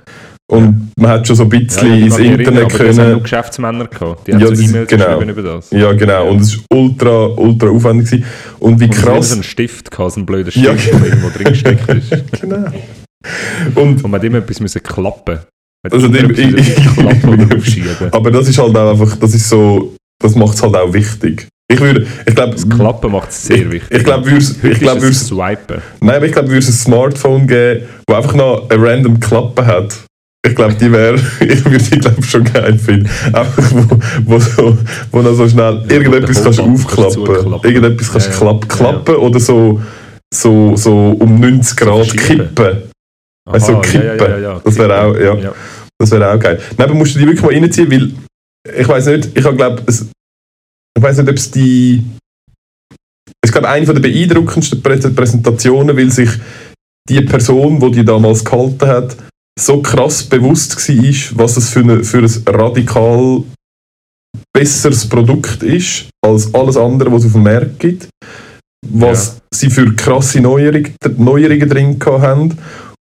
Und 0.51 0.91
man 0.99 1.11
hat 1.11 1.27
schon 1.27 1.35
so 1.35 1.43
ein 1.43 1.51
Ja, 1.51 1.59
bisschen 1.59 1.93
ins 1.93 2.17
mich 2.17 2.27
erinnern, 2.27 2.39
Internet 2.39 2.63
aber 2.75 2.83
das 2.83 2.97
haben 2.97 3.03
nur 3.05 3.05
können. 3.13 3.23
Geschäftsmänner 3.23 3.85
gehabt. 3.87 4.27
Die 4.27 4.33
haben 4.33 4.39
Ja, 4.41 4.47
so 4.47 4.53
E-Mails 4.63 4.89
genau. 4.89 5.05
geschrieben 5.05 5.29
über 5.29 5.41
das. 5.43 5.69
Ja, 5.71 5.93
genau. 5.93 6.27
Und 6.29 6.41
es 6.41 6.47
ist 6.55 6.63
ultra, 6.73 7.25
ultra 7.27 7.69
aufwendig 7.69 8.09
gewesen. 8.09 8.25
Und 8.59 8.79
wie 8.79 8.85
Und 8.85 8.91
krass. 8.95 9.29
so 9.29 9.35
einen 9.35 9.43
Stift 9.43 9.91
gehabt, 9.91 10.11
so 10.11 10.17
einen 10.17 10.25
blöden 10.25 10.51
Ja, 10.61 10.75
Stift, 10.77 10.99
der 10.99 11.07
irgendwo 11.07 11.29
drin 11.29 11.45
gesteckt 11.45 11.87
ist. 11.93 12.09
genau. 12.41 12.65
Und, 13.75 14.03
Und 14.03 14.11
man 14.11 14.13
hat 14.13 14.23
immer 14.23 14.39
etwas 14.39 14.59
müssen 14.59 14.81
klappen. 14.83 15.39
Also 15.83 16.09
klappen 16.09 17.29
oder 17.29 17.57
aufschieben. 17.57 17.89
aber 18.11 18.31
das 18.31 18.49
ist 18.49 18.57
halt 18.57 18.75
auch 18.75 18.91
einfach, 18.91 19.15
das 19.17 19.33
ist 19.33 19.49
so, 19.49 19.95
das 20.21 20.35
macht 20.35 20.55
es 20.55 20.63
halt 20.63 20.75
auch 20.75 20.93
wichtig. 20.93 21.47
Ich 21.71 21.79
würde, 21.79 22.05
ich 22.25 22.35
glaube... 22.35 22.53
Das 22.53 22.67
Klappen 22.67 23.11
macht 23.11 23.29
es 23.29 23.45
sehr 23.45 23.71
wichtig. 23.71 23.97
Ich 23.97 24.03
glaube, 24.03 24.25
würde 24.25 24.45
ich 24.71 24.79
glaube, 24.79 25.13
Swipen. 25.13 25.81
Nein, 26.01 26.15
aber 26.15 26.25
ich 26.25 26.31
glaube, 26.31 26.47
würde 26.47 26.59
es 26.59 26.69
ein 26.69 26.73
Smartphone 26.73 27.47
geben, 27.47 27.85
das 28.07 28.17
einfach 28.17 28.33
noch 28.33 28.69
eine 28.69 28.81
random 28.81 29.19
Klappe 29.19 29.65
hat. 29.65 29.95
Ich 30.45 30.55
glaube, 30.55 30.73
die 30.73 30.91
wäre, 30.91 31.15
ich 31.39 31.63
würde 31.65 31.83
die 31.83 31.99
glaube 31.99 32.23
schon 32.23 32.43
geil 32.43 32.77
finden. 32.79 33.09
Einfach, 33.33 33.71
wo, 33.71 33.99
wo, 34.25 34.39
so, 34.39 34.77
wo 35.11 35.21
noch 35.21 35.33
so 35.33 35.47
schnell 35.47 35.83
ja, 35.87 35.95
irgendetwas 35.95 36.43
kannst 36.43 36.59
aufklappen. 36.59 37.53
Irgendetwas 37.63 38.11
kannst 38.11 38.29
ja, 38.29 38.33
klapp, 38.33 38.67
klappen 38.67 39.15
ja. 39.15 39.19
oder 39.19 39.39
so, 39.39 39.79
so, 40.33 40.75
so 40.75 41.11
um 41.19 41.39
90 41.39 41.77
Grad 41.77 42.17
kippen. 42.17 42.88
Also 43.51 43.79
kippen. 43.81 44.17
Das 44.63 44.77
wäre 44.77 45.01
auch, 45.01 45.15
ja. 45.15 45.53
Das 45.97 46.11
wäre 46.11 46.33
auch 46.33 46.39
geil. 46.39 46.59
Nein, 46.77 46.87
aber 46.87 46.97
musst 46.97 47.15
du 47.15 47.19
die 47.19 47.25
wirklich 47.25 47.43
mal 47.43 47.53
reinziehen, 47.53 47.91
weil 47.91 48.11
ich 48.79 48.87
weiß 48.87 49.07
nicht, 49.07 49.37
ich 49.37 49.43
glaube, 49.43 49.83
ich 49.87 51.03
weiß 51.03 51.17
nicht, 51.17 51.29
ob 51.29 51.35
es 51.35 51.51
die. 51.51 52.03
Es 53.41 53.51
gab 53.51 53.63
eine 53.65 53.85
der 53.85 53.99
beeindruckendsten 53.99 54.81
Präsentationen, 54.81 55.95
weil 55.95 56.11
sich 56.11 56.29
die 57.09 57.21
Person, 57.21 57.79
die 57.79 57.91
die 57.91 58.05
damals 58.05 58.43
gehalten 58.43 58.87
hat, 58.87 59.17
so 59.59 59.81
krass 59.81 60.23
bewusst 60.23 60.75
war, 60.75 61.39
was 61.43 61.57
es 61.57 61.69
für, 61.69 61.79
eine, 61.79 62.03
für 62.03 62.19
ein 62.19 62.43
radikal 62.47 63.43
besseres 64.53 65.07
Produkt 65.07 65.63
ist 65.63 66.09
als 66.25 66.53
alles 66.53 66.77
andere, 66.77 67.11
was 67.11 67.23
es 67.23 67.27
auf 67.27 67.33
dem 67.33 67.43
Markt 67.43 67.79
gibt. 67.79 68.09
Was 68.87 69.27
ja. 69.27 69.41
sie 69.53 69.69
für 69.69 69.93
krasse 69.95 70.39
Neuerungen, 70.39 70.95
Neuerungen 71.17 71.69
drin 71.69 71.99
haben. 72.05 72.57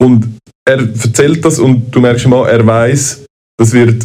Und 0.03 0.38
er 0.68 0.78
erzählt 0.78 1.44
das 1.44 1.61
und 1.61 1.94
du 1.94 2.00
merkst 2.00 2.26
mal, 2.26 2.48
er 2.48 2.66
weiß, 2.66 3.24
das 3.57 3.72
wird 3.72 4.05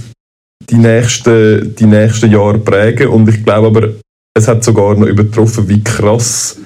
die 0.69 0.77
nächsten, 0.77 1.75
die 1.75 1.85
nächsten 1.87 2.31
Jahre 2.31 2.59
prägen. 2.59 3.07
Und 3.07 3.27
ich 3.29 3.43
glaube 3.43 3.67
aber, 3.67 3.89
es 4.37 4.47
hat 4.47 4.63
sogar 4.63 4.95
noch 4.95 5.07
übertroffen, 5.07 5.67
wie 5.67 5.83
krass 5.83 6.59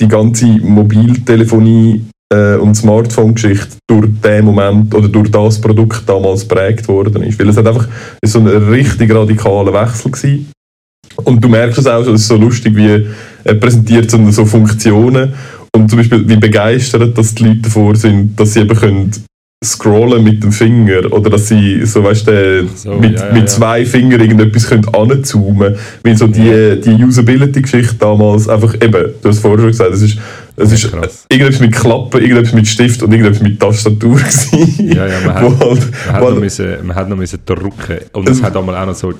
die 0.00 0.08
ganze 0.08 0.46
Mobiltelefonie 0.46 2.04
äh, 2.32 2.56
und 2.56 2.74
Smartphone-Geschichte 2.74 3.78
durch 3.88 4.08
den 4.22 4.44
Moment 4.44 4.94
oder 4.94 5.08
durch 5.08 5.30
das 5.30 5.58
Produkt 5.58 6.06
damals 6.06 6.46
prägt 6.46 6.86
worden 6.88 7.22
ist. 7.22 7.38
Weil 7.38 7.48
es 7.48 7.56
hat 7.56 7.66
einfach 7.66 7.88
so 8.22 8.38
ein 8.38 8.46
richtig 8.46 9.14
radikaler 9.14 9.72
Wechsel 9.72 10.10
gewesen. 10.10 10.52
Und 11.24 11.42
du 11.42 11.48
merkst 11.48 11.78
es 11.78 11.86
auch, 11.86 12.00
es 12.02 12.20
ist 12.20 12.28
so 12.28 12.36
lustig, 12.36 12.76
wie 12.76 13.06
er 13.44 13.54
präsentiert 13.54 14.10
so 14.10 14.44
Funktionen 14.44 15.32
und 15.78 15.88
zum 15.88 15.98
Beispiel 15.98 16.28
wie 16.28 16.36
begeistert, 16.36 17.16
dass 17.16 17.34
die 17.34 17.44
Leute 17.44 17.60
davor 17.62 17.96
sind, 17.96 18.38
dass 18.38 18.54
sie 18.54 18.60
eben 18.60 18.76
können 18.76 19.10
scrollen 19.64 20.22
mit 20.22 20.44
dem 20.44 20.52
Finger 20.52 21.12
oder 21.12 21.30
dass 21.30 21.48
sie 21.48 21.84
so, 21.84 22.04
weißt 22.04 22.28
du, 22.28 22.68
so, 22.76 22.94
mit, 22.94 23.18
ja, 23.18 23.26
ja, 23.26 23.32
mit 23.32 23.50
zwei 23.50 23.84
Fingern 23.84 24.20
irgendetwas 24.20 24.68
können 24.68 24.86
anzoomen. 24.94 25.74
Weil 26.04 26.16
so 26.16 26.28
die, 26.28 26.80
die 26.80 27.04
Usability-Geschichte 27.04 27.96
damals 27.96 28.48
einfach 28.48 28.74
eben, 28.74 29.14
du 29.20 29.28
hast 29.28 29.40
vorher 29.40 29.58
schon 29.58 29.68
gesagt, 29.68 29.94
es 29.94 30.02
ist, 30.02 30.18
es 30.54 30.72
ist 30.72 30.84
irgendetwas 31.28 31.60
mit 31.60 31.74
Klappen, 31.74 32.20
irgendetwas 32.20 32.52
mit 32.52 32.68
Stift 32.68 33.02
und 33.02 33.10
irgendetwas 33.10 33.42
mit 33.42 33.58
Tastatur 33.58 34.16
gewesen. 34.18 34.92
Ja, 34.92 35.06
ja, 35.08 35.20
man 35.26 35.34
hat, 35.34 35.42
halt, 35.42 35.60
man 36.06 36.14
hat, 36.14 36.22
noch, 36.22 36.38
müssen, 36.38 36.86
man 36.86 36.96
hat 36.96 37.08
noch 37.08 37.16
müssen 37.16 37.40
drücken 37.44 37.98
und 38.12 38.28
es 38.28 38.40
hat 38.40 38.56
einmal 38.56 38.76
auch 38.76 38.86
noch 38.86 38.94
so 38.94 39.12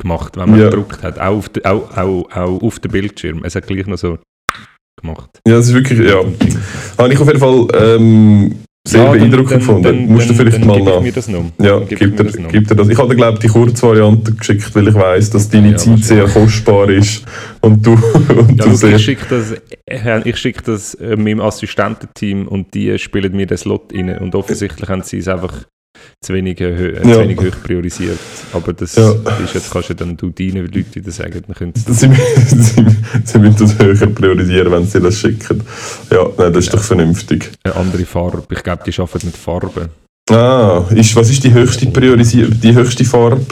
gemacht, 0.00 0.36
wenn 0.36 0.50
man 0.50 0.60
gedruckt 0.60 1.02
hat, 1.02 1.18
auch 1.18 1.36
auf, 1.36 1.50
auch, 1.64 1.96
auch, 1.96 2.30
auch 2.32 2.62
auf 2.62 2.78
dem 2.78 2.92
Bildschirm, 2.92 3.42
es 3.42 3.56
hat 3.56 3.66
gleich 3.66 3.86
noch 3.88 3.98
so 3.98 4.18
gemacht. 5.00 5.40
Ja, 5.46 5.56
das 5.56 5.68
ist 5.68 5.74
wirklich, 5.74 5.98
ja. 5.98 6.22
Habe 6.98 7.12
ich 7.12 7.20
auf 7.20 7.26
jeden 7.26 7.40
Fall 7.40 7.66
ähm, 7.74 8.54
sehr 8.86 9.04
ja, 9.04 9.10
beeindruckend 9.10 9.60
gefunden. 9.60 9.82
Dann, 9.82 10.06
Musst 10.06 10.30
du 10.30 10.34
vielleicht 10.34 10.58
dann, 10.58 10.66
mal 10.66 10.82
nach. 10.82 11.00
Mir 11.00 11.12
das 11.12 11.28
noch. 11.28 11.44
Ja, 11.58 11.78
gib, 11.80 11.98
dir, 11.98 12.24
das 12.24 12.36
gib 12.36 12.66
dir 12.66 12.74
das. 12.74 12.88
Ich 12.88 12.98
habe 12.98 13.14
glaube 13.14 13.38
die 13.38 13.48
Kurzvariante 13.48 14.32
geschickt, 14.32 14.74
weil 14.74 14.88
ich 14.88 14.94
weiß, 14.94 15.30
dass 15.30 15.48
deine 15.48 15.72
ja, 15.72 15.76
Zeit 15.76 16.02
sehr 16.02 16.24
kostbar 16.26 16.88
ist. 16.88 17.24
Und 17.60 17.84
du, 17.84 17.92
und 17.92 18.58
ja, 18.58 18.64
du 18.64 18.74
sehr 18.74 18.96
ich 18.96 19.04
schicke 19.04 19.26
das, 19.28 19.54
äh, 19.86 20.34
schick 20.34 20.64
das 20.64 20.94
äh, 20.94 21.16
meinem 21.16 21.40
Assistententeam 21.40 22.48
und 22.48 22.72
die 22.74 22.98
spielen 22.98 23.36
mir 23.36 23.46
den 23.46 23.58
Slot 23.58 23.92
rein. 23.92 24.18
Und 24.18 24.34
offensichtlich 24.34 24.88
haben 24.88 25.02
sie 25.02 25.18
es 25.18 25.28
einfach 25.28 25.64
zu 26.22 26.34
wenig, 26.34 26.60
äh, 26.60 26.96
ja. 26.96 27.02
zu 27.02 27.20
wenig 27.20 27.38
hoch 27.38 27.62
priorisiert. 27.62 28.18
Aber 28.52 28.72
das 28.72 28.96
ja. 28.96 29.12
ist 29.42 29.54
jetzt, 29.54 29.70
kannst 29.70 29.90
du 29.90 29.94
dann 29.94 30.16
du 30.16 30.30
deinen 30.30 30.66
Leuten 30.66 30.94
wieder 30.94 31.10
sagen. 31.10 31.42
Dann 31.46 31.72
sie, 31.74 31.92
sie, 31.94 32.86
sie 33.24 33.38
müssen 33.38 33.56
das 33.58 33.78
höher 33.78 34.06
priorisieren, 34.08 34.70
wenn 34.70 34.86
sie 34.86 35.00
das 35.00 35.18
schicken. 35.18 35.62
Ja, 36.10 36.28
nein, 36.36 36.52
das 36.52 36.64
ist 36.64 36.72
ja. 36.72 36.78
doch 36.78 36.84
vernünftig. 36.84 37.50
Eine 37.64 37.76
andere 37.76 38.04
Farbe. 38.04 38.44
Ich 38.50 38.62
glaube, 38.62 38.82
die 38.84 39.00
arbeiten 39.00 39.26
mit 39.26 39.36
Farben. 39.36 39.88
Ah, 40.30 40.84
ist, 40.94 41.16
was 41.16 41.30
ist 41.30 41.42
die 41.42 41.52
höchste 41.52 41.86
Priorisierung, 41.86 42.60
die 42.60 42.74
höchste 42.74 43.04
Farbe? 43.04 43.44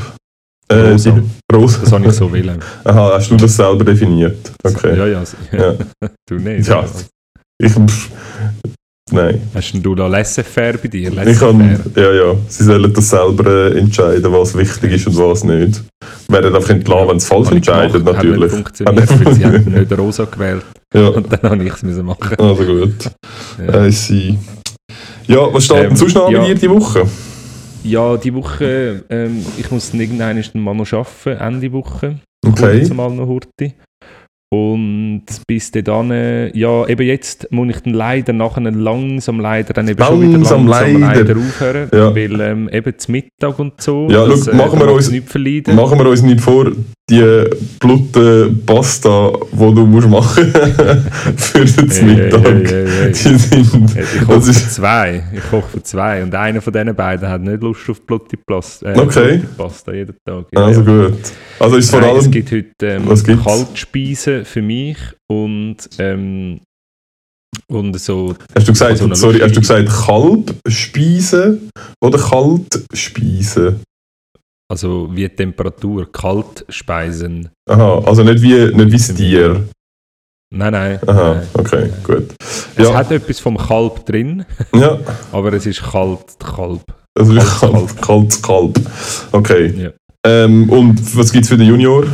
Äh, 0.69 0.91
Rosa. 0.91 1.11
Die, 1.11 1.23
Rosa. 1.57 1.81
Das 1.81 1.93
habe 1.93 2.07
ich 2.07 2.13
so 2.13 2.33
wählen. 2.33 2.61
Aha, 2.85 3.13
hast 3.15 3.31
du 3.31 3.37
das 3.37 3.57
selber 3.57 3.85
definiert? 3.85 4.53
Okay. 4.63 4.97
Ja, 4.97 5.07
ja. 5.07 5.23
ja. 5.53 5.75
du 6.29 6.35
nicht. 6.37 6.69
Ja. 6.69 6.85
Ich, 7.61 7.73
Nein. 9.13 9.41
Hast 9.55 9.73
du 9.75 9.95
da 9.95 10.07
laissez-faire 10.07 10.79
bei 10.79 10.89
dir? 10.89 11.11
Ich 11.27 11.39
kann, 11.39 11.81
ja, 11.95 12.13
ja. 12.13 12.35
Sie 12.49 12.65
sollen 12.65 12.93
das 12.93 13.11
selber 13.11 13.73
äh, 13.73 13.79
entscheiden, 13.79 14.33
was 14.33 14.57
wichtig 14.57 14.93
ist 14.93 15.07
und 15.07 15.17
was 15.19 15.45
nicht. 15.45 15.83
Werden 16.29 16.55
einfach 16.55 16.71
entlassen, 16.71 17.09
wenn 17.09 17.17
es 17.17 17.27
falsch 17.27 17.51
entscheidet, 17.51 18.05
natürlich. 18.05 18.53
Hat 18.53 18.61
nicht 18.61 19.09
funktioniert, 19.09 19.25
weil 19.25 19.35
sie 19.35 19.45
haben 19.45 19.73
nicht 19.73 19.99
Rosa 19.99 20.25
gewählt. 20.25 20.65
Ja. 20.95 21.09
Und 21.09 21.33
dann 21.33 21.51
habe 21.51 21.65
ich 21.65 21.73
es 21.73 22.03
machen. 22.03 22.37
Also 22.39 22.65
gut. 22.65 23.11
Ja. 23.67 23.87
I 23.87 23.93
see. 23.93 24.39
Ja, 25.27 25.53
was 25.53 25.65
steht 25.65 25.77
ähm, 25.77 25.89
denn 25.89 25.97
sonst 25.97 26.15
noch 26.15 26.31
ja. 26.31 26.41
bei 26.41 26.47
dir 26.47 26.55
die 26.55 26.71
Woche? 26.71 27.07
Ja, 27.85 28.17
die 28.17 28.35
Woche, 28.35 29.05
ähm, 29.09 29.45
ich 29.57 29.71
muss 29.71 29.93
irgendwann 29.95 30.43
mal 30.55 30.75
noch 30.75 30.93
arbeiten, 30.93 31.41
Ende 31.41 31.73
Woche. 31.73 32.19
Okay. 32.47 32.89
Mal 32.95 33.11
noch 33.11 33.27
Hurti. 33.27 33.75
Und 34.51 35.25
bis 35.47 35.71
dann, 35.71 36.11
ja, 36.55 36.87
eben 36.87 37.07
jetzt 37.07 37.53
muss 37.53 37.69
ich 37.69 37.83
dann 37.83 37.93
leider 37.93 38.33
nachher 38.33 38.63
langsam 38.63 39.41
leider 39.41 39.75
dann 39.75 39.89
eben 39.89 39.99
langsam 39.99 40.21
schon 40.21 40.29
wieder 40.29 40.39
langsam 40.39 40.67
leider, 40.67 40.99
leider 40.99 41.37
aufhören, 41.37 41.89
ja. 41.93 42.15
weil 42.15 42.41
ähm, 42.41 42.69
eben 42.71 42.99
zum 42.99 43.13
Mittag 43.13 43.59
und 43.59 43.81
so, 43.81 44.09
ja, 44.11 44.27
das, 44.27 44.47
look, 44.47 44.55
machen, 44.55 44.81
äh, 44.81 44.87
wir 44.87 44.93
uns, 44.93 45.11
machen 45.67 45.99
wir 45.99 46.09
uns 46.09 46.23
nicht 46.23 46.41
vor, 46.41 46.73
die 47.11 47.45
Blutpasta, 47.81 49.33
die 49.53 49.57
du 49.57 49.87
musst 49.87 50.09
machen 50.09 50.53
für 51.37 51.65
den 51.65 51.91
hey, 51.91 52.05
Mittag, 52.05 52.45
hey, 52.45 52.67
hey, 52.67 52.87
hey, 52.87 53.13
die 53.13 53.39
sind... 53.39 53.97
Ich 53.97 54.27
koche 54.27 54.43
für 54.43 54.53
zwei, 54.53 55.25
ich 55.33 55.51
koche 55.51 55.69
für 55.69 55.83
zwei 55.83 56.23
und 56.23 56.35
einer 56.35 56.61
von 56.61 56.73
diesen 56.73 56.95
beiden 56.95 57.29
hat 57.29 57.41
nicht 57.41 57.63
Lust 57.63 57.89
auf 57.89 58.03
Blutpasta, 58.03 58.93
äh, 58.93 58.99
okay. 58.99 59.43
Pasta 59.57 59.93
jeden 59.93 60.17
Tag. 60.27 60.47
Ja, 60.53 60.67
also 60.67 60.85
gut. 60.85 61.15
Also 61.59 61.77
ist 61.77 61.93
Nein, 61.93 62.03
vor 62.03 62.11
allem... 62.11 62.21
es 62.21 62.31
gibt 62.31 62.53
heute 62.53 62.73
ähm, 62.83 63.43
Kaltspeisen 63.43 64.45
für 64.45 64.63
mich 64.63 64.99
und 65.31 65.77
ähm, 65.99 66.61
und 67.67 67.99
so. 67.99 68.35
Hast 68.55 68.69
du 68.69 68.73
gesagt, 68.73 68.99
so 68.99 69.13
sorry, 69.15 69.41
hast 69.41 69.57
du 69.57 69.61
gesagt 69.61 69.89
Kalbspeise 69.89 71.59
oder 72.03 72.19
Kaltspeise? 72.19 73.81
Also 74.71 75.09
wie 75.13 75.29
Temperatur, 75.29 76.13
Kaltspeisen. 76.13 77.49
Aha, 77.71 78.03
also 78.05 78.23
nicht 78.23 78.43
wie, 78.43 78.75
nicht 78.77 78.93
wie 78.93 78.99
das 78.99 79.15
Tier. 79.15 79.65
Nein, 80.51 80.73
nein. 80.73 80.99
Aha, 81.07 81.35
nein. 81.35 81.47
okay, 81.55 81.91
gut. 82.05 82.35
Es 82.77 82.93
hat 82.93 83.11
etwas 83.11 83.41
vom 83.41 83.57
Kalb 83.57 84.05
drin, 84.07 84.45
ja. 84.75 84.99
aber 85.33 85.53
es 85.55 85.67
ist 85.67 85.83
kalt 85.83 86.39
Kalb. 86.39 86.83
Also 87.19 87.35
kalt, 87.35 88.03
kalt, 88.03 88.43
Kalb. 88.43 88.81
Okay. 89.33 89.75
Ja. 89.77 89.91
Ähm, 90.27 90.69
und 90.71 91.17
was 91.17 91.33
gibt 91.33 91.45
es 91.45 91.49
für 91.49 91.57
den 91.57 91.69
Junior? 91.69 92.05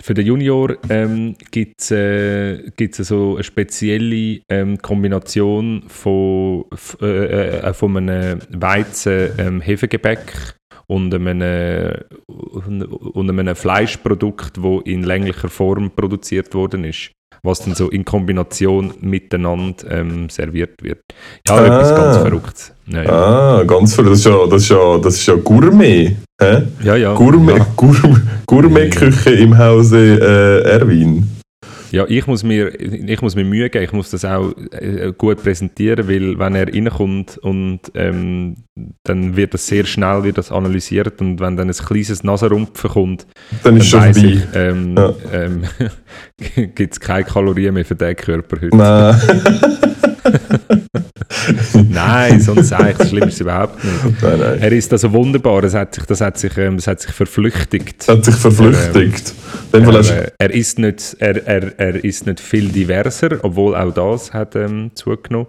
Für 0.00 0.14
den 0.14 0.26
Junior 0.26 0.76
ähm, 0.88 1.34
gibt 1.50 1.80
es 1.80 1.90
äh, 1.90 2.70
so 3.02 3.34
eine 3.34 3.44
spezielle 3.44 4.40
ähm, 4.48 4.78
Kombination 4.78 5.84
von, 5.88 6.64
äh, 7.02 7.58
äh, 7.58 7.74
von 7.74 7.96
einem 7.96 8.40
Weizen-Hefegebäck 8.50 10.18
ähm, 10.18 10.57
und 10.88 11.14
einem, 11.14 11.94
und 12.56 13.30
einem 13.30 13.54
Fleischprodukt, 13.54 14.56
das 14.56 14.80
in 14.84 15.02
länglicher 15.02 15.48
Form 15.48 15.90
produziert 15.90 16.54
worden 16.54 16.84
ist, 16.84 17.12
was 17.42 17.60
dann 17.60 17.74
so 17.74 17.88
in 17.90 18.04
Kombination 18.04 18.94
miteinander 19.00 19.90
ähm, 19.90 20.28
serviert 20.30 20.82
wird. 20.82 21.00
Ja, 21.46 21.54
ah. 21.54 21.64
etwas 21.64 21.94
ganz 21.94 22.16
Verrücktes. 22.16 22.72
Ja, 22.86 23.02
ja. 23.02 23.10
Ah, 23.10 23.64
ganz 23.64 23.94
verrückt. 23.94 24.12
Das 24.12 24.18
ist 24.20 24.26
ja, 24.26 24.46
das 24.46 24.62
ist 24.62 24.68
ja, 24.70 24.98
das 24.98 25.14
ist 25.14 25.26
ja 25.26 25.34
Gourmet. 25.34 26.16
Hä? 26.40 26.62
Ja, 26.82 26.96
ja. 26.96 27.14
Gourmet, 27.14 27.58
ja. 27.58 27.66
Gourmet, 27.76 28.20
Gourmet-Küche 28.46 29.30
im 29.30 29.56
Hause 29.58 29.98
äh, 29.98 30.70
Erwin. 30.70 31.37
Ja, 31.90 32.04
ich 32.08 32.26
muss, 32.26 32.42
mir, 32.42 32.78
ich 32.78 33.22
muss 33.22 33.34
mir 33.34 33.44
Mühe 33.44 33.70
geben, 33.70 33.84
ich 33.84 33.92
muss 33.92 34.10
das 34.10 34.24
auch 34.24 34.52
äh, 34.72 35.12
gut 35.16 35.42
präsentieren, 35.42 36.08
weil 36.08 36.38
wenn 36.38 36.54
er 36.54 36.68
reinkommt 36.68 37.38
und 37.38 37.80
ähm, 37.94 38.56
dann 39.04 39.36
wird 39.36 39.54
das 39.54 39.66
sehr 39.66 39.84
schnell 39.84 40.24
wird 40.24 40.38
das 40.38 40.52
analysiert 40.52 41.20
und 41.20 41.40
wenn 41.40 41.56
dann 41.56 41.68
ein 41.68 41.74
kleines 41.74 42.22
Nasenrumpfen 42.22 42.90
kommt, 42.90 43.26
dann, 43.62 43.76
ist 43.76 43.92
dann 43.92 44.14
schon 44.14 44.24
ich, 44.24 44.42
ähm, 44.54 44.96
ja. 44.96 45.14
ähm, 45.32 45.62
gibt 46.74 46.92
es 46.92 47.00
keine 47.00 47.24
Kalorien 47.24 47.74
mehr 47.74 47.84
für 47.84 47.96
den 47.96 48.14
Körper 48.14 48.60
heute. 48.60 48.76
Nein. 48.76 49.20
nein, 51.90 52.40
sonst 52.40 52.72
eigentlich 52.72 52.96
das 52.98 53.08
Schlimme 53.08 53.26
ist 53.26 53.34
es 53.34 53.40
überhaupt 53.40 53.82
nicht. 53.84 54.22
Nein, 54.22 54.38
nein. 54.38 54.58
Er 54.60 54.72
ist 54.72 54.92
also 54.92 55.12
wunderbar, 55.12 55.64
es 55.64 55.74
hat 55.74 55.96
sich, 55.96 56.04
das 56.04 56.20
hat 56.20 56.38
sich, 56.38 56.56
ähm, 56.56 56.76
das 56.76 56.86
hat 56.86 57.00
sich 57.00 57.10
verflüchtigt. 57.10 58.06
Hat 58.06 58.24
sich 58.24 58.36
verflüchtigt. 58.36 59.34
Er, 59.72 59.80
ähm, 59.80 59.88
er, 59.88 60.32
er, 60.38 60.50
ist 60.54 60.78
nicht, 60.78 61.16
er, 61.18 61.44
er, 61.46 61.78
er 61.78 62.04
ist 62.04 62.26
nicht 62.26 62.40
viel 62.40 62.68
diverser, 62.68 63.38
obwohl 63.42 63.74
auch 63.74 63.92
das 63.92 64.32
hat 64.32 64.54
ähm, 64.54 64.92
zugenommen. 64.94 65.48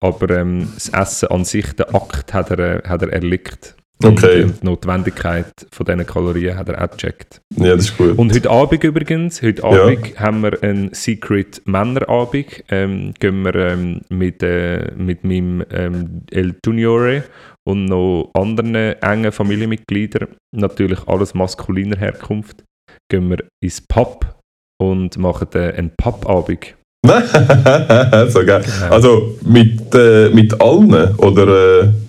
Aber 0.00 0.30
ähm, 0.30 0.68
das 0.74 0.88
Essen 0.88 1.28
an 1.28 1.44
sich, 1.44 1.72
der 1.74 1.94
Akt, 1.94 2.34
hat 2.34 2.50
er, 2.50 2.82
hat 2.88 3.02
er 3.02 3.12
erlickt. 3.12 3.76
Okay. 4.02 4.42
Und 4.42 4.60
die 4.60 4.66
Notwendigkeit 4.66 5.52
von 5.70 5.86
diesen 5.86 6.06
Kalorien 6.06 6.56
hat 6.56 6.68
er 6.68 6.82
auch 6.82 6.90
gecheckt. 6.90 7.40
Ja, 7.56 7.76
das 7.76 7.86
ist 7.86 7.96
gut. 7.96 8.18
Und 8.18 8.34
heute 8.34 8.50
Abend 8.50 8.84
übrigens, 8.84 9.40
heute 9.40 9.64
Abend 9.64 10.08
ja. 10.08 10.20
haben 10.20 10.42
wir 10.42 10.62
einen 10.62 10.92
Secret 10.92 11.62
Männerabend. 11.64 12.64
Ähm, 12.70 13.14
gehen 13.18 13.42
wir 13.44 13.54
ähm, 13.54 14.00
mit, 14.08 14.42
äh, 14.42 14.92
mit 14.96 15.24
meinem 15.24 15.64
ähm, 15.70 16.22
El 16.30 16.56
Juniore 16.64 17.24
und 17.66 17.86
noch 17.86 18.30
anderen 18.34 18.74
engen 18.74 19.32
Familienmitgliedern, 19.32 20.28
natürlich 20.54 21.06
alles 21.06 21.34
maskuliner 21.34 21.96
Herkunft, 21.96 22.64
gehen 23.10 23.30
wir 23.30 23.44
ins 23.62 23.80
Pub 23.80 24.38
und 24.80 25.16
machen 25.16 25.48
äh, 25.54 25.72
einen 25.72 25.92
Pub-Abend. 25.96 26.74
so 28.32 28.44
geil. 28.44 28.64
Also 28.90 29.38
mit, 29.44 29.94
äh, 29.94 30.30
mit 30.30 30.60
allen 30.60 31.14
oder... 31.16 31.82
Äh 31.82 32.03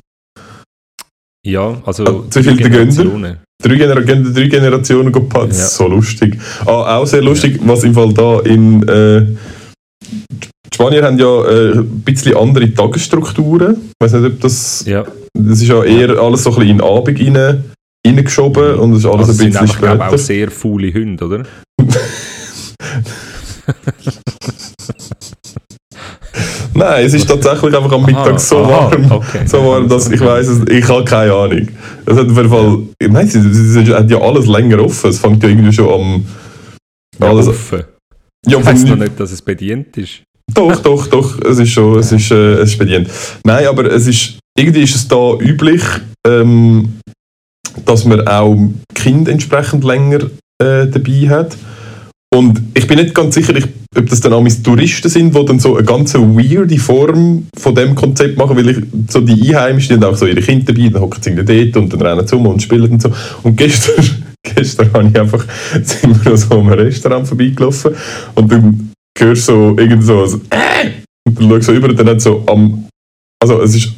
ja, 1.46 1.82
also. 1.86 2.04
Ah, 2.04 2.24
zu 2.30 2.44
viele 2.44 2.56
Generationen. 2.58 3.38
Drei, 3.62 3.76
Gener 3.76 4.02
drei 4.02 4.48
Generationen 4.48 5.12
gepackt, 5.12 5.54
ja. 5.54 5.66
so 5.66 5.88
lustig. 5.88 6.38
Ah, 6.66 6.98
auch 6.98 7.06
sehr 7.06 7.22
lustig, 7.22 7.60
was 7.64 7.84
im 7.84 7.94
Fall 7.94 8.14
da 8.14 8.40
in. 8.42 8.82
Äh, 8.88 9.28
die 10.04 10.50
Spanier 10.74 11.04
haben 11.04 11.18
ja 11.18 11.46
äh, 11.46 11.78
ein 11.78 12.02
bisschen 12.02 12.36
andere 12.36 12.74
Tagesstrukturen. 12.74 13.78
Ich 13.78 13.94
weiß 14.04 14.14
nicht, 14.14 14.34
ob 14.34 14.42
das. 14.42 14.84
Ja. 14.86 15.06
Das 15.38 15.62
ist 15.62 15.68
ja 15.68 15.84
eher 15.84 16.18
alles 16.20 16.44
so 16.44 16.50
ein 16.50 16.56
bisschen 16.56 16.72
in 16.72 16.78
den 16.80 16.88
Abend 16.88 17.20
rein, 17.20 17.64
reingeschoben 18.06 18.76
und 18.80 18.92
das 18.92 19.00
ist 19.00 19.06
alles 19.06 19.30
also 19.30 19.44
ein 19.44 19.52
bisschen 19.52 19.68
sind 19.68 19.78
später. 19.78 20.10
auch 20.10 20.18
sehr 20.18 20.50
faule 20.52 20.94
Hunde, 20.94 21.26
oder? 21.26 21.44
Nein, 26.76 27.06
es 27.06 27.14
ist 27.14 27.28
tatsächlich 27.28 27.74
einfach 27.74 27.92
am 27.94 28.06
Mittag 28.06 28.32
aha, 28.32 28.38
so 28.38 28.58
warm, 28.58 29.12
okay. 29.12 29.46
so 29.46 29.66
warm, 29.66 29.88
dass 29.88 30.12
ich 30.12 30.20
weiß, 30.20 30.64
ich 30.70 30.88
habe 30.90 31.06
keine 31.06 31.34
Ahnung. 31.34 31.70
Es 32.06 32.18
hat 32.18 32.30
auf 32.30 32.38
jeden 32.38 32.50
Fall, 32.50 32.80
ja. 33.02 33.08
nein, 33.08 33.28
es, 33.28 33.36
es 33.36 33.94
hat 33.94 34.12
ja 34.12 34.20
alles 34.20 34.46
länger 34.46 34.84
offen. 34.84 35.10
Es 35.10 35.20
fängt 35.20 35.42
ja 35.42 35.50
irgendwie 35.50 35.72
schon 35.72 35.88
am 35.90 36.26
ja, 37.20 37.30
alles 37.30 37.48
offen. 37.48 37.84
Ja, 38.46 38.64
heißt 38.64 38.88
noch 38.88 38.98
nicht, 38.98 39.18
dass 39.18 39.32
es 39.32 39.42
bedient 39.42 39.96
ist. 39.98 40.22
Doch, 40.54 40.76
doch, 40.82 41.08
doch. 41.08 41.40
Es 41.42 41.58
ist 41.60 41.70
schon, 41.70 42.00
es 42.00 42.12
ist, 42.12 42.30
äh, 42.32 42.56
es 42.56 42.72
ist 42.72 42.78
bedient. 42.78 43.10
Nein, 43.46 43.68
aber 43.68 43.86
es 43.92 44.06
ist 44.06 44.38
irgendwie 44.58 44.84
ist 44.84 44.96
es 44.96 45.08
da 45.08 45.34
üblich, 45.40 45.82
ähm, 46.28 47.00
dass 47.86 48.06
man 48.06 48.28
auch 48.28 48.58
Kind 48.94 49.28
entsprechend 49.28 49.84
länger 49.84 50.24
äh, 50.62 50.88
dabei 50.88 51.30
hat. 51.30 51.58
Und 52.34 52.62
ich 52.74 52.88
bin 52.88 53.00
nicht 53.00 53.16
ganz 53.16 53.36
sicher, 53.36 53.56
ich, 53.56 53.66
ob 53.98 54.10
das 54.10 54.20
dann 54.20 54.34
auch 54.34 54.46
Touristen 54.64 55.10
sind, 55.10 55.36
die 55.36 55.46
dann 55.46 55.60
so 55.60 55.76
eine 55.76 55.86
ganz 55.86 56.14
weirde 56.14 56.78
Form 56.78 57.48
von 57.58 57.76
dem 57.76 57.96
Konzept 57.96 58.38
machen, 58.38 58.58
weil 58.58 58.70
ich, 58.70 58.78
so 59.10 59.22
die 59.22 59.56
Einheimischen 59.56 59.96
haben 59.96 60.14
auch 60.14 60.18
so 60.18 60.26
ihre 60.26 60.42
Kinder 60.42 60.74
dabei, 60.74 60.90
dann 60.90 61.02
hocken 61.02 61.22
sie 61.22 61.36
dort 61.36 61.78
und 61.78 61.94
dann 61.94 62.02
rennen 62.02 62.28
sie 62.28 62.36
um 62.36 62.48
und 62.48 62.62
spielen 62.62 62.92
und 62.92 63.02
so. 63.02 63.12
Und 63.44 63.56
gestern, 63.56 64.06
gestern 64.44 64.94
habe 64.94 65.10
ich 65.10 65.20
einfach, 65.20 65.46
sind 65.84 66.26
wir 66.26 66.38
so 66.38 66.60
am 66.60 66.70
Restaurant 66.70 67.28
vorbeigelaufen 67.28 67.96
und 68.36 68.52
dann 68.52 68.92
hörst 69.18 69.50
du 69.50 69.54
so 69.54 69.76
irgendwie 69.78 70.06
so, 70.06 70.26
so 70.26 70.38
äh! 70.50 70.92
und 71.28 71.40
dann 71.40 71.50
schaust 71.50 71.68
du 71.68 71.72
so 71.72 71.74
über 71.74 71.90
und 71.90 72.00
dann 72.00 72.10
hat 72.10 72.22
so 72.22 72.44
am, 72.48 72.88
also 73.42 73.62
es 73.62 73.76
ist 73.76 73.94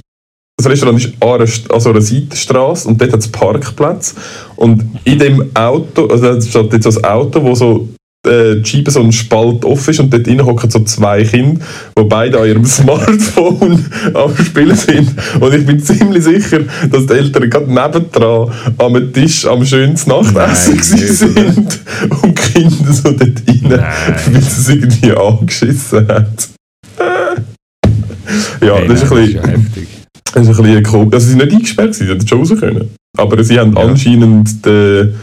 das 0.60 0.72
Restaurant 0.72 0.98
ist 0.98 1.14
an 1.22 1.30
einer, 1.30 1.48
also 1.70 1.89
einer 1.91 2.02
Seitenstraße 2.02 2.88
und 2.88 3.00
dort 3.00 3.14
hat 3.14 3.20
es 3.20 3.28
Parkplatz. 3.28 4.16
Und 4.56 4.84
in 5.04 5.20
dem 5.20 5.56
Auto, 5.56 6.08
also 6.08 6.34
da 6.34 6.41
steht 6.41 6.74
jetzt 6.74 6.91
so 6.91 7.00
ein 7.00 7.06
Auto, 7.06 7.43
wo 7.43 7.54
so 7.54 7.88
äh, 8.28 8.62
so 8.88 9.02
ein 9.02 9.12
Spalt 9.12 9.66
offen 9.66 9.92
ist 9.92 10.00
und 10.00 10.14
dort 10.14 10.28
drin 10.28 10.46
hocken 10.46 10.70
so 10.70 10.80
zwei 10.80 11.24
Kinder, 11.24 11.60
die 11.98 12.04
beide 12.04 12.40
an 12.40 12.48
ihrem 12.48 12.66
Smartphone 12.78 13.86
am 14.14 14.36
Spielen 14.38 14.76
sind. 14.76 15.14
Und 15.40 15.54
ich 15.54 15.66
bin 15.66 15.80
ziemlich 15.80 16.24
sicher, 16.24 16.60
dass 16.92 17.06
die 17.06 17.14
Eltern 17.14 17.50
gerade 17.50 17.74
nebendran 17.74 18.52
am 18.78 19.14
Tisch 19.14 19.46
am 19.46 19.66
schönsten 19.66 20.10
Nachtessen 20.10 20.76
Nein, 20.76 20.84
sind 20.84 21.80
und 22.22 22.38
die 22.38 22.52
Kinder 22.52 22.94
so 22.94 23.12
dort 23.12 23.22
rein, 23.48 23.84
weil 24.32 24.42
sie 24.42 24.48
es 24.48 24.70
irgendwie 24.70 25.12
angeschissen 25.12 26.08
hat. 26.08 26.50
ja, 28.62 28.76
hey, 28.76 28.88
das 28.88 29.04
ist 29.04 29.12
ein 29.12 29.18
bisschen... 29.18 29.46
heftig. 29.46 29.88
Das 30.34 30.48
ist 30.48 30.60
ein 30.60 30.64
bisschen 30.64 30.84
komisch. 30.84 31.14
Also 31.14 31.26
sie 31.26 31.32
sind 31.32 31.44
nicht 31.44 31.54
eingesperrt, 31.54 31.96
sie 31.96 32.06
hätten 32.06 32.28
schon 32.28 32.40
raus 32.40 32.54
können. 32.60 32.90
Aber 33.18 33.44
sie 33.44 33.60
haben 33.60 33.74
ja. 33.76 33.82
anscheinend 33.82 34.66
den, 34.66 35.16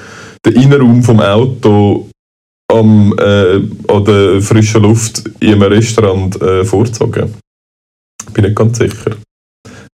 den 0.44 0.52
Innenraum 0.54 1.02
vom 1.02 1.20
Auto 1.20 2.08
am, 2.78 3.14
äh, 3.18 3.92
an 3.92 4.04
der 4.04 4.40
frischen 4.40 4.82
Luft 4.82 5.22
in 5.40 5.54
einem 5.54 5.62
Restaurant 5.62 6.40
äh, 6.40 6.64
vorzogen. 6.64 7.34
Bin 8.32 8.44
nicht 8.44 8.56
ganz 8.56 8.78
sicher. 8.78 9.16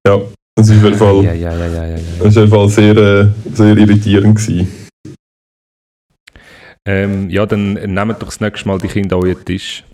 Ja, 0.07 0.21
das 0.57 0.71
war 0.71 0.77
auf 0.77 0.83
jeden 0.83 0.97
Fall, 0.97 1.25
ja, 1.25 1.33
ja, 1.35 1.55
ja, 1.55 1.99
das 2.23 2.37
war 2.37 2.49
Fall 2.49 2.69
sehr, 2.69 2.97
äh, 2.97 3.29
sehr 3.53 3.77
irritierend. 3.77 4.37
Gewesen. 4.37 4.69
Ähm, 6.87 7.29
ja, 7.29 7.45
dann 7.47 7.75
nehmt 7.75 8.23
doch 8.23 8.29
das 8.29 8.41
nächste 8.41 8.67
Mal 8.69 8.79
die 8.79 8.89
Kinder 8.89 9.17
an 9.17 9.23
euren 9.23 9.45
Tisch. 9.45 9.85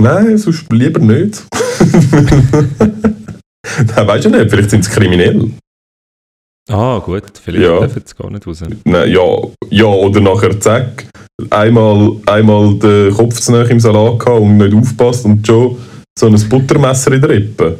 Nein, 0.00 0.38
sonst 0.38 0.72
lieber 0.72 1.00
nicht. 1.00 1.46
Nein, 3.94 4.06
weißt 4.06 4.24
du 4.24 4.30
nicht, 4.30 4.50
vielleicht 4.50 4.70
sind 4.70 4.84
sie 4.84 4.90
kriminell. 4.90 5.50
Ah, 6.68 6.98
gut, 6.98 7.24
vielleicht 7.42 7.64
ja. 7.64 7.80
dürfen 7.80 8.02
sie 8.04 8.14
gar 8.14 8.30
nicht 8.30 8.46
raus. 8.46 8.62
Nein, 8.84 9.10
ja, 9.10 9.26
ja, 9.70 9.86
oder 9.86 10.20
nachher 10.20 10.60
zack, 10.60 11.06
einmal, 11.50 12.16
einmal 12.26 12.74
den 12.74 13.14
Kopf 13.14 13.40
zu 13.40 13.54
im 13.54 13.80
Salat 13.80 14.18
gehabt 14.18 14.40
und 14.42 14.58
nicht 14.58 14.74
aufpasst 14.74 15.24
und 15.24 15.46
schon 15.46 15.78
so 16.18 16.26
ein 16.26 16.48
Buttermesser 16.48 17.12
in 17.12 17.20
der 17.22 17.30
Rippe. 17.30 17.78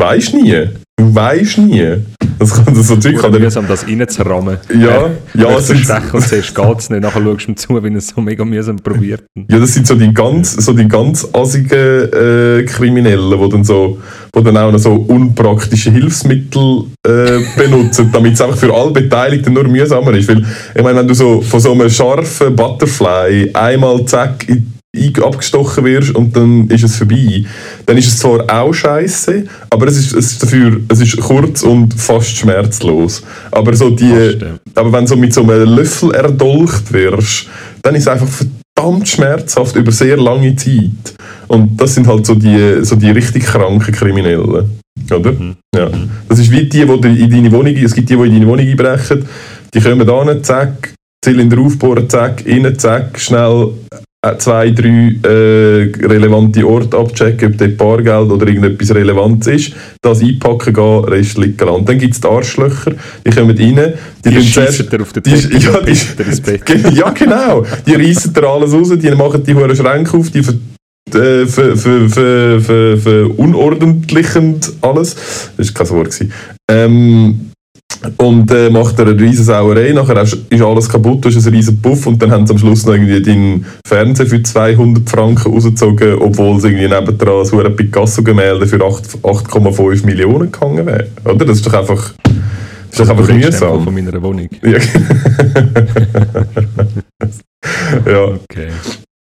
Weisst 0.00 0.34
nie. 0.34 0.68
Du 0.98 1.14
weißt 1.14 1.58
nie. 1.58 2.02
Das 2.40 2.54
kann 2.54 2.74
so 2.74 2.96
Zeug 2.96 3.16
kann 3.18 3.32
mühsam, 3.32 3.66
das 3.66 3.86
reinzurammen. 3.86 4.58
Ja, 4.68 5.06
äh, 5.06 5.10
ja. 5.34 5.56
Es 5.56 5.70
ist 5.70 5.90
und 6.12 6.22
zuerst 6.22 6.54
geht 6.54 6.78
es 6.78 6.90
nicht, 6.90 7.02
nachher 7.02 7.22
schaust 7.22 7.46
du 7.46 7.50
ihm 7.52 7.56
zu, 7.56 7.82
wenn 7.82 7.94
er 7.94 7.98
es 7.98 8.08
so 8.08 8.20
mega 8.20 8.44
mühsam 8.44 8.76
probiert. 8.76 9.24
Ja, 9.48 9.58
das 9.58 9.74
sind 9.74 9.86
so 9.86 9.94
die 9.94 10.12
ganz, 10.12 10.52
so 10.54 10.72
die 10.72 10.86
ganz 10.86 11.26
assigen 11.32 11.70
äh, 11.72 12.64
Kriminellen, 12.64 13.40
die 13.40 13.48
dann 13.48 13.64
so, 13.64 13.98
wo 14.32 14.40
dann 14.40 14.56
auch 14.56 14.70
noch 14.70 14.78
so 14.78 14.94
unpraktische 14.94 15.90
Hilfsmittel 15.90 16.84
äh, 17.06 17.40
benutzen, 17.56 18.10
damit 18.12 18.34
es 18.34 18.40
einfach 18.40 18.58
für 18.58 18.74
alle 18.74 18.90
Beteiligten 18.90 19.52
nur 19.52 19.64
mühsamer 19.64 20.14
ist. 20.14 20.28
Weil, 20.28 20.44
ich 20.74 20.82
meine, 20.82 20.98
wenn 20.98 21.08
du 21.08 21.14
so 21.14 21.40
von 21.40 21.60
so 21.60 21.72
einem 21.72 21.90
scharfen 21.90 22.54
Butterfly 22.54 23.50
einmal 23.52 24.04
zack 24.04 24.48
in 24.48 24.77
abgestochen 25.22 25.84
wirst 25.84 26.14
und 26.14 26.34
dann 26.34 26.68
ist 26.68 26.82
es 26.82 26.96
vorbei, 26.96 27.44
dann 27.86 27.96
ist 27.98 28.08
es 28.08 28.18
zwar 28.18 28.44
auch 28.48 28.72
scheiße, 28.72 29.44
aber 29.70 29.86
es 29.86 29.96
ist, 29.96 30.14
es 30.14 30.32
ist 30.32 30.42
dafür 30.42 30.80
es 30.88 31.00
ist 31.00 31.20
kurz 31.20 31.62
und 31.62 31.94
fast 31.94 32.36
schmerzlos. 32.36 33.22
Aber, 33.50 33.74
so 33.74 33.90
die, 33.90 34.08
fast, 34.08 34.42
ja. 34.42 34.58
aber 34.74 34.92
wenn 34.92 35.04
du 35.04 35.08
so 35.08 35.16
mit 35.16 35.34
so 35.34 35.42
einem 35.42 35.76
Löffel 35.76 36.14
erdolcht 36.14 36.92
wirst, 36.92 37.48
dann 37.82 37.94
ist 37.94 38.02
es 38.02 38.08
einfach 38.08 38.28
verdammt 38.28 39.08
schmerzhaft 39.08 39.76
über 39.76 39.92
sehr 39.92 40.16
lange 40.16 40.56
Zeit. 40.56 41.14
Und 41.48 41.80
das 41.80 41.94
sind 41.94 42.06
halt 42.06 42.26
so 42.26 42.34
die, 42.34 42.84
so 42.84 42.96
die 42.96 43.10
richtig 43.10 43.44
kranken 43.44 43.94
Kriminellen. 43.94 44.44
Oder? 44.44 44.64
Mhm. 45.32 45.56
Ja. 45.74 45.90
Das 46.28 46.38
ist 46.38 46.50
wie 46.50 46.64
die, 46.64 46.84
die 46.84 47.20
in 47.20 47.30
deine 47.30 47.52
Wohnung, 47.52 47.74
es 47.76 47.94
gibt 47.94 48.08
die, 48.10 48.16
die 48.16 48.22
in 48.22 48.32
deine 48.32 48.46
Wohnung 48.46 48.66
einbrechen, 48.66 49.24
die 49.72 49.80
kommen 49.80 50.06
da 50.06 50.24
hin, 50.24 50.42
zack, 50.42 50.94
Zylinder 51.24 51.58
aufbohren, 51.58 52.08
zack, 52.08 52.46
innen, 52.46 52.78
zack, 52.78 53.18
schnell 53.18 53.72
zwei, 54.36 54.70
drei 54.70 55.14
äh, 55.22 55.90
relevante 56.06 56.66
Orte 56.66 56.96
abchecken, 56.96 57.52
ob 57.52 57.58
dort 57.58 57.76
Bargeld 57.76 58.30
oder 58.30 58.46
irgendetwas 58.46 58.94
relevant 58.94 59.46
ist, 59.46 59.72
das 60.02 60.20
einpacken 60.20 60.74
gehen, 60.74 61.04
Rest 61.04 61.38
liegen 61.38 61.66
lassen. 61.66 61.84
Dann 61.84 61.98
gibt 61.98 62.14
es 62.14 62.20
die 62.20 62.28
Arschlöcher, 62.28 62.92
die 63.24 63.30
kommen 63.30 63.56
rein, 63.56 63.94
die, 64.24 64.30
die 64.30 64.42
schießen 64.42 64.88
dir 64.90 65.00
auf 65.02 65.12
den 65.12 65.22
die, 65.22 65.30
ja, 65.30 65.80
die, 65.80 66.94
ja, 66.96 67.10
genau. 67.10 67.64
Die 67.86 67.94
reißen 67.94 68.32
dir 68.32 68.44
alles 68.44 68.72
raus, 68.72 68.92
die 68.96 69.10
machen 69.10 69.42
die 69.44 69.54
hohen 69.54 69.74
Schränke 69.74 70.16
auf, 70.16 70.30
die 70.30 70.42
ver, 70.42 70.54
für, 71.10 71.46
für, 71.46 71.76
für, 72.08 72.60
für, 72.60 72.96
für 72.98 73.28
unordentlichend 73.28 74.72
alles. 74.82 75.16
Das 75.56 75.74
war 75.74 75.86
kein 75.86 75.96
Wort. 75.96 76.18
Ähm, 76.70 77.50
und 78.16 78.50
äh, 78.50 78.70
macht 78.70 78.98
er 78.98 79.06
eine 79.08 79.20
riesen 79.20 79.44
Sauerei, 79.44 79.92
nachher 79.92 80.22
ist 80.22 80.62
alles 80.62 80.88
kaputt, 80.88 81.24
du 81.24 81.28
hast 81.28 81.36
einen 81.46 81.54
riesen 81.54 81.80
Puff 81.80 82.06
und 82.06 82.22
dann 82.22 82.30
haben 82.30 82.46
sie 82.46 82.52
am 82.52 82.58
Schluss 82.58 82.86
noch 82.86 82.94
irgendwie 82.94 83.20
deinen 83.20 83.66
Fernseher 83.86 84.26
für 84.26 84.42
200 84.42 85.08
Franken 85.08 85.52
rausgezogen, 85.52 86.14
obwohl 86.14 86.56
es 86.56 86.64
irgendwie 86.64 86.88
nebendran 86.88 87.44
so 87.44 87.60
ein 87.60 87.74
Picasso-Gemälde 87.74 88.66
für 88.66 88.76
8,5 88.76 90.06
Millionen 90.06 90.50
gehangen 90.52 90.86
wäre. 90.86 91.08
Oder? 91.24 91.44
Das 91.44 91.58
ist 91.58 91.66
doch 91.66 91.74
einfach, 91.74 92.14
das 92.22 92.32
ist 92.92 93.00
doch 93.00 93.08
einfach 93.10 93.28
mühsam. 93.28 93.84
von 93.84 93.94
meiner 93.94 94.22
Wohnung. 94.22 94.48
Ja. 94.62 94.78
ja. 98.06 98.24
Okay. 98.50 98.68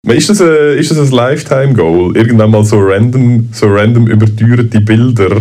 Ist 0.06 0.30
das, 0.30 0.40
ein, 0.40 0.78
ist 0.78 0.90
das 0.90 0.98
ein 0.98 1.10
Lifetime-Goal? 1.10 2.16
Irgendwann 2.16 2.50
mal 2.50 2.64
so 2.64 2.78
random, 2.78 3.48
so 3.52 3.66
random 3.66 4.06
überteuerte 4.06 4.80
Bilder 4.80 5.40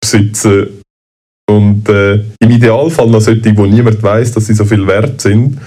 besitzen 0.00 0.79
und 1.50 1.88
äh, 1.88 2.24
im 2.40 2.50
Idealfall 2.50 3.08
noch 3.08 3.20
solche, 3.20 3.56
wo 3.56 3.66
niemand 3.66 4.02
weiß, 4.02 4.32
dass 4.32 4.46
sie 4.46 4.54
so 4.54 4.64
viel 4.64 4.86
wert 4.86 5.20
sind. 5.20 5.58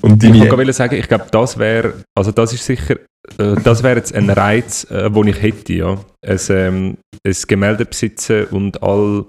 Und 0.00 0.22
ich 0.22 0.50
wollte 0.50 0.72
sagen, 0.72 0.96
ich 0.96 1.08
glaube, 1.08 1.26
das 1.30 1.58
wäre, 1.58 1.94
also 2.14 2.30
das 2.30 2.52
ist 2.52 2.64
sicher, 2.64 2.96
äh, 3.38 3.56
das 3.62 3.82
wäre 3.82 3.96
jetzt 3.96 4.14
ein 4.14 4.30
Reiz, 4.30 4.86
äh, 4.90 5.10
den 5.10 5.28
ich 5.28 5.42
hätte, 5.42 5.72
ja. 5.72 5.98
Ein, 6.26 6.38
ähm, 6.50 6.96
ein 7.26 7.34
Gemälde 7.48 7.84
besitzen 7.84 8.44
und 8.50 8.82
all 8.82 9.26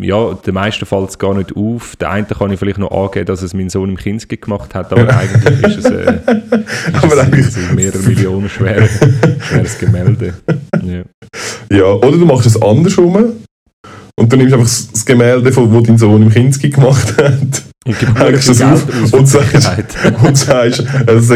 ja, 0.00 0.34
der 0.34 0.52
meisten 0.52 0.84
fällt 0.84 1.10
es 1.10 1.18
gar 1.18 1.34
nicht 1.34 1.54
auf. 1.56 1.94
Der 1.96 2.10
eine 2.10 2.26
kann 2.26 2.50
ich 2.50 2.58
vielleicht 2.58 2.78
noch 2.78 2.90
angeben, 2.90 3.26
dass 3.26 3.42
es 3.42 3.54
mein 3.54 3.68
Sohn 3.68 3.90
im 3.90 3.96
Kinski 3.96 4.36
gemacht 4.36 4.74
hat, 4.74 4.92
aber 4.92 5.16
eigentlich 5.16 5.76
ist 5.76 5.84
es, 5.84 5.90
äh, 5.90 6.14
ist 6.14 7.04
aber 7.04 7.16
es 7.16 7.56
ein 7.56 7.74
mehrere 7.74 8.02
Millionen 8.02 8.48
schwer, 8.48 8.88
schweres 9.40 9.78
Gemälde. 9.78 10.34
Ja. 10.82 11.02
ja, 11.76 11.84
oder 11.84 12.12
du 12.12 12.26
machst 12.26 12.46
es 12.46 12.60
andersrum 12.60 13.34
und 14.18 14.32
du 14.32 14.36
nimmst 14.36 14.54
einfach 14.54 14.66
das 14.66 15.04
Gemälde, 15.04 15.50
das 15.50 15.54
dein 15.54 15.98
Sohn 15.98 16.22
im 16.22 16.30
Kinski 16.30 16.70
gemacht 16.70 17.16
hat. 17.16 17.62
Und 17.86 17.98
gibst 17.98 18.48
das 18.48 18.62
auf 18.62 19.12
und 19.12 19.26
sagst, 19.26 19.68
und 20.22 20.36
sagst, 20.36 20.84
es 21.06 21.30
ist 21.30 21.32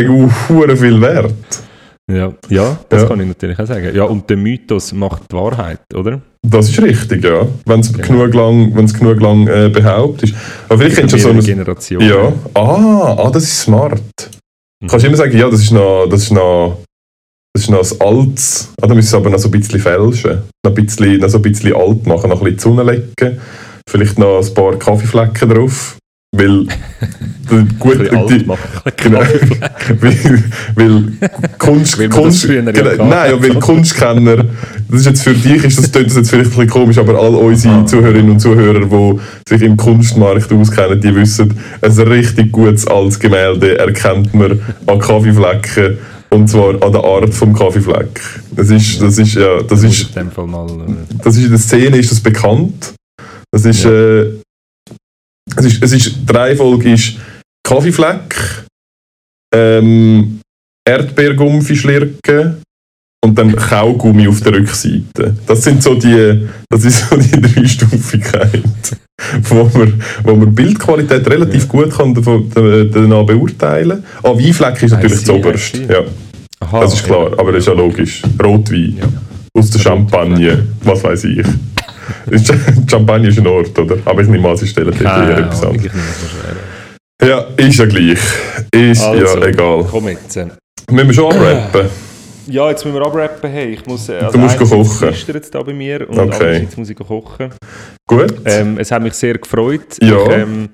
viel 0.79 1.01
wert. 1.01 1.35
Ja, 2.11 2.33
ja 2.49 2.79
das 2.89 3.03
ja. 3.03 3.09
kann 3.09 3.21
ich 3.21 3.27
natürlich 3.27 3.59
auch 3.59 3.67
sagen. 3.67 3.95
Ja, 3.95 4.05
und 4.05 4.29
der 4.31 4.39
Mythos 4.39 4.93
macht 4.93 5.31
die 5.31 5.37
Wahrheit, 5.37 5.81
oder? 5.95 6.23
Das 6.43 6.71
ist 6.71 6.81
richtig, 6.81 7.23
ja. 7.25 7.47
Wenn 7.67 7.81
es 7.81 7.93
genau. 7.93 8.07
genug 8.07 8.35
lang, 8.35 8.75
wenn's 8.75 8.95
genug 8.95 9.21
lang 9.21 9.47
äh, 9.47 9.69
behauptet 9.69 10.31
ist. 10.31 10.39
Aber 10.69 10.79
vielleicht 10.79 10.97
kennst 10.97 11.15
du 11.15 11.19
so 11.19 11.31
eine 11.31 11.43
Generation. 11.43 12.03
Ja. 12.03 12.33
Ah, 12.55 13.15
ah, 13.19 13.31
das 13.31 13.43
ist 13.43 13.61
smart. 13.61 14.01
Mhm. 14.81 14.89
Kannst 14.89 15.05
du 15.05 15.09
immer 15.09 15.17
sagen, 15.19 15.37
ja, 15.37 15.51
das 15.51 15.61
ist 15.61 15.73
noch, 15.73 16.07
das 16.09 16.23
ist 16.23 16.33
noch, 16.33 16.79
das 17.59 17.65
ist 17.65 17.71
noch 17.71 18.07
ein 18.07 18.19
altes, 18.19 18.69
ah, 18.81 18.87
da 18.87 18.95
müssen 18.95 19.11
wir 19.13 19.19
aber 19.19 19.31
noch 19.31 19.39
so 19.39 19.49
ein 19.49 19.51
bisschen 19.51 19.81
fälschen. 19.81 20.43
Noch, 20.65 20.71
ein 20.71 20.75
bisschen, 20.75 21.19
noch 21.19 21.29
so 21.29 21.39
ein 21.39 21.43
bisschen 21.43 21.75
alt 21.75 22.07
machen, 22.07 22.31
noch 22.31 22.41
ein 22.41 22.55
bisschen 22.55 22.75
die 22.75 22.83
Sonne 22.83 22.93
legen. 22.93 23.41
Vielleicht 23.91 24.19
noch 24.19 24.41
ein 24.41 24.55
paar 24.55 24.79
Kaffeeflecken 24.79 25.49
drauf. 25.49 25.97
Weil 26.37 26.67
gut, 27.79 27.99
die, 28.01 28.45
genau, 28.97 29.21
weil, 30.01 30.45
weil 30.75 31.13
Kunst, 31.57 31.99
weil 31.99 32.09
Kunst 32.11 32.47
genau, 32.47 33.05
nein, 33.07 33.33
weil 33.41 33.55
Kunstkenner, 33.55 34.45
das 34.91 35.01
ist 35.01 35.07
jetzt 35.07 35.23
für 35.23 35.33
dich 35.33 35.65
ist 35.65 35.79
das, 35.79 35.91
das 35.91 36.15
jetzt 36.15 36.29
vielleicht 36.29 36.33
ein 36.33 36.43
bisschen 36.51 36.69
komisch, 36.69 36.99
aber 36.99 37.19
all 37.19 37.35
unsere 37.35 37.77
ah. 37.77 37.87
Zuhörerinnen 37.87 38.33
und 38.33 38.41
Zuhörer, 38.41 38.85
die 38.85 39.21
sich 39.49 39.63
im 39.63 39.79
Kunstmarkt 39.79 40.53
auskennen, 40.53 41.01
die 41.01 41.15
wissen, 41.15 41.59
ein 41.81 41.91
richtig 41.93 42.53
gutes 42.53 42.87
altes 42.87 43.19
Gemälde 43.19 43.79
erkennt 43.79 44.35
man 44.35 44.61
an 44.87 44.99
Kaffeeflecken 44.99 45.97
und 46.31 46.49
zwar 46.49 46.83
an 46.83 46.93
der 46.93 47.03
Art 47.03 47.33
vom 47.35 47.53
Kaffeefleck. 47.53 48.21
Das 48.53 48.71
ist, 48.71 49.01
das 49.01 49.19
ist 49.19 49.35
ja, 49.35 49.63
das 49.63 49.83
ist, 49.83 50.17
äh, 50.17 50.25
das 51.23 51.37
ist 51.37 51.45
in 51.45 51.51
der 51.51 51.59
Szene 51.59 51.97
ist 51.97 52.11
das 52.11 52.21
bekannt. 52.21 52.95
Das 53.51 53.65
ist 53.65 53.85
äh, 53.85 54.35
es 55.57 55.65
ist, 55.65 55.83
es 55.83 55.93
ist, 55.93 56.17
die 56.29 56.33
Reihenfolge 56.33 56.93
ist 56.93 57.17
Kaffeefleck, 57.63 58.67
ähm, 59.55 60.41
Erdbeergumpfi 60.87 61.77
schlirken 61.77 62.63
und 63.25 63.37
dann 63.37 63.55
Kaugummi 63.55 64.29
auf 64.29 64.41
der 64.41 64.55
Rückseite. 64.55 65.37
Das 65.47 65.63
sind 65.63 65.83
so 65.83 65.95
die, 65.95 66.49
das 66.69 66.85
ist 66.85 67.09
so 67.09 67.17
die 67.17 67.41
Dreistufigkeit, 67.41 68.63
wo 69.43 69.71
man, 69.77 70.03
wo 70.23 70.37
man 70.37 70.55
Bildqualität 70.55 71.29
relativ 71.29 71.63
ja. 71.65 71.69
gut 71.69 71.91
kann 71.91 72.15
danach 72.15 73.27
beurteilen. 73.27 74.05
Ah, 74.23 74.31
Weinfleck 74.31 74.83
ist 74.83 74.93
natürlich 74.93 75.21
das 75.21 75.31
oberste. 75.31 75.83
Ja. 75.83 76.01
Aha, 76.61 76.81
das 76.81 76.95
ist 76.95 77.05
klar, 77.05 77.31
ja. 77.31 77.39
aber 77.39 77.53
das 77.53 77.61
ist 77.61 77.67
ja 77.67 77.73
logisch. 77.73 78.23
Rotwein 78.43 78.99
ja. 78.99 79.07
aus 79.55 79.71
der 79.71 79.81
Champagne, 79.81 80.67
was 80.83 81.03
weiß 81.03 81.25
ich. 81.25 81.47
Champagne 82.91 83.29
ist 83.29 83.39
ein 83.39 83.47
Ort, 83.47 83.79
oder? 83.79 83.97
Aber 84.05 84.23
ich 84.23 84.29
nehme 84.29 84.43
mal, 84.43 84.57
sie 84.57 84.67
stellen 84.67 84.95
dort 84.99 85.01
eher 85.01 85.39
etwas 85.39 85.63
an. 85.63 85.79
Ja, 87.21 87.47
ist 87.57 87.79
ja 87.79 87.87
gleich. 87.87 88.19
Ist 88.73 89.03
also, 89.03 89.41
ja 89.41 89.47
egal. 89.47 89.85
Komm 89.91 90.09
jetzt. 90.09 90.37
Müssen 90.91 91.09
wir 91.09 91.13
schon 91.15 91.33
abrappen? 91.33 91.89
Ja, 92.51 92.71
jetzt 92.71 92.85
müssen 92.85 92.99
wir 92.99 93.07
abrappen. 93.07 93.51
Hey, 93.51 93.75
ich 93.75 93.85
muss, 93.85 94.09
also 94.09 94.33
du 94.33 94.39
musst 94.39 94.59
kochen. 94.59 95.15
jetzt 95.35 95.55
da 95.55 95.63
bei 95.63 95.75
mir 95.75 96.09
und 96.09 96.19
okay. 96.19 96.61
jetzt 96.63 96.79
muss 96.79 96.89
ich 96.89 96.97
kochen. 96.97 97.51
Gut. 98.07 98.35
Ähm, 98.47 98.79
es 98.79 98.91
hat 98.91 99.03
mich 99.03 99.13
sehr 99.15 99.37
gefreut. 99.37 99.99
Ja. 100.01 100.23
Ich, 100.23 100.31
ähm, 100.31 100.71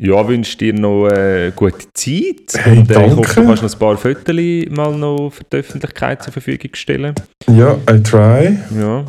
ja, 0.00 0.28
wünsche 0.28 0.58
dir 0.58 0.74
noch 0.74 1.06
eine 1.06 1.46
äh, 1.46 1.52
gute 1.56 1.86
Zeit. 1.94 2.52
Hey, 2.54 2.78
und, 2.78 2.90
äh, 2.90 3.06
ich 3.06 3.16
hoffe, 3.16 3.34
du 3.34 3.46
kannst 3.46 3.62
noch 3.62 3.72
ein 3.72 3.78
paar 3.78 3.96
Fotos 3.96 4.70
mal 4.70 4.94
noch 4.94 5.30
für 5.30 5.44
die 5.44 5.56
Öffentlichkeit 5.56 6.22
zur 6.22 6.34
Verfügung 6.34 6.70
stellen. 6.74 7.14
Ja, 7.48 7.78
I 7.90 8.02
try. 8.02 8.58
Ja. 8.78 9.04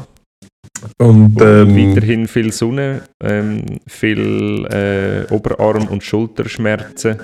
Und, 0.97 1.41
ähm, 1.41 1.75
weiterhin 1.75 2.27
viel 2.27 2.53
Sonne, 2.53 3.01
ähm, 3.21 3.65
viel 3.85 4.65
äh, 4.71 5.31
Oberarm- 5.33 5.87
und 5.89 6.03
Schulterschmerzen. 6.03 7.17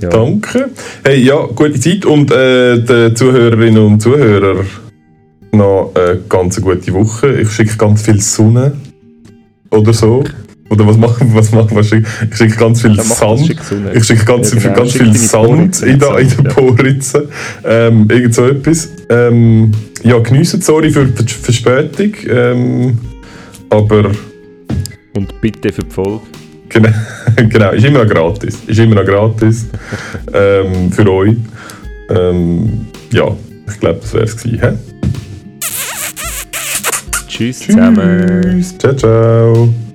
Ja. 0.00 0.10
Danke. 0.10 0.70
Hey, 1.04 1.22
ja, 1.22 1.46
gute 1.46 1.80
Zeit 1.80 2.04
und 2.04 2.30
äh, 2.30 2.78
den 2.78 3.16
Zuhörerinnen 3.16 3.82
und 3.82 4.00
Zuhörern 4.00 4.66
noch 5.52 5.92
eine 5.94 6.20
ganz 6.28 6.60
gute 6.60 6.92
Woche. 6.92 7.40
Ich 7.40 7.50
schicke 7.50 7.76
ganz 7.76 8.02
viel 8.02 8.20
Sonne 8.20 8.72
oder 9.70 9.92
so. 9.92 10.22
Oder 10.68 10.86
was 10.86 10.96
machen 10.96 11.30
was 11.32 11.52
machen 11.52 11.76
was 11.76 11.88
schick, 11.88 12.04
Ich 12.28 12.36
schicke 12.36 12.56
ganz 12.56 12.82
viel 12.82 13.00
Sand. 13.00 13.56
Ich 13.94 14.04
schicke 14.04 14.24
ganz, 14.24 14.52
ja, 14.52 14.60
genau. 14.60 14.74
ganz 14.74 14.92
viel 14.92 15.16
Sand 15.16 15.82
in, 15.82 15.98
der, 15.98 16.18
in 16.18 16.28
der 16.42 16.50
Poritze. 16.50 17.28
Ähm, 17.64 18.08
irgend 18.10 18.34
so 18.34 18.46
etwas. 18.46 18.88
Ähm, 19.08 19.70
ja, 20.02 20.18
geniessen, 20.18 20.60
sorry 20.60 20.90
für 20.90 21.06
die 21.06 21.32
Verspätung. 21.32 22.12
Ähm, 22.28 22.98
aber. 23.70 24.10
Und 25.14 25.40
bitte 25.40 25.72
für 25.72 25.84
die 25.84 25.90
Folge. 25.90 26.20
Genau, 26.76 26.90
genau, 27.48 27.70
ist 27.72 27.84
immer 27.86 28.04
noch 28.04 28.10
gratis. 28.12 28.58
Ist 28.66 28.78
immer 28.78 28.96
noch 28.96 29.04
gratis. 29.06 29.66
ähm, 30.34 30.92
für 30.92 31.10
euch. 31.10 31.36
Ähm, 32.10 32.86
ja, 33.10 33.34
ich 33.66 33.80
glaube, 33.80 34.00
das 34.02 34.12
wäre 34.12 34.24
es 34.24 34.36
gewesen. 34.36 34.78
Tschüss, 37.26 37.60
Tschüss 37.60 37.66
zusammen. 37.66 38.64
Ciao, 38.78 38.94
ciao. 38.94 39.85